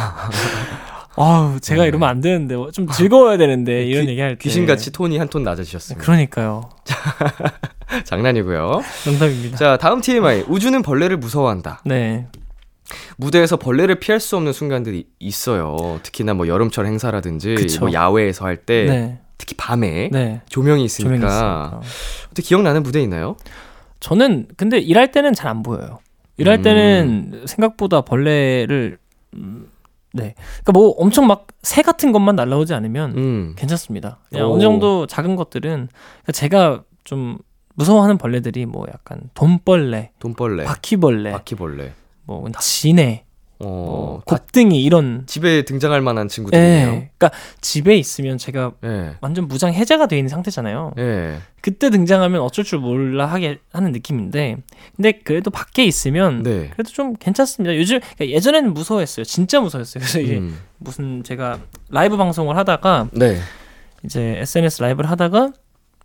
아우 1.16 1.60
제가 1.60 1.84
네. 1.84 1.88
이러면 1.90 2.08
안 2.08 2.22
되는데 2.22 2.56
좀 2.72 2.88
즐거워야 2.88 3.38
되는데 3.38 3.84
이런 3.86 4.06
귀- 4.06 4.12
얘기할 4.12 4.36
때 4.38 4.44
귀신같이 4.44 4.92
톤이 4.92 5.18
한톤 5.18 5.44
네, 5.44 5.50
낮아지셨습니다. 5.50 6.04
그러니까요. 6.06 6.70
장난이고요. 8.06 8.82
농담입니다. 9.08 9.58
자, 9.58 9.78
다음 9.78 10.02
TMI. 10.02 10.46
우주는 10.48 10.82
벌레를 10.82 11.18
무서워한다. 11.18 11.82
네. 11.86 12.28
무대에서 13.18 13.58
벌레를 13.58 14.00
피할 14.00 14.20
수 14.20 14.36
없는 14.38 14.54
순간들이 14.54 15.08
있어요. 15.20 16.00
특히나 16.04 16.34
뭐 16.34 16.48
여름철 16.48 16.86
행사라든지 16.86 17.56
그쵸. 17.56 17.82
뭐 17.82 17.94
야외에서 17.94 18.46
할때 18.46 18.86
네. 18.86 19.20
특히 19.38 19.56
밤에 19.58 20.10
네. 20.12 20.42
조명이 20.50 20.84
있으니까. 20.86 21.16
조명이 21.16 21.26
있으니까. 21.32 21.82
어떻게 22.28 22.42
기억나는 22.44 22.84
무대 22.84 23.02
있나요? 23.02 23.36
저는 24.00 24.48
근데 24.58 24.80
일할 24.80 25.12
때는 25.12 25.34
잘 25.34 25.50
안 25.50 25.62
보여요. 25.64 26.00
일할 26.38 26.62
때는 26.62 27.44
생각보다 27.46 28.02
벌레를 28.02 28.98
음, 29.36 29.68
네. 30.14 30.34
그러니까 30.64 30.72
뭐 30.74 30.90
엄청 30.98 31.28
막 31.28 31.48
새 31.62 31.82
같은 31.82 32.12
것만 32.12 32.36
날라오지 32.36 32.74
않으면 32.74 33.18
음. 33.18 33.54
괜찮습니다. 33.58 34.20
그냥 34.30 34.48
오. 34.50 34.54
어느 34.54 34.62
정도 34.62 35.06
작은 35.08 35.36
것들은 35.36 35.90
그러니까 35.92 36.32
제가 36.32 36.84
좀 37.04 37.38
무서워하는 37.76 38.18
벌레들이 38.18 38.66
뭐 38.66 38.86
약간 38.94 39.30
돈벌레, 39.34 40.12
돈벌레, 40.20 40.64
바퀴벌레, 40.66 41.32
바퀴벌레. 41.32 41.94
뭐 42.26 42.50
진해, 42.60 43.26
어, 43.62 44.22
뭐다 44.24 44.24
곱등이 44.26 44.82
이런 44.82 45.24
집에 45.26 45.64
등장할 45.64 46.02
만한 46.02 46.30
친구들이네요. 46.30 46.88
예. 46.88 47.12
그러니까 47.18 47.32
집에 47.60 47.98
있으면 47.98 48.38
제가 48.38 48.72
예. 48.86 49.16
완전 49.20 49.48
무장 49.48 49.74
해제가 49.74 50.08
돼 50.08 50.18
있는 50.18 50.30
상태잖아요. 50.30 50.94
예. 50.98 51.40
그때 51.62 51.90
등장하면 51.90 52.40
어쩔 52.42 52.64
줄 52.64 52.80
몰라 52.80 53.26
하게 53.26 53.60
하는 53.74 53.92
느낌인데 53.92 54.58
근데 54.96 55.12
그래도 55.12 55.52
밖에 55.52 55.84
있으면 55.84 56.44
네. 56.44 56.70
그래도 56.72 56.90
좀 56.90 57.14
괜찮습니다. 57.16 57.76
요즘 57.76 58.00
그러니까 58.00 58.30
예전에는 58.30 58.74
무서워했어요. 58.74 59.26
진짜 59.26 59.60
무서웠어요. 59.60 60.02
그래서 60.02 60.20
이게 60.22 60.38
음. 60.38 60.58
무슨 60.78 61.24
제가 61.24 61.60
라이브 61.90 62.16
방송을 62.16 62.56
하다가 62.56 63.10
네. 63.12 63.40
이제 64.06 64.38
SNS 64.40 64.82
라이브를 64.84 65.10
하다가 65.10 65.52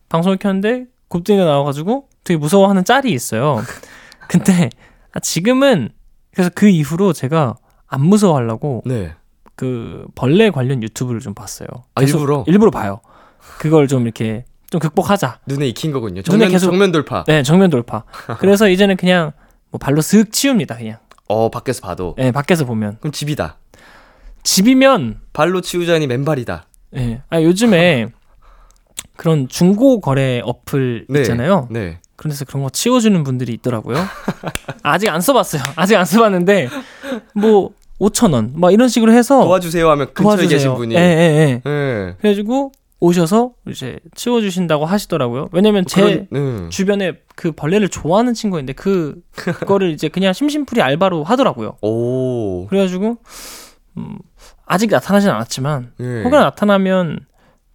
방송을 0.09 0.39
켰는데 0.39 0.87
곱둥이가 1.07 1.45
나와가지고 1.45 2.09
되게 2.25 2.37
무서워하는 2.37 2.85
짤이 2.85 3.13
있어요. 3.13 3.63
근데 4.29 4.71
아, 5.13 5.21
지금은 5.21 5.91
그래서 6.35 6.51
그 6.55 6.69
이후로 6.69 7.13
제가 7.13 7.57
안 7.87 8.01
무서워하려고 8.05 8.83
네. 8.87 9.15
그 9.57 10.05
벌레 10.15 10.51
관련 10.51 10.83
유튜브를 10.83 11.21
좀 11.21 11.33
봤어요. 11.35 11.69
아, 11.95 12.03
일부러? 12.03 12.45
일부러 12.47 12.71
봐요. 12.71 13.01
그걸 13.59 13.87
좀 13.89 14.03
이렇게 14.03 14.45
좀 14.71 14.81
극복하자. 14.81 15.39
눈에 15.47 15.69
익힌 15.69 15.93
거군요. 15.93 16.15
눈에 16.17 16.23
정면 16.23 16.49
계속- 16.51 16.67
정면 16.71 16.91
돌파. 16.93 17.25
네, 17.25 17.43
정면 17.43 17.71
돌파. 17.71 18.05
그래서 18.41 18.69
이제는 18.69 18.97
그냥 18.97 19.33
뭐 19.71 19.79
발로 19.79 20.01
슥 20.01 20.33
치웁니다. 20.33 20.77
그냥. 20.77 20.99
어 21.29 21.51
밖에서 21.51 21.81
봐도. 21.83 22.15
네, 22.19 22.33
밖에서 22.33 22.65
보면 22.65 22.97
그럼 23.01 23.13
집이다. 23.13 23.59
집이면 24.43 25.21
발로 25.33 25.61
치우자니 25.61 26.07
맨발이다. 26.07 26.67
예. 26.97 27.23
아, 27.31 27.41
요즘에 27.41 28.09
그런 29.17 29.49
중고 29.49 30.01
거래 30.01 30.41
어플 30.45 31.07
네. 31.09 31.21
있잖아요. 31.21 31.69
네. 31.71 32.01
그런 32.17 32.31
데서 32.31 32.45
그런 32.45 32.63
거 32.63 32.71
치워주는 32.71 33.23
분들이 33.25 33.53
있더라고요. 33.55 33.97
아직 34.83 35.09
안 35.09 35.21
써봤어요. 35.21 35.63
아직 35.77 35.97
안 35.97 36.05
써봤는데 36.05 36.69
뭐 37.35 37.71
5천 38.01 38.33
원, 38.35 38.53
막 38.57 38.73
이런 38.73 38.89
식으로 38.89 39.13
해서 39.13 39.43
도와주세요 39.45 39.89
하면 39.91 40.07
근처에 40.15 40.23
도와주세요. 40.25 40.49
계신 40.49 40.75
분이. 40.75 40.95
예, 40.95 40.99
예, 41.01 41.03
예. 41.03 41.71
예. 41.71 42.15
그래가지고 42.21 42.73
오셔서 43.01 43.53
이제 43.69 43.99
치워주신다고 44.15 44.85
하시더라고요. 44.87 45.49
왜냐면 45.53 45.85
제 45.87 46.01
그런- 46.03 46.29
네. 46.31 46.69
주변에 46.71 47.19
그 47.37 47.53
벌레를 47.53 47.89
좋아하는 47.89 48.33
친구가 48.35 48.61
있는데 48.61 48.73
그 48.73 49.21
그거를 49.35 49.91
이제 49.91 50.09
그냥 50.09 50.33
심심풀이 50.33 50.81
알바로 50.83 51.23
하더라고요. 51.25 51.77
오. 51.83 52.67
그래가지고 52.69 53.19
음, 53.99 54.19
아직 54.67 54.91
나타나진 54.91 55.31
않았지만 55.31 55.93
예. 56.01 56.23
혹여나 56.25 56.45
나타나면 56.45 57.21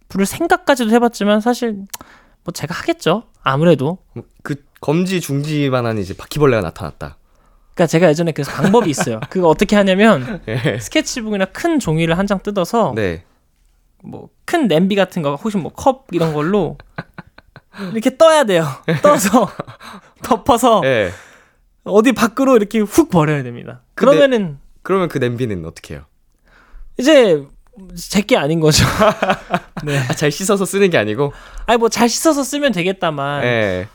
부를 0.08 0.26
생각까지도 0.26 0.90
해봤지만 0.90 1.40
사실 1.40 1.76
뭐 2.44 2.52
제가 2.52 2.74
하겠죠. 2.74 3.24
아무래도. 3.42 3.98
그 4.42 4.56
검지 4.80 5.20
중지만한 5.20 5.98
이제 5.98 6.14
바퀴벌레가 6.16 6.62
나타났다. 6.62 7.16
그러니까 7.74 7.86
제가 7.86 8.08
예전에 8.08 8.32
그래서 8.32 8.50
방법이 8.52 8.90
있어요. 8.90 9.20
그거 9.30 9.48
어떻게 9.48 9.76
하냐면 9.76 10.42
예. 10.48 10.78
스케치북이나 10.78 11.46
큰 11.46 11.78
종이를 11.78 12.18
한 12.18 12.26
장 12.26 12.40
뜯어서 12.42 12.92
네. 12.94 13.24
뭐큰 14.02 14.68
냄비 14.68 14.96
같은 14.96 15.22
거 15.22 15.34
혹시 15.36 15.56
뭐 15.58 15.72
컵 15.72 16.06
이런 16.12 16.32
걸로 16.34 16.76
이렇게 17.92 18.16
떠야 18.16 18.44
돼요. 18.44 18.66
떠서 19.02 19.50
덮어서 20.24 20.82
예. 20.84 21.10
어디 21.84 22.12
밖으로 22.12 22.56
이렇게 22.56 22.80
훅 22.80 23.10
버려야 23.10 23.42
됩니다. 23.42 23.82
그러면은 23.94 24.58
그러면 24.82 25.08
그 25.08 25.18
냄비는 25.18 25.64
어떻게 25.64 25.94
해요? 25.94 26.04
이제 26.98 27.42
제게 27.96 28.36
아닌 28.36 28.60
거죠. 28.60 28.84
네. 29.84 29.98
아, 29.98 30.12
잘 30.14 30.30
씻어서 30.30 30.64
쓰는 30.64 30.90
게 30.90 30.98
아니고. 30.98 31.32
아니 31.66 31.78
뭐 31.78 31.88
잘 31.88 32.08
씻어서 32.08 32.42
쓰면 32.42 32.72
되겠다만 32.72 33.44
예. 33.44 33.88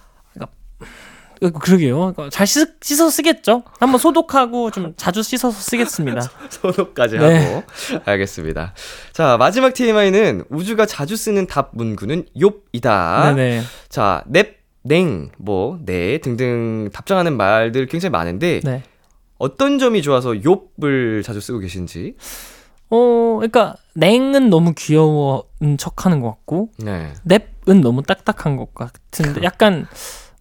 어, 1.41 1.49
그러게요. 1.49 2.13
잘 2.31 2.47
씻, 2.47 2.81
씻어서 2.81 3.09
쓰겠죠. 3.09 3.63
한번 3.79 3.99
소독하고 3.99 4.71
좀 4.71 4.93
자주 4.95 5.21
씻어서 5.21 5.51
쓰겠습니다. 5.59 6.21
소독까지 6.49 7.17
네. 7.17 7.45
하고. 7.45 7.63
알겠습니다. 8.05 8.73
자, 9.11 9.35
마지막 9.37 9.73
TMI는 9.73 10.45
우주가 10.49 10.85
자주 10.85 11.17
쓰는 11.17 11.45
답 11.45 11.71
문구는 11.73 12.27
욥이다. 12.37 13.35
네네. 13.35 13.63
자, 13.89 14.23
넵, 14.27 14.55
냉, 14.83 15.29
뭐, 15.37 15.77
네 15.85 16.19
등등 16.19 16.89
답장하는 16.93 17.35
말들 17.35 17.87
굉장히 17.87 18.11
많은데 18.11 18.61
네. 18.63 18.83
어떤 19.37 19.77
점이 19.77 20.01
좋아서 20.01 20.29
욥을 20.31 21.21
자주 21.23 21.41
쓰고 21.41 21.59
계신지. 21.59 22.15
어, 22.89 23.35
그러니까 23.37 23.75
냉은 23.95 24.49
너무 24.49 24.73
귀여운 24.77 25.41
척하는 25.77 26.19
것 26.19 26.29
같고 26.29 26.69
네. 26.77 27.13
넵은 27.23 27.81
너무 27.81 28.03
딱딱한 28.03 28.57
것 28.57 28.73
같은데 28.73 29.43
약간 29.43 29.87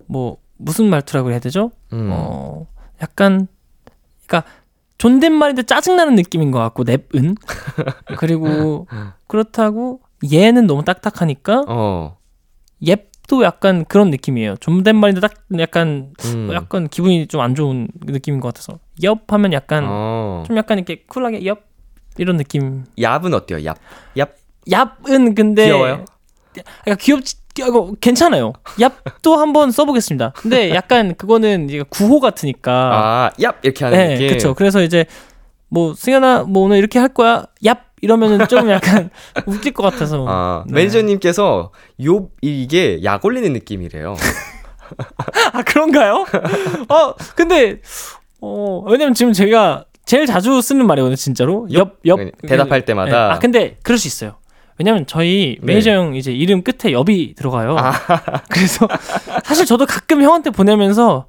뭐 0.06 0.36
무슨 0.56 0.88
말투라고 0.90 1.30
해야 1.30 1.38
되죠? 1.38 1.70
음. 1.92 2.10
어, 2.12 2.66
약간 3.02 3.48
그러니까 4.26 4.48
존댓말인데 4.98 5.64
짜증나는 5.64 6.14
느낌인 6.14 6.50
것 6.50 6.58
같고 6.60 6.84
넵은 6.84 7.34
그리고 8.18 8.86
그렇다고 9.26 10.00
얘는 10.32 10.66
너무 10.66 10.84
딱딱하니까 10.84 11.64
어. 11.68 12.16
옙도 12.82 13.42
약간 13.42 13.84
그런 13.86 14.10
느낌이에요. 14.10 14.56
존댓말인데 14.58 15.20
딱 15.20 15.32
약간 15.58 16.12
음. 16.24 16.50
약간 16.52 16.88
기분이 16.88 17.26
좀 17.26 17.40
안 17.40 17.54
좋은 17.54 17.88
느낌인 18.04 18.40
것 18.40 18.48
같아서 18.48 18.78
엽 19.02 19.32
하면 19.32 19.52
약간 19.52 19.84
어. 19.88 20.44
좀 20.46 20.56
약간 20.56 20.78
이렇게 20.78 21.04
쿨하게 21.06 21.44
엽 21.46 21.64
이런 22.18 22.36
느낌. 22.36 22.84
얍은 22.98 23.34
어때요? 23.34 23.58
얍. 23.58 23.76
얍. 24.16 24.28
얍은 24.68 25.34
근데 25.36 25.66
귀여워요? 25.66 26.04
그러니까 26.52 26.94
귀엽지 27.00 27.36
이거 27.58 27.92
괜찮아요. 28.00 28.52
얍도 28.78 29.36
한번 29.36 29.70
써보겠습니다. 29.70 30.32
근데 30.36 30.74
약간 30.74 31.14
그거는 31.14 31.68
이제 31.68 31.84
구호 31.88 32.20
같으니까. 32.20 32.72
아, 32.72 33.30
얍 33.38 33.56
이렇게 33.62 33.84
하는 33.84 33.98
네, 33.98 34.08
느낌. 34.14 34.28
그렇죠. 34.28 34.54
그래서 34.54 34.82
이제 34.82 35.06
뭐 35.68 35.94
승현아 35.94 36.44
뭐 36.44 36.64
오늘 36.64 36.78
이렇게 36.78 36.98
할 36.98 37.08
거야. 37.08 37.44
얍 37.62 37.78
이러면은 38.00 38.46
좀 38.48 38.68
약간 38.70 39.10
웃길 39.46 39.72
것 39.72 39.82
같아서. 39.82 40.24
아, 40.28 40.64
네. 40.66 40.74
매니저님께서 40.74 41.70
욥 42.00 42.28
이게 42.42 43.02
약 43.04 43.24
올리는 43.24 43.52
느낌이래요. 43.52 44.16
아 45.52 45.62
그런가요? 45.62 46.26
어 46.88 47.14
근데 47.34 47.80
어 48.40 48.80
왜냐면 48.86 49.14
지금 49.14 49.32
제가 49.32 49.84
제일 50.04 50.26
자주 50.26 50.60
쓰는 50.60 50.86
말이거든요 50.86 51.16
진짜로 51.16 51.66
옆옆 51.72 52.18
네, 52.18 52.30
대답할 52.46 52.84
때마다. 52.84 53.32
아 53.34 53.38
근데 53.38 53.78
그럴 53.82 53.98
수 53.98 54.06
있어요 54.08 54.36
왜냐면 54.78 55.06
저희 55.06 55.56
네. 55.60 55.66
매니저 55.74 55.92
형 55.92 56.14
이제 56.16 56.32
이름 56.32 56.62
끝에 56.62 56.92
엽이 56.92 57.34
들어가요 57.36 57.76
아. 57.78 57.92
그래서 58.50 58.88
사실 59.44 59.64
저도 59.66 59.86
가끔 59.86 60.22
형한테 60.22 60.50
보내면서 60.50 61.26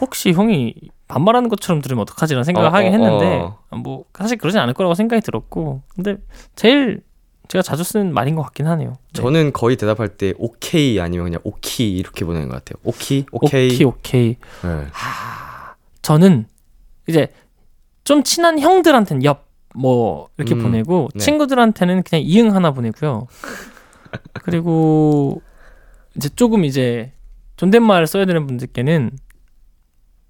혹시 0.00 0.32
형이 0.32 0.74
반말하는 1.08 1.48
것처럼 1.48 1.80
들으면 1.82 2.02
어떡하지라는 2.02 2.44
생각을 2.44 2.68
어, 2.68 2.72
하긴 2.72 2.88
어, 2.88 2.92
했는데 2.92 3.26
어. 3.70 3.76
뭐 3.76 4.04
사실 4.16 4.36
그러지 4.38 4.58
않을 4.58 4.74
거라고 4.74 4.94
생각이 4.94 5.22
들었고 5.22 5.82
근데 5.94 6.16
제일 6.54 7.00
제가 7.48 7.60
자주 7.62 7.82
쓰는 7.82 8.14
말인 8.14 8.34
것 8.34 8.42
같긴 8.42 8.66
하네요 8.66 8.90
네. 8.90 8.96
저는 9.12 9.52
거의 9.52 9.76
대답할 9.76 10.08
때 10.08 10.32
오케이 10.38 11.00
아니면 11.00 11.26
그냥 11.26 11.40
오키 11.44 11.96
이렇게 11.96 12.24
보내는 12.24 12.48
것 12.48 12.64
같아요. 12.64 12.80
오키, 12.84 13.26
오케이. 13.32 13.66
오케이 13.74 13.84
오케이 13.84 14.36
네. 14.62 14.86
저는 16.02 16.46
이제 17.08 17.28
좀 18.04 18.22
친한 18.22 18.58
형들한테는 18.58 19.22
엽뭐 19.24 20.28
이렇게 20.36 20.54
음, 20.54 20.62
보내고 20.62 21.08
네. 21.14 21.20
친구들한테는 21.20 22.02
그냥 22.02 22.24
이응 22.26 22.54
하나 22.54 22.72
보내고요. 22.72 23.26
그리고 24.44 25.42
이제 26.16 26.28
조금 26.30 26.64
이제 26.64 27.12
존댓말을 27.56 28.06
써야 28.06 28.24
되는 28.24 28.46
분들께는 28.46 29.10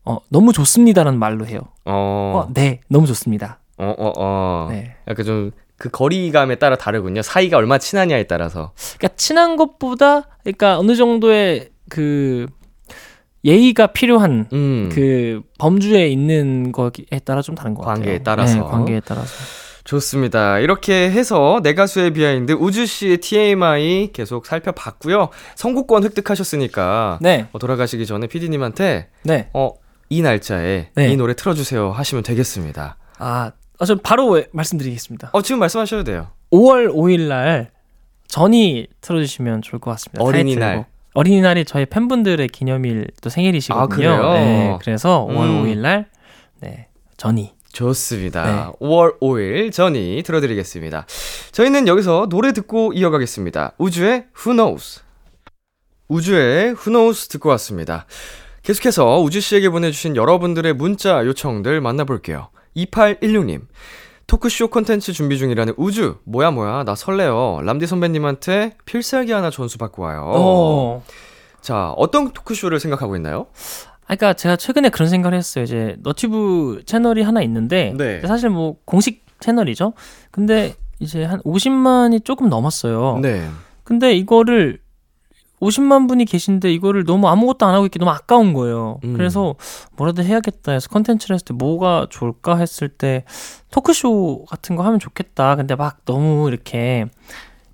어 0.04 0.18
너무 0.28 0.52
좋습니다라는 0.52 1.18
말로 1.18 1.46
해요. 1.46 1.60
어, 1.84 2.46
어, 2.46 2.50
네, 2.52 2.80
너무 2.88 3.06
좋습니다. 3.06 3.60
어, 3.78 3.94
어, 3.96 4.12
어. 4.16 4.68
네. 4.70 4.96
약간 5.08 5.24
좀 5.24 5.52
그 5.82 5.88
거리감에 5.90 6.54
따라 6.60 6.76
다르군요. 6.76 7.22
사이가 7.22 7.56
얼마나 7.56 7.78
친하냐에 7.78 8.28
따라서. 8.28 8.70
그러니까 8.98 9.16
친한 9.16 9.56
것보다 9.56 10.28
그러니까 10.44 10.78
어느 10.78 10.94
정도의 10.94 11.70
그 11.88 12.46
예의가 13.45 13.88
필요한 13.88 14.47
음. 14.53 14.88
그 14.93 15.43
범주에 15.59 16.09
있는 16.09 16.70
거에 16.72 16.90
따라 17.24 17.43
좀 17.43 17.55
다른 17.55 17.74
것 17.74 17.82
같아요. 17.82 17.97
관계에 17.97 18.18
따라서. 18.22 18.55
네, 18.55 18.61
관계에 18.62 19.01
따라서. 19.05 19.32
좋습니다. 19.84 20.61
이렇게 20.61 21.11
해서 21.11 21.59
내 21.62 21.74
가수의 21.74 22.12
behind 22.12 22.52
우즈 22.52 22.86
씨의 22.86 23.18
TMI 23.18 24.11
계속 24.12 24.47
살펴봤고요. 24.47 25.30
선곡권 25.57 26.05
획득하셨으니까 26.05 27.18
네, 27.20 27.47
어, 27.53 27.59
돌아가시기 27.59 28.07
전에 28.07 28.28
PD님한테 28.28 29.09
네. 29.24 29.49
어, 29.53 29.70
이 30.09 30.22
날짜에 30.22 30.90
네. 30.95 31.11
이 31.12 31.16
노래 31.16 31.34
틀어주세요 31.34 31.90
하시면 31.90 32.22
되겠습니다. 32.22 32.97
아, 33.18 33.51
어, 33.80 33.84
저 33.84 33.97
바로 33.97 34.28
왜- 34.28 34.47
말씀드리겠습니다. 34.53 35.30
어, 35.32 35.43
지금 35.43 35.59
말씀하셔도 35.59 36.05
돼요. 36.05 36.28
5월 36.53 36.88
5일 36.95 37.22
날 37.28 37.70
Journey 38.28 38.86
틀어주시면 39.01 39.62
좋을 39.62 39.80
것 39.80 39.90
같습니다. 39.93 40.22
어린이날. 40.22 40.86
어린이날이 41.14 41.64
저희 41.64 41.86
팬분들의 41.86 42.48
기념일 42.48 43.06
또 43.20 43.28
생일이시거든요. 43.30 43.82
아, 43.82 43.86
그래요? 43.86 44.32
네, 44.32 44.78
그래서 44.80 45.26
5월 45.30 45.40
음. 45.44 45.64
5일 45.64 45.78
날 45.78 46.06
네, 46.60 46.88
전이. 47.16 47.52
좋습니다. 47.72 48.44
네. 48.44 48.86
5월 48.86 49.18
5일 49.20 49.72
전이 49.72 50.22
들어드리겠습니다. 50.26 51.06
저희는 51.52 51.88
여기서 51.88 52.26
노래 52.28 52.52
듣고 52.52 52.92
이어가겠습니다. 52.92 53.72
우주의 53.78 54.24
Who 54.38 54.54
Knows. 54.56 55.00
우주의 56.08 56.66
Who 56.66 56.90
Knows 56.90 57.28
듣고 57.28 57.48
왔습니다. 57.50 58.06
계속해서 58.62 59.20
우주 59.20 59.40
씨에게 59.40 59.70
보내주신 59.70 60.16
여러분들의 60.16 60.74
문자 60.74 61.24
요청들 61.24 61.80
만나볼게요. 61.80 62.50
2816님. 62.76 63.62
토크쇼 64.26 64.68
콘텐츠 64.68 65.12
준비 65.12 65.38
중이라는 65.38 65.74
우주. 65.76 66.18
뭐야, 66.24 66.50
뭐야. 66.50 66.84
나 66.84 66.94
설레요. 66.94 67.60
람디 67.64 67.86
선배님한테 67.86 68.76
필살기 68.84 69.32
하나 69.32 69.50
전수 69.50 69.78
받고 69.78 70.02
와요. 70.02 70.22
어. 70.34 71.02
자, 71.60 71.92
어떤 71.96 72.32
토크쇼를 72.32 72.80
생각하고 72.80 73.16
있나요? 73.16 73.46
아, 74.02 74.16
그러니까 74.16 74.34
제가 74.34 74.56
최근에 74.56 74.88
그런 74.90 75.08
생각을 75.08 75.36
했어요. 75.36 75.64
이제 75.64 75.96
너튜브 76.00 76.82
채널이 76.86 77.22
하나 77.22 77.40
있는데 77.42 77.94
네. 77.96 78.20
사실 78.26 78.50
뭐 78.50 78.76
공식 78.84 79.24
채널이죠. 79.40 79.92
근데 80.30 80.74
이제 80.98 81.24
한 81.24 81.40
50만이 81.42 82.24
조금 82.24 82.48
넘었어요. 82.48 83.18
네. 83.22 83.48
근데 83.84 84.14
이거를 84.14 84.78
50만 85.62 86.08
분이 86.08 86.24
계신데 86.24 86.72
이거를 86.72 87.04
너무 87.04 87.28
아무것도 87.28 87.64
안 87.64 87.74
하고 87.74 87.86
있기 87.86 87.98
너무 88.00 88.10
아까운 88.10 88.52
거예요. 88.52 88.98
음. 89.04 89.14
그래서 89.14 89.54
뭐라도 89.96 90.22
해야겠다 90.24 90.72
해서 90.72 90.88
컨텐츠를 90.88 91.34
했을 91.34 91.44
때 91.46 91.54
뭐가 91.54 92.08
좋을까 92.10 92.56
했을 92.56 92.88
때 92.88 93.24
토크쇼 93.70 94.46
같은 94.48 94.74
거 94.76 94.82
하면 94.82 94.98
좋겠다. 94.98 95.54
근데 95.56 95.76
막 95.76 96.04
너무 96.04 96.48
이렇게 96.48 97.06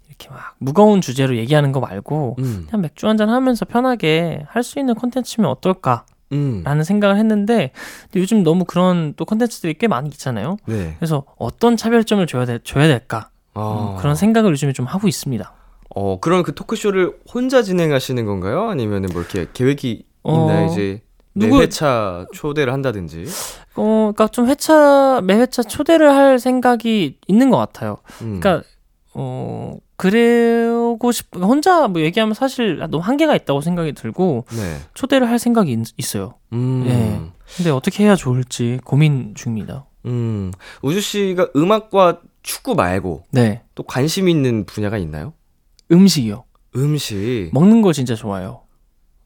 이렇게 0.09 0.29
막 0.29 0.55
무거운 0.59 1.01
주제로 1.01 1.37
얘기하는 1.37 1.73
거 1.73 1.81
말고 1.81 2.37
음. 2.41 2.67
그냥 2.69 2.83
맥주 2.83 3.09
한잔 3.09 3.31
하면서 3.31 3.65
편하게 3.65 4.45
할 4.49 4.63
수 4.63 4.79
있는 4.79 4.95
컨텐츠면 4.95 5.49
어떨까? 5.51 6.05
음. 6.33 6.61
라는 6.65 6.85
생각을 6.85 7.17
했는데 7.17 7.71
근데 8.03 8.21
요즘 8.21 8.43
너무 8.43 8.67
그런 8.67 9.15
또 9.17 9.25
컨텐츠들이 9.25 9.75
꽤 9.79 9.89
많이 9.89 10.11
있잖아요. 10.11 10.59
네. 10.67 10.95
그래서 10.99 11.25
어떤 11.39 11.79
차별점을 11.79 12.27
줘야, 12.27 12.45
돼, 12.45 12.59
줘야 12.63 12.87
될까? 12.87 13.31
아. 13.55 13.95
음, 13.95 13.97
그런 13.99 14.15
생각을 14.15 14.51
요즘에 14.51 14.75
좀 14.75 14.85
하고 14.85 15.09
있습니다. 15.09 15.51
어, 15.95 16.21
그럼 16.21 16.43
그 16.43 16.55
토크쇼를 16.55 17.19
혼자 17.33 17.63
진행하시는 17.63 18.25
건가요? 18.27 18.69
아니면은 18.69 19.09
뭐 19.13 19.23
이렇게 19.23 19.47
계획이 19.53 20.05
어, 20.23 20.35
있나요? 20.43 20.67
이제 20.67 21.03
매 21.33 21.47
누구- 21.47 21.63
회차 21.63 22.27
초대를 22.35 22.73
한다든지. 22.73 23.25
어, 23.77 24.13
그러니까 24.13 24.29
좀 24.29 24.49
회차 24.49 25.21
매 25.25 25.35
회차 25.37 25.63
초대를 25.63 26.11
할 26.13 26.39
생각이 26.39 27.19
있는 27.27 27.51
것 27.51 27.57
같아요. 27.59 27.99
음. 28.23 28.41
그러니까 28.41 28.67
어 29.15 29.77
그러고 29.97 31.11
싶 31.13 31.35
혼자 31.37 31.89
뭐 31.89 32.01
얘기하면 32.03 32.35
사실 32.35 32.79
너무 32.79 32.99
한계가 32.99 33.35
있다고 33.37 33.61
생각이 33.61 33.93
들고 33.95 34.45
네. 34.51 34.79
초대를 34.95 35.29
할 35.29 35.39
생각이 35.39 35.73
있, 35.73 35.79
있어요. 35.97 36.35
음. 36.53 36.85
예. 36.87 37.21
근데 37.57 37.71
어떻게 37.71 38.05
해야 38.05 38.15
좋을지 38.15 38.79
고민 38.85 39.35
중입니다. 39.35 39.87
음. 40.07 40.53
우주 40.83 41.01
씨가 41.01 41.49
음악과 41.57 42.21
축구 42.43 42.75
말고 42.75 43.25
네, 43.31 43.63
또 43.75 43.83
관심 43.83 44.29
있는 44.29 44.65
분야가 44.67 44.99
있나요? 44.99 45.33
음식이요. 45.93 46.45
음식. 46.77 47.51
먹는 47.53 47.83
거 47.83 47.93
진짜 47.93 48.15
좋아요. 48.15 48.63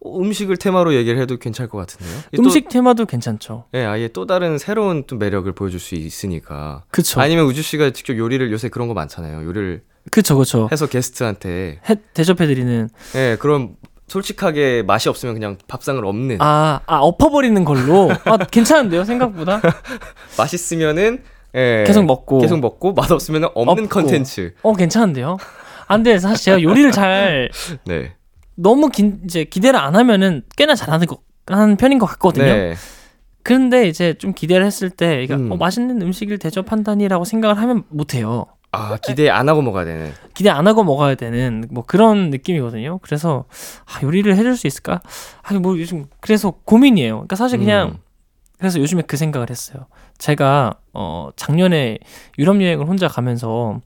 어, 0.05 0.19
음식을 0.21 0.57
테마로 0.57 0.95
얘기를 0.95 1.21
해도 1.21 1.37
괜찮을 1.37 1.69
것 1.69 1.79
같은데요. 1.79 2.19
이게 2.33 2.37
또- 2.37 2.43
음식 2.45 2.69
테마도 2.69 3.05
괜찮죠. 3.07 3.67
예, 3.75 3.85
아예 3.85 4.09
또 4.09 4.27
다른 4.27 4.59
새로운 4.59 5.05
또 5.07 5.17
매력을 5.17 5.51
보여줄 5.53 5.79
수 5.81 5.95
있으니까. 5.95 6.85
그쵸. 6.91 7.21
아니면 7.21 7.45
우주 7.47 7.63
씨가 7.63 7.91
직접 7.91 8.17
요리를 8.17 8.51
요새 8.53 8.69
그런 8.69 8.89
거 8.89 8.95
많잖아요. 8.95 9.45
요리를 9.45 9.83
그쵸, 10.11 10.37
그쵸. 10.37 10.69
해서 10.73 10.87
게스트한테 10.89 11.81
해, 11.89 11.95
대접해드리는 12.15 12.89
예, 13.15 13.37
그럼 13.39 13.77
솔직하게 14.09 14.83
맛이 14.83 15.09
없으면 15.09 15.35
그냥 15.35 15.57
밥상을 15.69 16.05
없는. 16.05 16.39
아, 16.41 16.81
아 16.87 16.97
엎어버리는 16.99 17.65
걸로 17.65 18.11
아 18.25 18.37
괜찮은데요 18.37 19.05
생각보다 19.05 19.61
맛있으면은 20.37 21.23
예, 21.55 21.85
계속 21.87 22.05
먹고 22.05 22.41
계속 22.41 22.59
먹고 22.61 22.93
맛 22.95 23.11
없으면 23.11 23.45
없는. 23.55 23.89
컨텐츠. 23.89 24.55
어 24.63 24.75
괜찮은데요. 24.75 25.37
안돼 25.87 26.19
사실 26.19 26.45
제가 26.45 26.63
요리를 26.63 26.91
잘 26.93 27.51
네. 27.87 28.15
너무 28.55 28.89
기, 28.91 29.15
이제 29.25 29.45
기대를 29.45 29.79
안 29.79 29.97
하면은 29.97 30.43
꽤나 30.57 30.75
잘하는 30.75 31.07
거 31.07 31.19
하는 31.47 31.77
편인 31.77 31.99
것 31.99 32.07
같거든요. 32.07 32.45
네. 32.45 32.75
그런데 33.43 33.89
이제 33.89 34.15
좀 34.15 34.33
기대를 34.33 34.65
했을 34.65 34.91
때 34.91 35.23
이게 35.23 35.35
음. 35.35 35.51
어, 35.51 35.57
맛있는 35.57 36.01
음식을 36.01 36.39
대접한다니라고 36.39 37.25
생각을 37.25 37.59
하면 37.59 37.85
못해요. 37.89 38.47
아, 38.71 38.97
기대 38.97 39.29
안 39.29 39.49
하고 39.49 39.61
먹어야 39.61 39.85
되는. 39.85 40.13
기대 40.33 40.49
안 40.49 40.67
하고 40.67 40.83
먹어야 40.83 41.15
되는 41.15 41.67
뭐 41.71 41.85
그런 41.87 42.31
느낌이거든요. 42.31 42.99
그래서 43.03 43.45
아, 43.85 44.03
요리를 44.03 44.35
해줄 44.35 44.57
수 44.57 44.67
있을까? 44.67 45.01
아, 45.43 45.53
뭐 45.55 45.79
요즘 45.79 46.07
그래서 46.21 46.53
고민이에요. 46.65 47.15
그러니까 47.17 47.37
사실 47.37 47.59
그냥 47.59 47.89
음. 47.89 47.99
그래서 48.59 48.79
요즘에 48.79 49.03
그 49.03 49.17
생각을 49.17 49.51
했어요. 49.51 49.87
제가 50.19 50.75
어 50.95 51.31
작년에 51.37 51.99
유럽 52.39 52.63
여행을 52.63 52.87
혼자 52.87 53.09
가면서 53.09 53.81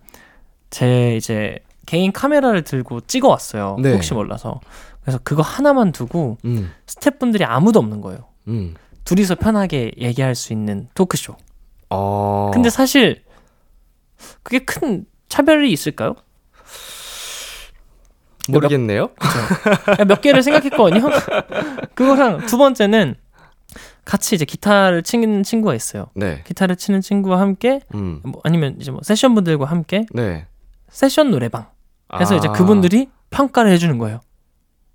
제 0.70 1.16
이제 1.16 1.58
개인 1.86 2.12
카메라를 2.12 2.62
들고 2.62 3.00
찍어 3.02 3.28
왔어요. 3.28 3.76
네. 3.80 3.92
혹시 3.92 4.12
몰라서. 4.12 4.60
그래서 5.02 5.18
그거 5.22 5.42
하나만 5.42 5.92
두고 5.92 6.36
음. 6.44 6.72
스태프분들이 6.86 7.44
아무도 7.44 7.78
없는 7.78 8.00
거예요. 8.00 8.26
음. 8.48 8.74
둘이서 9.04 9.36
편하게 9.36 9.92
얘기할 9.98 10.34
수 10.34 10.52
있는 10.52 10.88
토크쇼. 10.94 11.36
어. 11.90 12.50
근데 12.52 12.70
사실 12.70 13.22
그게 14.42 14.58
큰 14.58 15.06
차별이 15.28 15.70
있을까요? 15.70 16.16
모르겠네요. 18.48 19.10
몇 20.06 20.20
개를 20.20 20.42
생각했거든요. 20.42 21.08
그거랑 21.94 22.46
두 22.46 22.58
번째는 22.58 23.14
같이 24.04 24.34
이제 24.36 24.44
기타를 24.44 25.02
치는 25.02 25.42
친구가 25.42 25.74
있어요. 25.74 26.06
네. 26.14 26.42
기타를 26.46 26.76
치는 26.76 27.00
친구와 27.00 27.40
함께 27.40 27.80
음. 27.94 28.20
뭐 28.24 28.40
아니면 28.44 28.76
이제 28.80 28.90
뭐 28.90 29.00
세션 29.02 29.34
분들과 29.34 29.66
함께 29.66 30.06
네. 30.12 30.46
세션 30.88 31.30
노래방. 31.30 31.66
그래서 32.08 32.34
아. 32.34 32.38
이제 32.38 32.48
그분들이 32.48 33.08
평가를 33.30 33.70
해주는 33.72 33.98
거예요. 33.98 34.20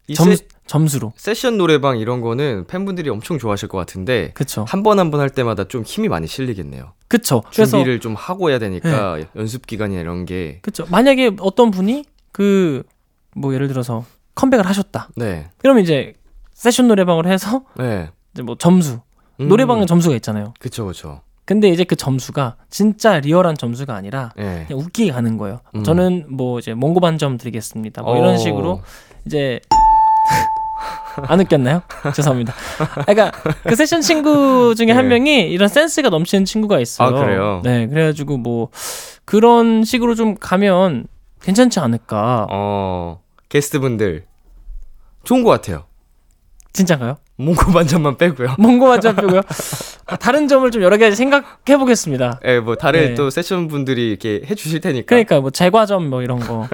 이 0.08 0.14
점, 0.14 0.34
세, 0.34 0.46
점수로. 0.66 1.14
세션 1.16 1.58
노래방 1.58 1.98
이런 2.00 2.22
거는 2.22 2.66
팬분들이 2.68 3.10
엄청 3.10 3.38
좋아하실 3.38 3.68
것 3.70 3.78
같은데. 3.78 4.34
한 4.68 4.84
번 4.84 4.98
한 5.00 5.12
번 5.12 5.20
할 5.22 5.30
때마다 5.30 5.66
좀 5.66 5.84
힘이 5.84 6.08
많이 6.10 6.28
실리겠네요. 6.28 6.94
그쵸. 7.08 7.44
그래서 7.54 7.78
준비를 7.78 8.00
좀 8.00 8.16
하고 8.16 8.50
해야 8.50 8.60
되니까 8.60 9.20
연습 9.36 9.68
기간이나 9.68 10.02
이런 10.02 10.26
게 10.26 10.60
그쵸. 10.62 10.86
만약에 10.90 11.32
어떤 11.40 11.72
분이 11.72 12.06
그 12.32 12.84
뭐 13.34 13.54
예를 13.54 13.70
들어서 13.70 14.04
컴백을 14.36 14.66
하셨다. 14.66 15.08
네. 15.16 15.50
그러면 15.60 15.84
이제 15.84 16.16
세션 16.54 16.90
노래방을 16.90 17.28
해서 17.28 17.64
네. 17.78 18.10
이제 18.34 18.44
뭐 18.44 18.58
점수 18.58 19.00
음. 19.40 19.48
노래방은 19.48 19.88
점수가 19.88 20.16
있잖아요. 20.18 20.54
그쵸 20.60 20.86
그쵸. 20.86 21.22
근데 21.52 21.68
이제 21.68 21.84
그 21.84 21.98
점수가 21.98 22.56
진짜 22.70 23.20
리얼한 23.20 23.58
점수가 23.58 23.94
아니라 23.94 24.32
네. 24.38 24.64
그냥 24.70 24.84
웃기게 24.84 25.12
가는 25.12 25.36
거예요. 25.38 25.60
음. 25.76 25.84
저는 25.84 26.28
뭐 26.30 26.60
이제 26.60 26.74
몽고 26.74 27.02
반점 27.02 27.38
드리겠습니다. 27.38 28.04
뭐 28.04 28.14
어. 28.14 28.18
이런 28.18 28.38
식으로 28.38 28.82
이제 29.26 29.60
안 31.28 31.42
웃겼나요? 31.42 31.82
죄송합니다. 32.16 32.54
아, 32.80 33.04
그러니까 33.04 33.32
그 33.64 33.76
세션 33.76 34.00
친구 34.00 34.76
중에 34.78 34.92
한 34.92 35.10
네. 35.10 35.20
명이 35.20 35.52
이런 35.52 35.68
센스가 35.68 36.08
넘치는 36.08 36.46
친구가 36.46 36.80
있어요. 36.80 37.10
아, 37.10 37.20
그래요? 37.20 37.60
네, 37.66 37.86
그래가지고 37.86 38.38
뭐 38.38 38.70
그런 39.26 39.84
식으로 39.84 40.16
좀 40.16 40.36
가면 40.36 41.08
괜찮지 41.42 41.82
않을까. 41.82 42.48
어 42.50 43.20
게스트분들 43.50 44.24
좋은 45.26 45.44
것 45.44 45.50
같아요. 45.50 45.84
진짜가요? 46.74 47.18
몽고 47.38 47.72
반점만 47.72 48.18
빼고요. 48.18 48.56
몽고 48.60 48.88
반점 48.88 49.16
빼고요. 49.18 49.42
아, 50.08 50.16
다른 50.18 50.48
점을 50.48 50.70
좀 50.72 50.82
여러 50.82 50.98
가지 50.98 51.16
생각해 51.16 51.78
보겠습니다. 51.78 52.40
예, 52.46 52.60
뭐 52.60 52.76
다른 52.76 53.10
네. 53.10 53.14
또 53.16 53.30
세션 53.30 53.68
분들이 53.68 54.10
이렇게 54.10 54.42
해 54.46 54.56
주실 54.56 54.80
테니까. 54.82 55.06
그러니까 55.08 55.40
뭐 55.42 55.50
제과점 55.50 56.08
뭐 56.10 56.22
이런 56.22 56.40
거. 56.40 56.68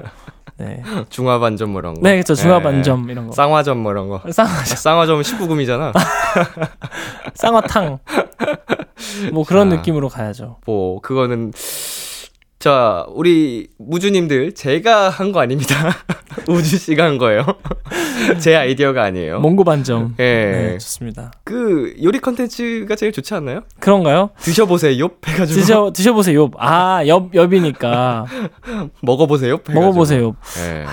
네, 0.60 0.82
중화 1.10 1.38
반점 1.40 1.70
뭐 1.72 1.82
이런 1.82 1.94
거. 1.94 2.02
네, 2.02 2.14
그렇죠. 2.16 2.34
중화 2.34 2.58
예. 2.58 2.62
반점 2.64 3.10
이런 3.10 3.28
거. 3.28 3.34
쌍화점 3.34 3.78
뭐 3.78 3.92
이런 3.92 4.10
거. 4.10 4.22
쌍 4.32 4.48
쌍화점은 4.48 5.22
19금이잖아. 5.22 5.94
쌍화탕. 7.36 8.00
뭐 9.34 9.44
그런 9.46 9.70
자. 9.70 9.76
느낌으로 9.76 10.10
가야죠. 10.10 10.58
뭐 10.66 11.00
그거는 11.02 11.52
자 12.60 13.06
우리 13.10 13.68
무주님들 13.78 14.54
제가 14.56 15.10
한 15.10 15.32
거 15.32 15.40
아닙니다. 15.42 15.76
우주 16.48 16.78
씨가 16.78 17.04
한 17.04 17.18
거예요. 17.18 17.46
제 18.40 18.56
아이디어가 18.56 19.04
아니에요. 19.04 19.40
몽고 19.42 19.64
반점. 19.64 20.16
예. 20.20 20.24
네, 20.24 20.78
좋습니다. 20.80 21.32
그 21.44 21.94
요리 22.02 22.20
컨텐츠가 22.20 22.96
제일 22.96 23.12
좋지 23.12 23.34
않나요? 23.36 23.62
그런가요? 23.80 24.32
드셔보세요. 24.40 25.00
요 25.04 25.10
해가지고 25.28 25.60
드셔 25.60 25.92
드셔보세요. 25.94 26.50
아, 26.58 27.04
엽 27.08 27.34
엽이니까 27.36 28.26
먹어보세요. 29.04 29.60
먹어보세요. 29.70 30.36
예. 30.60 30.86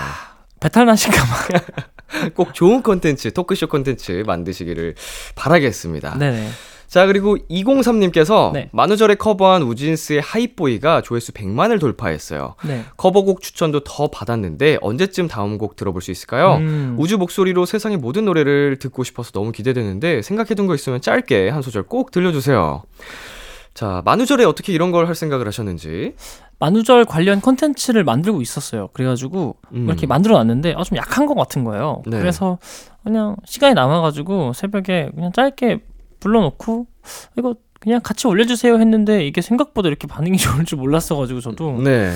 배탈 0.59 0.85
나실까 0.85 1.17
봐. 1.23 2.29
꼭 2.35 2.53
좋은 2.53 2.83
컨텐츠, 2.83 3.33
토크쇼 3.33 3.67
컨텐츠 3.67 4.23
만드시기를 4.27 4.95
바라겠습니다. 5.35 6.17
네네. 6.17 6.47
자, 6.87 7.05
그리고 7.07 7.37
203님께서 7.49 8.53
네. 8.53 8.69
만우절에 8.71 9.15
커버한 9.15 9.63
우진스의 9.63 10.21
Hype 10.21 10.57
Boy가 10.57 11.01
조회수 11.01 11.31
100만을 11.33 11.79
돌파했어요. 11.79 12.55
네. 12.65 12.83
커버곡 12.97 13.41
추천도 13.41 13.81
더 13.83 14.07
받았는데 14.07 14.77
언제쯤 14.81 15.27
다음 15.27 15.57
곡 15.57 15.75
들어볼 15.75 16.01
수 16.01 16.11
있을까요? 16.11 16.55
음. 16.57 16.95
우즈 16.97 17.17
목소리로 17.17 17.65
세상의 17.65 17.97
모든 17.97 18.25
노래를 18.25 18.77
듣고 18.79 19.03
싶어서 19.03 19.31
너무 19.31 19.51
기대되는데 19.51 20.21
생각해둔 20.21 20.67
거 20.67 20.75
있으면 20.75 21.01
짧게 21.01 21.49
한 21.49 21.61
소절 21.61 21.83
꼭 21.83 22.11
들려주세요. 22.11 22.83
자, 23.73 24.01
만우절에 24.05 24.45
어떻게 24.45 24.71
이런 24.71 24.91
걸 24.91 25.05
할 25.07 25.15
생각을 25.15 25.47
하셨는지. 25.47 26.15
만우절 26.59 27.03
관련 27.05 27.41
컨텐츠를 27.41 28.05
만들고 28.05 28.41
있었어요. 28.41 28.87
그래가지고 28.93 29.57
음. 29.73 29.85
이렇게 29.87 30.07
만들어 30.07 30.35
놨는데 30.37 30.75
아, 30.77 30.83
좀 30.83 30.97
약한 30.97 31.25
것 31.25 31.35
같은 31.35 31.65
거예요. 31.65 32.01
네. 32.07 32.17
그래서 32.19 32.57
그냥 33.03 33.35
시간이 33.45 33.73
남아가지고 33.73 34.53
새벽에 34.53 35.11
그냥 35.13 35.33
짧게 35.33 35.79
불러놓고 36.25 36.87
이거 37.37 37.55
그냥 37.79 38.01
같이 38.01 38.25
올려주세요 38.25 38.79
했는데 38.79 39.25
이게 39.27 39.41
생각보다 39.41 39.87
이렇게 39.89 40.07
반응이 40.07 40.37
좋을 40.39 40.65
줄 40.65 40.79
몰랐어가지고 40.79 41.39
저도 41.39 41.81
네. 41.83 42.11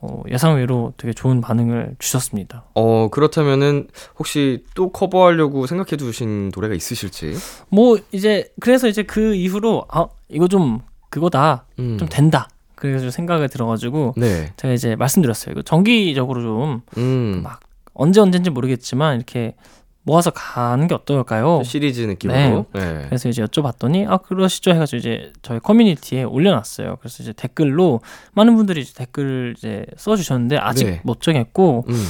어, 0.00 0.22
예상외로 0.30 0.94
되게 0.96 1.12
좋은 1.12 1.42
반응을 1.42 1.96
주셨습니다. 1.98 2.64
어, 2.74 3.08
그렇다면은 3.10 3.88
혹시 4.18 4.64
또 4.74 4.90
커버하려고 4.92 5.66
생각해 5.66 5.98
두신 5.98 6.50
노래가 6.54 6.74
있으실지? 6.74 7.34
뭐 7.68 7.98
이제 8.12 8.50
그래서 8.60 8.88
이제 8.88 9.02
그 9.02 9.34
이후로 9.34 9.84
아 9.90 10.06
이거 10.30 10.48
좀 10.48 10.80
그거다 11.10 11.66
음. 11.78 11.98
좀 11.98 12.08
된다. 12.08 12.48
그래가지고 12.76 13.10
생각이 13.10 13.46
들어가지고 13.48 14.14
네. 14.16 14.54
제가 14.56 14.72
이제 14.72 14.96
말씀드렸어요. 14.96 15.52
이거 15.52 15.60
정기적으로 15.60 16.40
좀 16.40 16.80
음. 16.96 17.42
막 17.44 17.60
언제 17.92 18.22
언제인지 18.22 18.48
모르겠지만 18.48 19.16
이렇게 19.16 19.54
모아서 20.10 20.30
가는 20.30 20.88
게 20.88 20.94
어떨까요? 20.94 21.62
시리즈 21.62 22.00
느낌으로. 22.00 22.66
네. 22.72 23.04
그래서 23.06 23.28
이제 23.28 23.44
여쭤봤더니 23.44 24.10
아 24.10 24.16
그러시죠 24.16 24.72
해가지고 24.72 24.98
이제 24.98 25.32
저희 25.40 25.60
커뮤니티에 25.60 26.24
올려놨어요. 26.24 26.96
그래서 26.98 27.22
이제 27.22 27.32
댓글로 27.32 28.00
많은 28.32 28.56
분들이 28.56 28.80
이제 28.80 28.92
댓글을 28.94 29.54
이제 29.56 29.86
써주셨는데 29.96 30.58
아직 30.58 30.86
네. 30.86 31.00
못 31.04 31.20
정했고 31.20 31.84
음. 31.88 32.04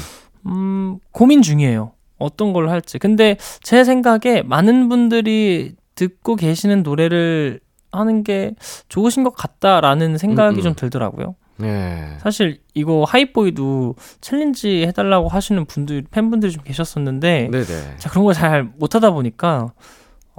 음 0.46 0.98
고민 1.12 1.42
중이에요. 1.42 1.92
어떤 2.18 2.54
걸로 2.54 2.70
할지. 2.70 2.98
근데 2.98 3.36
제 3.62 3.84
생각에 3.84 4.42
많은 4.44 4.88
분들이 4.88 5.74
듣고 5.94 6.36
계시는 6.36 6.82
노래를 6.82 7.60
하는 7.92 8.24
게 8.24 8.54
좋으신 8.88 9.24
것 9.24 9.34
같다라는 9.34 10.16
생각이 10.16 10.56
음, 10.56 10.58
음. 10.58 10.62
좀 10.62 10.74
들더라고요. 10.74 11.34
네. 11.60 12.16
사실 12.20 12.60
이거 12.74 13.04
Hype 13.04 13.44
Boy도 13.44 13.94
challenge 14.20 14.84
해달라고 14.86 15.28
하시는 15.28 15.64
분들 15.64 16.04
팬분들이 16.10 16.52
좀 16.52 16.62
계셨었는데 16.64 17.48
네네. 17.50 17.96
자 17.98 18.08
그런 18.10 18.24
걸 18.24 18.34
잘 18.34 18.64
못하다 18.64 19.10
보니까 19.10 19.72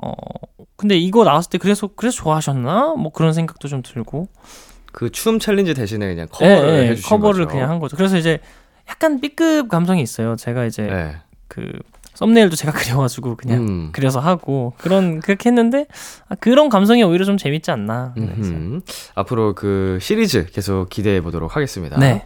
어 0.02 0.12
근데 0.76 0.98
이거 0.98 1.24
나왔을 1.24 1.50
때 1.52 1.58
그래서 1.58 1.88
그래서 1.96 2.18
좋아하셨나 2.18 2.96
뭐 2.96 3.12
그런 3.12 3.34
생각도 3.34 3.68
좀 3.68 3.82
들고 3.84 4.28
그 4.92 5.10
춤 5.12 5.40
challenge 5.40 5.74
대신에 5.74 6.08
그냥 6.08 6.28
커버를 6.32 6.70
예, 6.70 6.84
예, 6.84 6.90
해주신 6.90 7.10
커버를 7.10 7.46
거죠. 7.46 7.54
그냥 7.56 7.70
한 7.70 7.80
거죠. 7.80 7.96
그래서 7.96 8.18
이제 8.18 8.40
약간 8.90 9.22
B급 9.22 9.70
감성이 9.70 10.02
있어요. 10.02 10.36
제가 10.36 10.66
이제 10.66 10.84
네. 10.84 11.16
그 11.48 11.72
썸네일도 12.22 12.56
제가 12.56 12.72
그려가지고 12.78 13.36
그냥 13.36 13.68
음. 13.68 13.90
그려서 13.92 14.20
하고 14.20 14.74
그런 14.78 15.20
그렇게 15.20 15.50
했는데 15.50 15.88
아, 16.30 16.36
그런 16.36 16.70
감성이 16.70 17.04
오히려 17.04 17.26
좀 17.26 17.38
재밌지 17.38 17.72
않나. 17.72 18.14
네. 18.16 18.30
앞으로 19.16 19.56
그 19.56 19.98
시리즈 20.00 20.46
계속 20.46 20.90
기대해 20.90 21.22
보도록 21.22 21.56
하겠습니다. 21.56 22.00
네. 22.00 22.24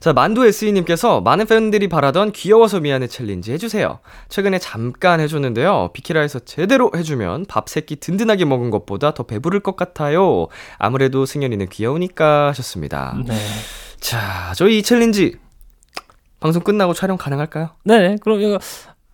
자, 0.00 0.12
만두 0.12 0.46
SE님께서 0.46 1.22
많은 1.22 1.46
팬들이 1.46 1.88
바라던 1.88 2.32
귀여워서 2.32 2.80
미안해 2.80 3.06
챌린지 3.08 3.52
해주세요. 3.52 4.00
최근에 4.28 4.58
잠깐 4.58 5.20
해줬는데요. 5.20 5.90
비키라에서 5.94 6.40
제대로 6.40 6.90
해주면 6.94 7.46
밥 7.48 7.68
세끼 7.68 7.96
든든하게 7.96 8.44
먹은 8.44 8.70
것보다 8.70 9.14
더 9.14 9.22
배부를 9.24 9.60
것 9.60 9.76
같아요. 9.76 10.46
아무래도 10.76 11.24
승연이는 11.24 11.68
귀여우니까 11.70 12.48
하셨습니다. 12.48 13.16
네. 13.26 13.34
자, 13.98 14.52
저희 14.56 14.78
이 14.78 14.82
챌린지 14.82 15.36
방송 16.38 16.62
끝나고 16.62 16.94
촬영 16.94 17.16
가능할까요? 17.16 17.70
네. 17.84 18.16
그럼 18.22 18.40
이거 18.40 18.58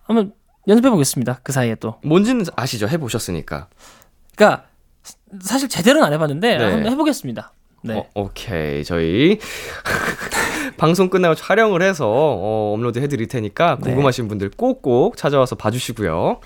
한번 0.05 0.33
연습해 0.69 0.91
보겠습니다. 0.91 1.41
그 1.43 1.53
사이에 1.53 1.75
또. 1.77 1.97
뭔지는 2.05 2.45
아시죠? 2.57 2.89
해 2.89 2.99
보셨으니까. 2.99 3.69
그러니까 4.37 4.65
사실 5.41 5.69
제대로는 5.69 6.07
안 6.07 6.13
해봤는데 6.13 6.57
네. 6.57 6.65
한번 6.65 6.93
해보겠습니다. 6.93 7.53
네. 7.83 7.99
어, 7.99 8.07
오케이. 8.15 8.83
저희 8.83 9.39
방송 10.79 11.11
끝나고 11.11 11.35
촬영을 11.35 11.83
해서 11.83 12.07
어, 12.09 12.73
업로드 12.75 12.99
해드릴 12.99 13.29
테니까 13.29 13.77
네. 13.81 13.91
궁금하신 13.91 14.27
분들 14.29 14.51
꼭꼭 14.57 15.19
찾아와서 15.19 15.55
봐주시고요. 15.57 16.41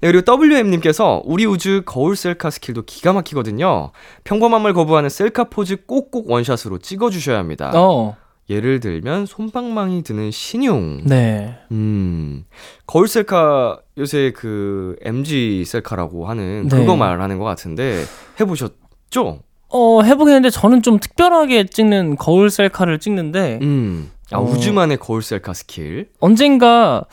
네, 0.00 0.12
그리고 0.12 0.32
WM님께서 0.32 1.22
우리 1.24 1.44
우즈 1.44 1.82
거울 1.84 2.16
셀카 2.16 2.50
스킬도 2.50 2.82
기가 2.86 3.12
막히거든요. 3.12 3.90
평범함을 4.24 4.72
거부하는 4.72 5.10
셀카 5.10 5.44
포즈 5.44 5.84
꼭꼭 5.84 6.30
원샷으로 6.30 6.78
찍어주셔야 6.78 7.38
합니다. 7.38 7.70
어. 7.74 8.16
예를 8.50 8.80
들면 8.80 9.26
손방망이 9.26 10.02
드는 10.02 10.30
시늉. 10.30 11.02
네. 11.04 11.58
음, 11.70 12.44
거울 12.86 13.06
셀카 13.08 13.80
요새 13.98 14.32
그 14.34 14.96
MZ 15.02 15.64
셀카라고 15.66 16.26
하는 16.26 16.68
네. 16.68 16.76
그거 16.78 16.96
말하는 16.96 17.38
것 17.38 17.44
같은데 17.44 18.04
해보셨죠? 18.40 19.40
어 19.70 20.02
해보긴 20.02 20.34
했는데 20.34 20.48
저는 20.50 20.80
좀 20.82 20.98
특별하게 20.98 21.66
찍는 21.66 22.16
거울 22.16 22.48
셀카를 22.48 22.98
찍는데 22.98 23.58
음. 23.60 24.10
아, 24.32 24.38
어. 24.38 24.42
우즈만의 24.44 24.96
거울 24.98 25.22
셀카 25.22 25.52
스킬. 25.52 26.08
언젠가 26.20 27.04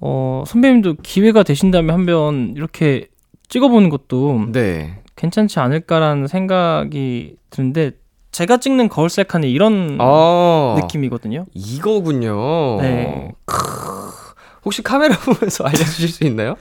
어 0.00 0.44
선배님도 0.46 0.96
기회가 1.02 1.42
되신다면 1.42 1.94
한번 1.94 2.52
이렇게 2.56 3.08
찍어보는 3.48 3.88
것도 3.88 4.48
네. 4.52 5.00
괜찮지 5.16 5.58
않을까라는 5.60 6.26
생각이 6.26 7.36
드는데 7.50 7.92
제가 8.30 8.58
찍는 8.58 8.88
거울 8.88 9.08
셀카는 9.10 9.48
이런 9.48 9.98
아. 10.00 10.76
느낌이거든요. 10.80 11.46
이거군요. 11.54 12.80
네. 12.80 13.32
크. 13.46 13.56
혹시 14.64 14.82
카메라 14.82 15.16
보면서 15.20 15.64
알려주실 15.64 16.08
수 16.08 16.24
있나요? 16.24 16.56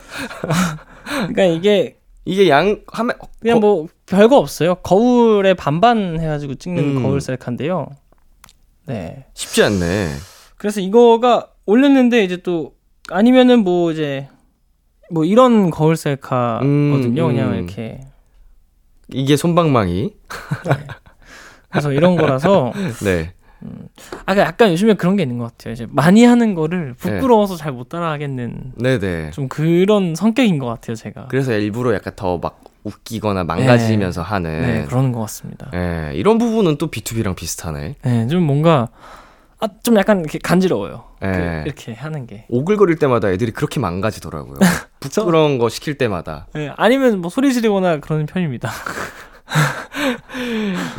그러니까 1.06 1.44
이게 1.44 1.98
이게 2.26 2.50
양, 2.50 2.82
화면, 2.92 3.18
그냥 3.40 3.60
거- 3.60 3.68
뭐 3.68 3.88
별거 4.06 4.38
없어요. 4.38 4.76
거울에 4.76 5.54
반반 5.54 6.20
해가지고 6.20 6.56
찍는 6.56 6.98
음. 6.98 7.04
거울 7.04 7.22
셀카인데요. 7.22 7.88
네. 8.86 9.26
쉽지 9.34 9.64
않네. 9.64 10.10
그래서 10.58 10.80
이거가 10.82 11.50
올렸는데 11.66 12.24
이제 12.24 12.38
또 12.38 12.74
아니면은 13.10 13.64
뭐 13.64 13.92
이제 13.92 14.28
뭐 15.12 15.24
이런 15.26 15.70
거울 15.70 15.96
셀카거든요. 15.96 16.66
음, 16.68 17.12
그냥 17.14 17.52
음. 17.52 17.56
이렇게 17.56 18.02
이게 19.10 19.36
손방망이. 19.38 20.14
그래서 21.70 21.92
이런 21.92 22.16
거라서 22.16 22.72
네. 23.04 23.34
아 24.26 24.34
그러니까 24.34 24.46
약간 24.48 24.72
요즘에 24.72 24.94
그런 24.94 25.16
게 25.16 25.24
있는 25.24 25.38
것 25.40 25.46
같아요. 25.46 25.74
이제 25.74 25.88
많이 25.90 26.24
하는 26.24 26.54
거를 26.54 26.94
부끄러워서 26.94 27.56
잘못 27.56 27.90
따라하겠는 27.90 28.74
네네. 28.76 29.32
좀 29.32 29.48
그런 29.48 30.14
성격인 30.16 30.60
것 30.60 30.68
같아요. 30.68 30.96
제가. 30.96 31.28
그래서 31.30 31.54
일부러 31.54 31.94
약간 31.96 32.14
더 32.16 32.38
막 32.40 32.62
웃기거나 32.84 33.44
망가지면서 33.44 34.22
하는. 34.22 34.62
네 34.62 34.86
그러는 34.86 35.12
것 35.12 35.20
같습니다. 35.22 35.70
예, 35.74 36.12
이런 36.14 36.38
부분은 36.38 36.78
또 36.78 36.90
B2B랑 36.90 37.36
비슷하네. 37.36 37.96
네, 38.02 38.28
좀 38.28 38.44
뭔가 38.44 38.88
아 39.60 39.68
좀 39.84 39.98
약간 39.98 40.20
이렇게 40.22 40.38
간지러워요. 40.38 41.04
예. 41.24 41.28
그, 41.32 41.64
이렇게 41.66 41.94
하는 41.94 42.28
게. 42.28 42.46
오글거릴 42.50 42.98
때마다 42.98 43.32
애들이 43.32 43.52
그렇게 43.52 43.80
망가지더라고요. 43.80 44.60
부끄러운 45.02 45.58
거 45.58 45.68
시킬 45.68 45.98
때마다. 45.98 46.46
네, 46.54 46.72
아니면 46.78 47.20
뭐 47.22 47.30
소리 47.32 47.52
지르거나 47.52 48.00
그러는 48.00 48.26
편입니다. 48.28 48.70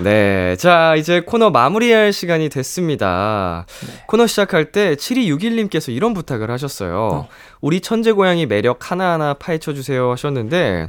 네. 0.03 0.57
자, 0.57 0.95
이제 0.97 1.21
코너 1.21 1.51
마무리할 1.51 2.13
시간이 2.13 2.49
됐습니다. 2.49 3.67
코너 4.07 4.27
시작할 4.27 4.73
때 4.73 4.95
7261님께서 4.95 5.95
이런 5.95 6.15
부탁을 6.15 6.51
하셨어요. 6.51 6.97
어. 6.97 7.29
우리 7.61 7.81
천재 7.81 8.13
고양이 8.13 8.47
매력 8.47 8.91
하나하나 8.91 9.35
파헤쳐 9.35 9.75
주세요 9.75 10.11
하셨는데, 10.11 10.89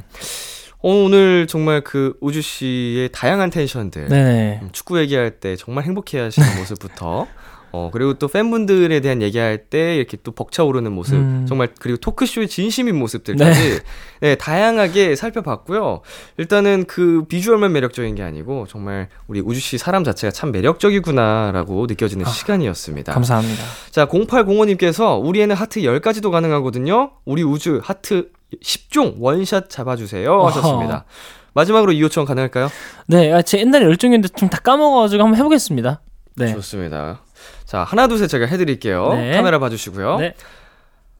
어, 0.82 0.88
오늘 0.88 1.46
정말 1.46 1.82
그 1.82 2.14
우주 2.20 2.40
씨의 2.40 3.10
다양한 3.12 3.50
텐션들. 3.50 4.08
네네. 4.08 4.60
음, 4.62 4.68
축구 4.72 4.98
얘기할 4.98 5.32
때 5.32 5.56
정말 5.56 5.84
행복해 5.84 6.18
하시는 6.18 6.48
모습부터 6.58 7.26
어 7.72 7.90
그리고 7.92 8.14
또 8.14 8.28
팬분들에 8.28 9.00
대한 9.00 9.22
얘기할 9.22 9.58
때 9.66 9.96
이렇게 9.96 10.16
또 10.22 10.32
벅차오르는 10.32 10.92
모습 10.92 11.14
음. 11.14 11.46
정말 11.48 11.68
그리고 11.78 11.96
토크쇼의 11.98 12.48
진심인 12.48 12.96
모습들까지 12.98 13.80
네. 14.20 14.34
다양하게 14.34 15.14
살펴봤고요 15.16 16.00
일단은 16.38 16.84
그 16.86 17.24
비주얼만 17.28 17.72
매력적인 17.72 18.14
게 18.14 18.22
아니고 18.22 18.66
정말 18.68 19.08
우리 19.28 19.40
우주 19.40 19.60
씨 19.60 19.78
사람 19.78 20.04
자체가 20.04 20.30
참 20.32 20.52
매력적이구나라고 20.52 21.86
느껴지는 21.86 22.24
시간이었습니다 22.26 23.12
감사합니다. 23.12 23.62
자 23.90 24.06
0805님께서 24.06 25.20
우리 25.24 25.40
애는 25.42 25.54
하트 25.56 25.80
10가지도 25.80 26.30
가능하거든요 26.30 27.12
우리 27.24 27.42
우주 27.42 27.80
하트 27.82 28.30
10종 28.62 29.14
원샷 29.18 29.70
잡아주세요 29.70 30.44
하셨습니다 30.46 31.04
마지막으로 31.52 31.92
이 31.92 32.00
요청 32.00 32.24
가능할까요? 32.26 32.68
네, 33.08 33.32
아, 33.32 33.42
제 33.42 33.58
옛날에 33.58 33.84
열정이었는데 33.84 34.28
좀 34.36 34.48
다 34.50 34.58
까먹어가지고 34.58 35.24
한번 35.24 35.36
해보겠습니다. 35.38 36.00
네. 36.36 36.52
좋습니다. 36.54 37.22
자, 37.64 37.84
하나, 37.84 38.06
둘, 38.08 38.18
셋 38.18 38.28
제가 38.28 38.46
해드릴게요. 38.46 39.14
네. 39.14 39.36
카메라 39.36 39.58
봐주시고요. 39.58 40.18
네. 40.18 40.34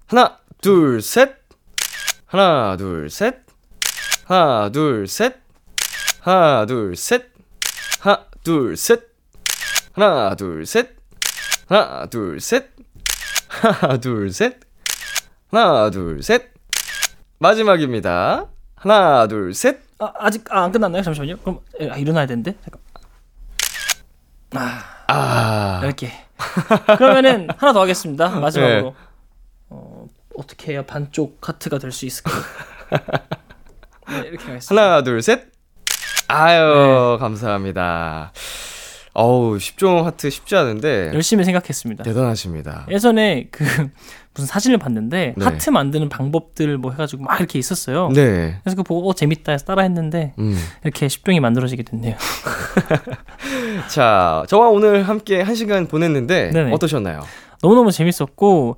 하나, 0.06 0.38
둘, 0.60 1.00
셋. 1.00 1.36
하나, 2.26 2.76
둘, 2.76 3.08
셋. 3.10 3.36
하나, 4.24 4.70
둘, 4.70 5.06
셋. 5.06 5.36
하나, 6.20 6.66
둘, 6.66 6.96
셋. 6.96 7.32
하나, 7.92 8.26
둘, 8.44 8.76
셋. 8.76 9.02
하나, 9.94 10.34
둘, 10.36 10.66
셋. 10.66 10.96
하나, 11.66 12.06
둘, 12.06 12.40
셋. 12.40 12.70
하나, 13.60 13.98
둘, 13.98 14.32
셋. 14.32 14.60
하나, 15.50 15.90
둘, 15.90 16.22
셋. 16.22 16.52
마지막입니다. 17.38 18.46
하나, 18.74 19.26
둘, 19.26 19.54
셋. 19.54 19.80
아, 19.98 20.12
아직 20.18 20.44
아, 20.50 20.64
안 20.64 20.72
끝났나요? 20.72 21.02
잠시만요. 21.02 21.36
그럼 21.38 21.60
아, 21.90 21.96
일어나야 21.96 22.26
되는데. 22.26 22.54
잠깐. 22.62 22.80
아, 24.54 24.99
이렇게. 25.84 26.12
그러면은 26.96 27.48
하나 27.56 27.72
더 27.72 27.80
하겠습니다. 27.82 28.28
마지막으로. 28.30 28.82
네. 28.82 28.94
어, 29.70 30.06
어떻게 30.36 30.72
해야 30.72 30.84
반쪽 30.86 31.40
카트가 31.40 31.78
될 31.78 31.92
수 31.92 32.06
있을까요? 32.06 32.36
네, 34.08 34.18
이렇게 34.28 34.44
하겠습니다. 34.46 34.82
하나, 34.82 35.02
둘, 35.02 35.22
셋. 35.22 35.48
아유, 36.28 37.16
감사합니다. 37.20 38.32
어우, 39.12 39.56
10종 39.56 40.04
하트 40.04 40.30
쉽지 40.30 40.54
않은데 40.56 41.10
열심히 41.14 41.44
생각했습니다. 41.44 42.04
대단하십니다. 42.04 42.86
예전에 42.90 43.48
그 43.50 43.64
무슨 44.34 44.46
사진을 44.46 44.78
봤는데 44.78 45.34
네. 45.36 45.44
하트 45.44 45.70
만드는 45.70 46.08
방법들 46.08 46.78
뭐 46.78 46.92
해가지고 46.92 47.24
막 47.24 47.38
이렇게 47.40 47.58
있었어요. 47.58 48.08
네. 48.14 48.58
그래서 48.62 48.76
그거 48.76 48.82
보고 48.84 49.10
어 49.10 49.12
재밌다 49.12 49.50
해서 49.52 49.64
따라 49.64 49.82
했는데 49.82 50.34
음. 50.38 50.56
이렇게 50.84 51.08
10종이 51.08 51.40
만들어지게 51.40 51.82
됐네요. 51.82 52.14
자, 53.90 54.44
저와 54.48 54.68
오늘 54.68 55.02
함께 55.08 55.40
한 55.40 55.54
시간 55.56 55.86
보냈는데 55.86 56.50
네네. 56.50 56.72
어떠셨나요? 56.72 57.22
너무너무 57.62 57.90
재밌었고 57.90 58.76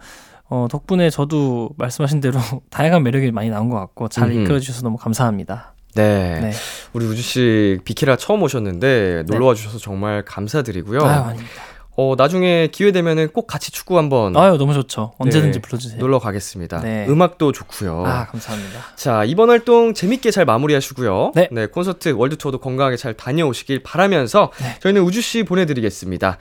어, 0.48 0.66
덕분에 0.70 1.08
저도 1.10 1.70
말씀하신 1.76 2.20
대로 2.20 2.38
다양한 2.70 3.02
매력이 3.02 3.30
많이 3.32 3.48
나온 3.50 3.68
것 3.68 3.76
같고 3.76 4.08
잘. 4.08 4.32
이끌어 4.32 4.58
주셔서 4.58 4.82
너무 4.82 4.96
감사합니다. 4.96 5.71
네. 5.94 6.40
네. 6.40 6.52
우리 6.92 7.06
우주 7.06 7.22
씨 7.22 7.78
비키라 7.84 8.16
처음 8.16 8.42
오셨는데 8.42 9.24
놀러 9.26 9.46
와 9.46 9.54
주셔서 9.54 9.78
정말 9.78 10.24
감사드리고요. 10.24 11.00
아유, 11.02 11.20
아닙니다. 11.20 11.62
어, 11.94 12.14
나중에 12.16 12.68
기회 12.72 12.90
되면은 12.90 13.28
꼭 13.34 13.46
같이 13.46 13.70
축구 13.70 13.98
한번 13.98 14.34
아유, 14.34 14.56
너무 14.56 14.72
좋죠. 14.72 15.12
언제든지 15.18 15.58
네, 15.58 15.62
불러주세요. 15.62 16.00
놀러 16.00 16.18
가겠습니다. 16.18 16.80
네. 16.80 17.04
음악도 17.06 17.52
좋고요. 17.52 18.04
아, 18.06 18.26
감사합니다. 18.28 18.80
자, 18.96 19.24
이번 19.24 19.50
활동 19.50 19.92
재밌게 19.92 20.30
잘 20.30 20.46
마무리하시고요. 20.46 21.32
네. 21.34 21.66
콘서트 21.66 22.14
월드 22.16 22.36
투어도 22.36 22.58
건강하게 22.58 22.96
잘 22.96 23.12
다녀오시길 23.12 23.82
바라면서 23.82 24.50
네. 24.58 24.76
저희는 24.80 25.02
우주 25.02 25.20
씨 25.20 25.42
보내드리겠습니다. 25.42 26.38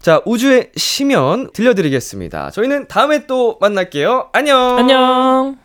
자, 0.00 0.22
우주의 0.24 0.70
시면 0.74 1.50
들려드리겠습니다. 1.52 2.50
저희는 2.52 2.88
다음에 2.88 3.26
또 3.26 3.58
만날게요. 3.60 4.30
안녕. 4.32 4.78
안녕. 4.78 5.63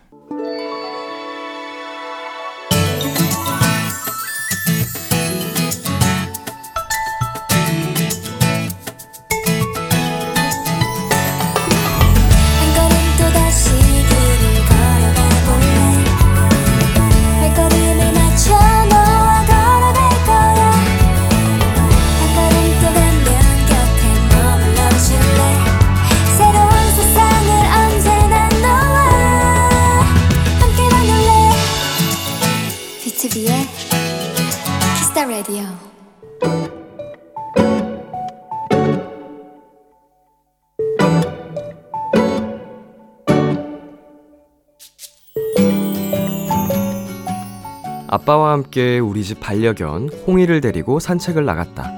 아빠와 48.11 48.53
함께 48.53 48.97
우리 48.97 49.23
집 49.23 49.39
반려견 49.39 50.09
홍이를 50.25 50.61
데리고 50.61 50.99
산책을 50.99 51.45
나갔다. 51.45 51.91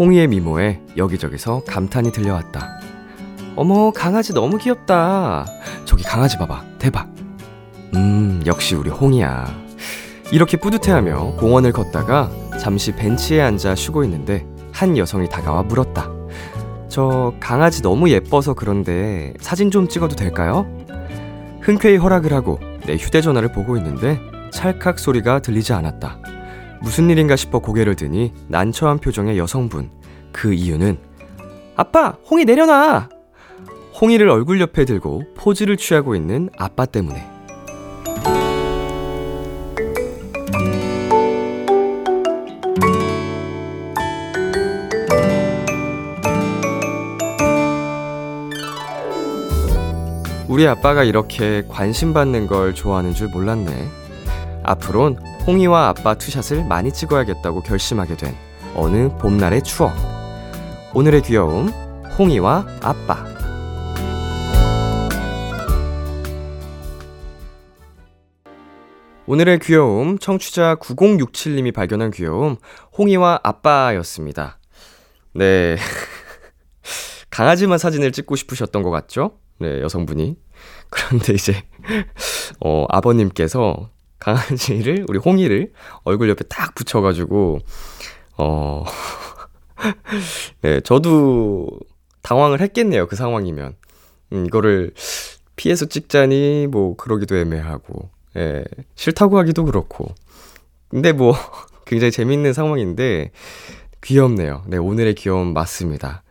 홍이의 0.00 0.26
미모에 0.26 0.80
여기저기서 0.96 1.62
감탄이 1.64 2.10
들려왔다. 2.10 2.80
어머, 3.54 3.92
강아지 3.92 4.34
너무 4.34 4.58
귀엽다. 4.58 5.46
저기 5.84 6.02
강아지 6.02 6.36
봐봐. 6.38 6.64
대박. 6.80 7.08
음, 7.94 8.42
역시 8.46 8.74
우리 8.74 8.90
홍이야. 8.90 9.46
이렇게 10.32 10.56
뿌듯해하며 10.56 11.36
공원을 11.38 11.72
걷다가 11.72 12.28
잠시 12.58 12.90
벤치에 12.92 13.40
앉아 13.40 13.76
쉬고 13.76 14.02
있는데 14.04 14.44
한 14.72 14.98
여성이 14.98 15.28
다가와 15.28 15.62
물었다. 15.62 16.10
저 16.88 17.32
강아지 17.38 17.80
너무 17.80 18.10
예뻐서 18.10 18.54
그런데 18.54 19.34
사진 19.38 19.70
좀 19.70 19.86
찍어도 19.86 20.16
될까요? 20.16 20.66
흔쾌히 21.60 21.96
허락을 21.96 22.32
하고 22.32 22.58
내 22.86 22.96
휴대전화를 22.96 23.52
보고 23.52 23.76
있는데 23.76 24.20
찰칵 24.50 24.98
소리가 24.98 25.40
들리지 25.40 25.72
않았다. 25.72 26.18
무슨 26.80 27.10
일인가 27.10 27.36
싶어 27.36 27.58
고개를 27.58 27.96
드니 27.96 28.32
난처한 28.48 28.98
표정의 28.98 29.38
여성분. 29.38 29.90
그 30.32 30.52
이유는 30.52 30.98
아빠, 31.76 32.16
홍이 32.30 32.44
내려놔. 32.44 33.08
홍이를 34.00 34.28
얼굴 34.28 34.60
옆에 34.60 34.84
들고 34.84 35.22
포즈를 35.34 35.76
취하고 35.76 36.14
있는 36.14 36.50
아빠 36.58 36.84
때문에. 36.84 37.26
우리 50.48 50.66
아빠가 50.66 51.04
이렇게 51.04 51.64
관심 51.68 52.14
받는 52.14 52.46
걸 52.46 52.74
좋아하는 52.74 53.12
줄 53.12 53.28
몰랐네. 53.28 54.05
앞으론 54.66 55.16
홍이와 55.46 55.88
아빠 55.88 56.14
투샷을 56.14 56.64
많이 56.66 56.92
찍어야겠다고 56.92 57.62
결심하게 57.62 58.16
된 58.16 58.34
어느 58.74 59.08
봄날의 59.18 59.62
추억. 59.62 59.92
오늘의 60.92 61.22
귀여움, 61.22 61.68
홍이와 62.18 62.66
아빠. 62.82 63.24
오늘의 69.28 69.58
귀여움, 69.60 70.18
청취자 70.18 70.76
9067님이 70.76 71.74
발견한 71.74 72.10
귀여움, 72.10 72.56
홍이와 72.96 73.40
아빠였습니다. 73.42 74.58
네. 75.34 75.76
강아지만 77.30 77.78
사진을 77.78 78.12
찍고 78.12 78.36
싶으셨던 78.36 78.82
것 78.82 78.90
같죠? 78.90 79.38
네, 79.58 79.80
여성분이. 79.80 80.36
그런데 80.90 81.34
이제, 81.34 81.62
어, 82.60 82.86
아버님께서 82.88 83.90
강아지를, 84.18 85.06
우리 85.08 85.18
홍이를 85.18 85.72
얼굴 86.04 86.28
옆에 86.28 86.44
딱 86.44 86.74
붙여가지고, 86.74 87.60
어, 88.38 88.84
네, 90.62 90.80
저도 90.80 91.68
당황을 92.22 92.60
했겠네요. 92.60 93.06
그 93.06 93.16
상황이면. 93.16 93.76
음, 94.32 94.46
이거를 94.46 94.92
피해서 95.54 95.86
찍자니, 95.86 96.66
뭐, 96.70 96.96
그러기도 96.96 97.36
애매하고, 97.36 98.10
예, 98.36 98.64
싫다고 98.94 99.38
하기도 99.38 99.64
그렇고. 99.64 100.14
근데 100.88 101.12
뭐, 101.12 101.34
굉장히 101.86 102.10
재밌는 102.10 102.52
상황인데, 102.52 103.30
귀엽네요. 104.02 104.64
네, 104.66 104.76
오늘의 104.76 105.14
귀여움 105.14 105.52
맞습니다. 105.52 106.22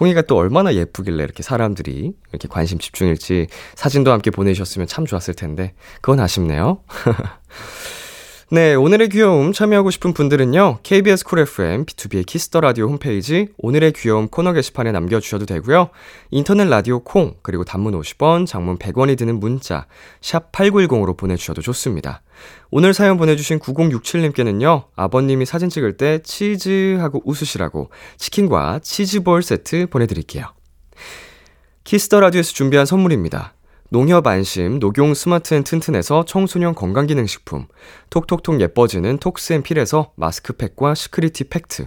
홍이가 0.00 0.22
또 0.22 0.36
얼마나 0.36 0.74
예쁘길래 0.74 1.22
이렇게 1.22 1.42
사람들이 1.42 2.12
이렇게 2.30 2.48
관심 2.48 2.78
집중일지 2.78 3.46
사진도 3.74 4.12
함께 4.12 4.30
보내주셨으면 4.30 4.86
참 4.86 5.06
좋았을 5.06 5.34
텐데, 5.34 5.74
그건 6.00 6.20
아쉽네요. 6.20 6.82
네, 8.48 8.76
오늘의 8.76 9.08
귀여움 9.08 9.52
참여하고 9.52 9.90
싶은 9.90 10.12
분들은요, 10.12 10.78
KBS 10.84 11.24
Cool 11.24 11.40
FM, 11.40 11.84
B2B의 11.84 12.24
키스터 12.24 12.60
라디오 12.60 12.86
홈페이지, 12.86 13.48
오늘의 13.58 13.92
귀여움 13.94 14.28
코너 14.28 14.52
게시판에 14.52 14.92
남겨 14.92 15.18
주셔도 15.18 15.46
되고요, 15.46 15.90
인터넷 16.30 16.68
라디오 16.68 17.00
콩, 17.00 17.34
그리고 17.42 17.64
단문 17.64 18.00
50원, 18.00 18.46
장문 18.46 18.78
100원이 18.78 19.18
드는 19.18 19.40
문자, 19.40 19.88
샵 20.20 20.52
8910으로 20.52 21.16
보내 21.16 21.34
주셔도 21.34 21.60
좋습니다. 21.60 22.22
오늘 22.70 22.94
사연 22.94 23.16
보내 23.16 23.34
주신 23.34 23.58
9067님께는요, 23.58 24.84
아버님이 24.94 25.44
사진 25.44 25.68
찍을 25.68 25.96
때 25.96 26.20
치즈 26.22 26.98
하고 27.00 27.22
웃으시라고 27.24 27.90
치킨과 28.16 28.78
치즈볼 28.78 29.42
세트 29.42 29.88
보내 29.90 30.06
드릴게요. 30.06 30.44
Kiss 31.82 32.04
the 32.04 32.20
Radio에서 32.20 32.52
준비한 32.52 32.86
선물입니다. 32.86 33.55
농협 33.90 34.26
안심 34.26 34.78
녹용 34.80 35.14
스마트 35.14 35.54
앤 35.54 35.62
튼튼에서 35.62 36.24
청소년 36.24 36.74
건강기능식품, 36.74 37.66
톡톡톡 38.10 38.60
예뻐지는 38.60 39.18
톡스앤필에서 39.18 40.12
마스크팩과 40.16 40.94
시크리티 40.94 41.44
팩트, 41.44 41.86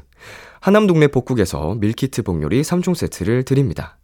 하남 0.62 0.88
동네 0.88 1.08
복국에서 1.08 1.76
밀키트 1.76 2.24
복요리 2.24 2.62
3종 2.62 2.95
세트를 2.95 3.43
드립니다. 3.43 3.97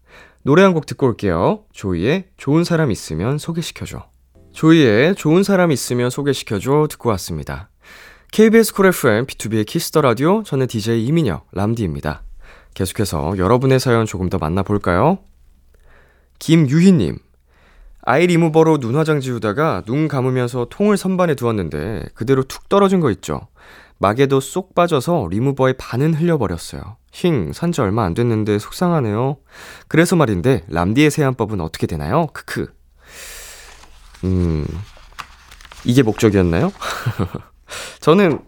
노래 0.43 0.61
한 0.61 0.73
곡 0.73 0.85
듣고 0.85 1.07
올게요. 1.07 1.63
조이의 1.71 2.25
좋은 2.37 2.63
사람 2.63 2.91
있으면 2.91 3.37
소개시켜줘. 3.37 4.05
조이의 4.51 5.15
좋은 5.15 5.43
사람 5.43 5.71
있으면 5.71 6.09
소개시켜줘 6.09 6.87
듣고 6.91 7.09
왔습니다. 7.09 7.69
KBS 8.31 8.73
쿨 8.73 8.87
FM 8.87 9.25
B2B의 9.25 9.65
키스터 9.65 10.01
라디오 10.01 10.43
저는 10.43 10.67
DJ 10.67 11.05
이민혁 11.05 11.47
햄디입니다. 11.53 12.23
계속해서 12.73 13.37
여러분의 13.37 13.79
사연 13.79 14.05
조금 14.05 14.29
더 14.29 14.37
만나볼까요? 14.37 15.19
김유희님 16.39 17.17
아이 18.05 18.27
리무버로 18.27 18.77
눈 18.77 18.95
화장 18.95 19.19
지우다가 19.19 19.81
눈 19.85 20.07
감으면서 20.07 20.67
통을 20.69 20.95
선반에 20.95 21.33
두었는데 21.35 22.05
그대로 22.13 22.43
툭 22.43 22.69
떨어진 22.69 22.99
거 22.99 23.09
있죠. 23.11 23.47
마개도 23.97 24.39
쏙 24.39 24.75
빠져서 24.75 25.27
리무버의 25.31 25.75
반은 25.77 26.13
흘려버렸어요. 26.13 26.97
힝, 27.11 27.51
산 27.53 27.71
지 27.71 27.81
얼마 27.81 28.03
안 28.03 28.13
됐는데 28.13 28.59
속상하네요. 28.59 29.37
그래서 29.87 30.15
말인데 30.15 30.65
햄디의 30.69 31.09
세안법은 31.09 31.61
어떻게 31.61 31.87
되나요? 31.87 32.27
크크. 32.33 32.67
음, 34.25 34.65
이게 35.85 36.03
목적이었나요? 36.03 36.71
저는 38.01 38.39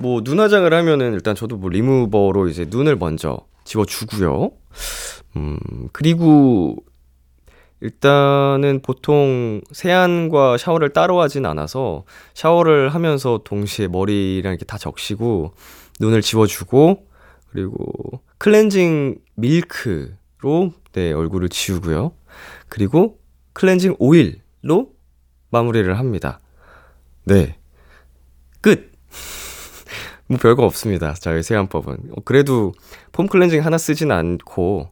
뭐 0.00 0.22
눈화장을 0.24 0.72
하면은 0.72 1.12
일단 1.12 1.34
저도 1.34 1.56
뭐 1.56 1.70
리무버로 1.70 2.48
이제 2.48 2.66
눈을 2.68 2.96
먼저 2.96 3.38
지워주고요. 3.64 4.50
음, 5.36 5.58
그리고 5.92 6.76
일단은 7.84 8.80
보통 8.80 9.60
세안과 9.70 10.56
샤워를 10.56 10.94
따로 10.94 11.20
하진 11.20 11.44
않아서 11.44 12.04
샤워를 12.32 12.88
하면서 12.88 13.42
동시에 13.44 13.88
머리랑 13.88 14.54
이렇게 14.54 14.64
다 14.64 14.78
적시고 14.78 15.52
눈을 16.00 16.22
지워주고 16.22 17.06
그리고 17.50 17.76
클렌징 18.38 19.18
밀크로 19.34 20.72
네, 20.92 21.12
얼굴을 21.12 21.50
지우고요. 21.50 22.12
그리고 22.70 23.18
클렌징 23.52 23.96
오일로 23.98 24.88
마무리를 25.50 25.98
합니다. 25.98 26.40
네. 27.24 27.58
끝! 28.62 28.93
뭐 30.34 30.38
별거 30.40 30.64
없습니다. 30.64 31.14
저희 31.14 31.42
세안법은. 31.42 32.10
어, 32.12 32.20
그래도 32.24 32.72
폼 33.12 33.26
클렌징 33.26 33.64
하나 33.64 33.78
쓰진 33.78 34.10
않고, 34.10 34.90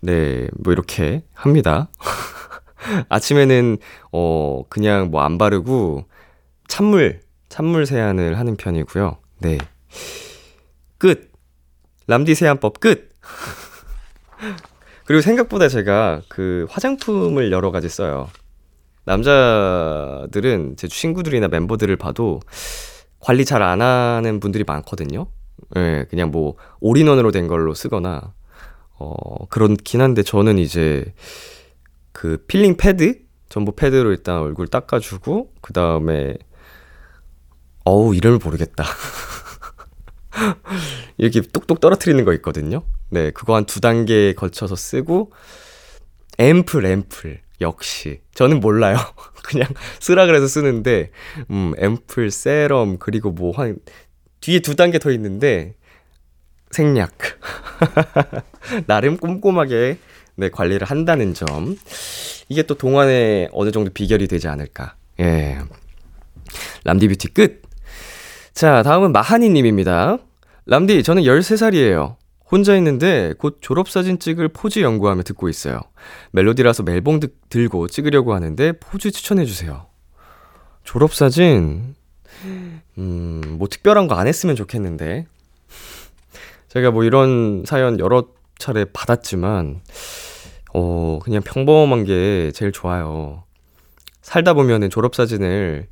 네, 0.00 0.48
뭐 0.58 0.72
이렇게 0.72 1.22
합니다. 1.34 1.90
아침에는, 3.08 3.78
어, 4.12 4.62
그냥 4.68 5.10
뭐 5.10 5.22
안 5.22 5.38
바르고, 5.38 6.04
찬물, 6.68 7.20
찬물 7.48 7.86
세안을 7.86 8.38
하는 8.38 8.56
편이고요. 8.56 9.18
네. 9.40 9.58
끝! 10.98 11.30
람디 12.06 12.34
세안법 12.34 12.80
끝! 12.80 13.10
그리고 15.04 15.20
생각보다 15.22 15.68
제가 15.68 16.22
그 16.28 16.66
화장품을 16.70 17.52
여러 17.52 17.70
가지 17.70 17.88
써요. 17.88 18.30
남자들은 19.04 20.76
제 20.76 20.86
친구들이나 20.86 21.48
멤버들을 21.48 21.94
봐도 21.96 22.40
관리 23.20 23.44
잘 23.44 23.62
안 23.62 23.82
하는 23.82 24.40
분들이 24.40 24.64
많거든요. 24.66 25.26
예, 25.76 25.80
네, 25.80 26.04
그냥 26.10 26.30
뭐 26.30 26.56
all-in-one으로 26.80 27.30
된 27.30 27.46
걸로 27.46 27.74
쓰거나 27.74 28.32
어 28.98 29.46
그렇긴 29.48 30.00
한데 30.00 30.22
저는 30.22 30.58
이제 30.58 31.14
그 32.12 32.44
필링 32.48 32.76
패드 32.76 33.20
전부 33.48 33.72
패드로 33.72 34.10
일단 34.10 34.38
얼굴 34.38 34.66
닦아주고 34.68 35.52
그 35.60 35.72
다음에 35.72 36.36
어우 37.84 38.14
이름을 38.14 38.38
모르겠다. 38.42 38.84
이렇게 41.18 41.40
똑똑 41.42 41.80
떨어뜨리는 41.80 42.24
거 42.24 42.32
있거든요. 42.34 42.82
네, 43.10 43.30
그거 43.30 43.54
한 43.54 43.64
두 43.66 43.80
단계에 43.80 44.34
걸쳐서 44.34 44.76
쓰고 44.76 45.32
앰플 46.38 46.86
앰플 46.86 47.40
역시 47.60 48.20
저는 48.34 48.60
몰라요. 48.60 48.96
그냥 49.44 49.68
쓰라 50.00 50.26
그래서 50.26 50.46
쓰는데 50.46 51.10
음 51.50 51.72
앰플 51.78 52.30
세럼 52.30 52.98
그리고 52.98 53.30
뭐 53.30 53.52
한 53.56 53.78
뒤에 54.40 54.60
두 54.60 54.74
단계 54.76 54.98
더 54.98 55.10
있는데 55.10 55.74
생략 56.70 57.12
나름 58.86 59.16
꼼꼼하게 59.16 59.98
네 60.36 60.48
관리를 60.48 60.86
한다는 60.86 61.34
점 61.34 61.76
이게 62.48 62.62
또 62.62 62.74
동안에 62.74 63.48
어느 63.52 63.70
정도 63.70 63.90
비결이 63.90 64.28
되지 64.28 64.48
않을까 64.48 64.94
예 65.20 65.58
람디 66.84 67.08
뷰티 67.08 67.28
끝 67.28 67.62
자, 68.52 68.82
다음은 68.82 69.12
마하니님입니다. 69.12 70.18
람디, 70.66 71.02
저는 71.02 71.22
13살이에요. 71.22 72.16
혼자 72.50 72.76
있는데 72.76 73.34
곧 73.38 73.58
졸업사진 73.60 74.18
찍을 74.18 74.48
포즈 74.48 74.80
연구하며 74.80 75.22
듣고 75.22 75.48
있어요. 75.48 75.80
멜로디라서 76.32 76.82
멜봉 76.82 77.20
들고 77.48 77.88
찍으려고 77.88 78.34
하는데 78.34 78.72
포즈 78.72 79.10
추천해주세요. 79.10 79.86
졸업사진, 80.84 81.94
음, 82.98 83.40
뭐 83.58 83.68
특별한 83.68 84.08
거 84.08 84.14
안 84.16 84.26
했으면 84.26 84.56
좋겠는데. 84.56 85.26
제가 86.68 86.90
뭐 86.90 87.04
이런 87.04 87.64
사연 87.66 87.98
여러 87.98 88.28
차례 88.58 88.84
받았지만, 88.84 89.80
어, 90.74 91.18
그냥 91.22 91.42
평범한 91.42 92.04
게 92.04 92.50
제일 92.54 92.72
좋아요. 92.72 93.44
살다 94.22 94.54
보면은 94.54 94.90
졸업사진을 94.90 95.88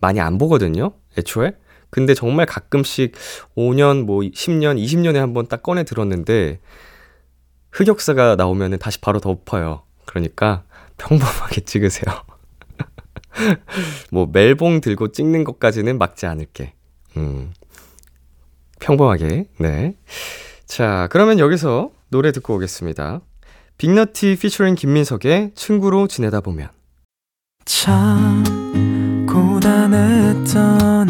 많이 0.00 0.20
안 0.20 0.38
보거든요? 0.38 0.92
애초에? 1.18 1.52
근데 1.90 2.14
정말 2.14 2.46
가끔씩 2.46 3.12
5년, 3.56 4.04
뭐 4.04 4.20
10년, 4.20 4.82
20년에 4.82 5.14
한 5.16 5.32
번 5.34 5.46
딱 5.46 5.62
꺼내 5.62 5.84
들었는데 5.84 6.60
흑역사가 7.72 8.36
나오면은 8.36 8.78
다시 8.78 9.00
바로 9.00 9.20
덮어요. 9.20 9.82
그러니까 10.06 10.64
평범하게 10.98 11.62
찍으세요. 11.66 12.14
뭐 14.10 14.28
멜봉 14.32 14.80
들고 14.80 15.12
찍는 15.12 15.44
것까지는 15.44 15.98
막지 15.98 16.26
않을게. 16.26 16.74
음. 17.16 17.52
평범하게. 18.80 19.48
네. 19.58 19.96
자, 20.66 21.08
그러면 21.10 21.38
여기서 21.38 21.90
노래 22.08 22.32
듣고 22.32 22.54
오겠습니다. 22.56 23.20
빅너티 23.78 24.36
피처링 24.40 24.74
김민석의 24.74 25.52
친구로 25.54 26.06
지내다 26.06 26.40
보면 26.40 26.68
참 27.64 28.44
고단했던 29.26 31.09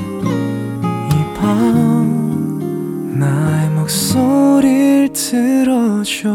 나의 3.21 3.69
목소리를 3.69 5.13
들어줘 5.13 6.29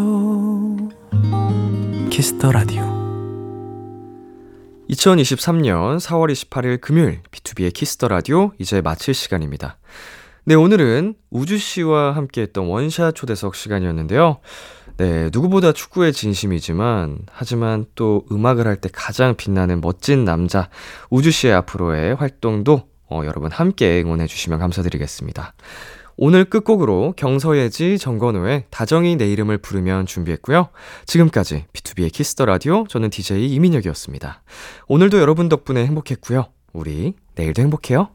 Kiss 2.11 2.35
the 2.35 2.53
Radio 2.53 2.85
2023년 4.89 5.99
4월 5.99 6.31
28일 6.31 6.81
금요일 6.81 7.23
B2B의 7.33 7.75
키스터 7.75 8.07
라디오 8.07 8.53
이제 8.61 8.81
마칠 8.81 9.15
시간입니다. 9.15 9.79
네, 10.45 10.55
오늘은 10.55 11.17
우즈 11.31 11.59
씨와 11.59 12.13
함께 12.15 12.43
했던 12.43 12.67
원샷 12.67 13.17
초대석 13.17 13.57
시간이었는데요. 13.57 14.39
네, 14.99 15.29
누구보다 15.33 15.73
축구에 15.73 16.13
진심이지만, 16.13 17.19
하지만 17.33 17.87
또 17.97 18.25
음악을 18.31 18.69
할 18.69 18.77
때 18.77 18.89
가장 18.93 19.35
빛나는 19.35 19.81
멋진 19.81 20.25
남자, 20.25 20.71
우즈 21.11 21.33
씨의 21.33 21.53
앞으로의 21.53 22.15
활동도 22.15 22.85
어, 23.09 23.23
여러분 23.25 23.51
함께 23.51 24.03
응원해 24.03 24.27
주시면 24.29 24.61
감사드리겠습니다. 24.61 25.55
오늘 26.19 26.47
끝곡으로 26.47 27.13
경서예지 27.17 27.99
전건호의 27.99 28.65
다정히 28.71 29.17
내 29.17 29.31
이름을 29.31 29.59
부르면 29.59 30.07
준비했고요. 30.07 30.71
지금까지 31.05 31.67
B2B의 31.73 32.11
키스터 32.13 32.47
라디오 32.47 32.87
저는 32.89 33.11
DJ 33.11 33.53
이민혁이었습니다. 33.55 34.43
오늘도 34.89 35.19
여러분 35.19 35.49
덕분에 35.49 35.85
행복했고요. 35.87 36.47
우리 36.73 37.15
내일도 37.35 37.63
행복해요. 37.63 38.09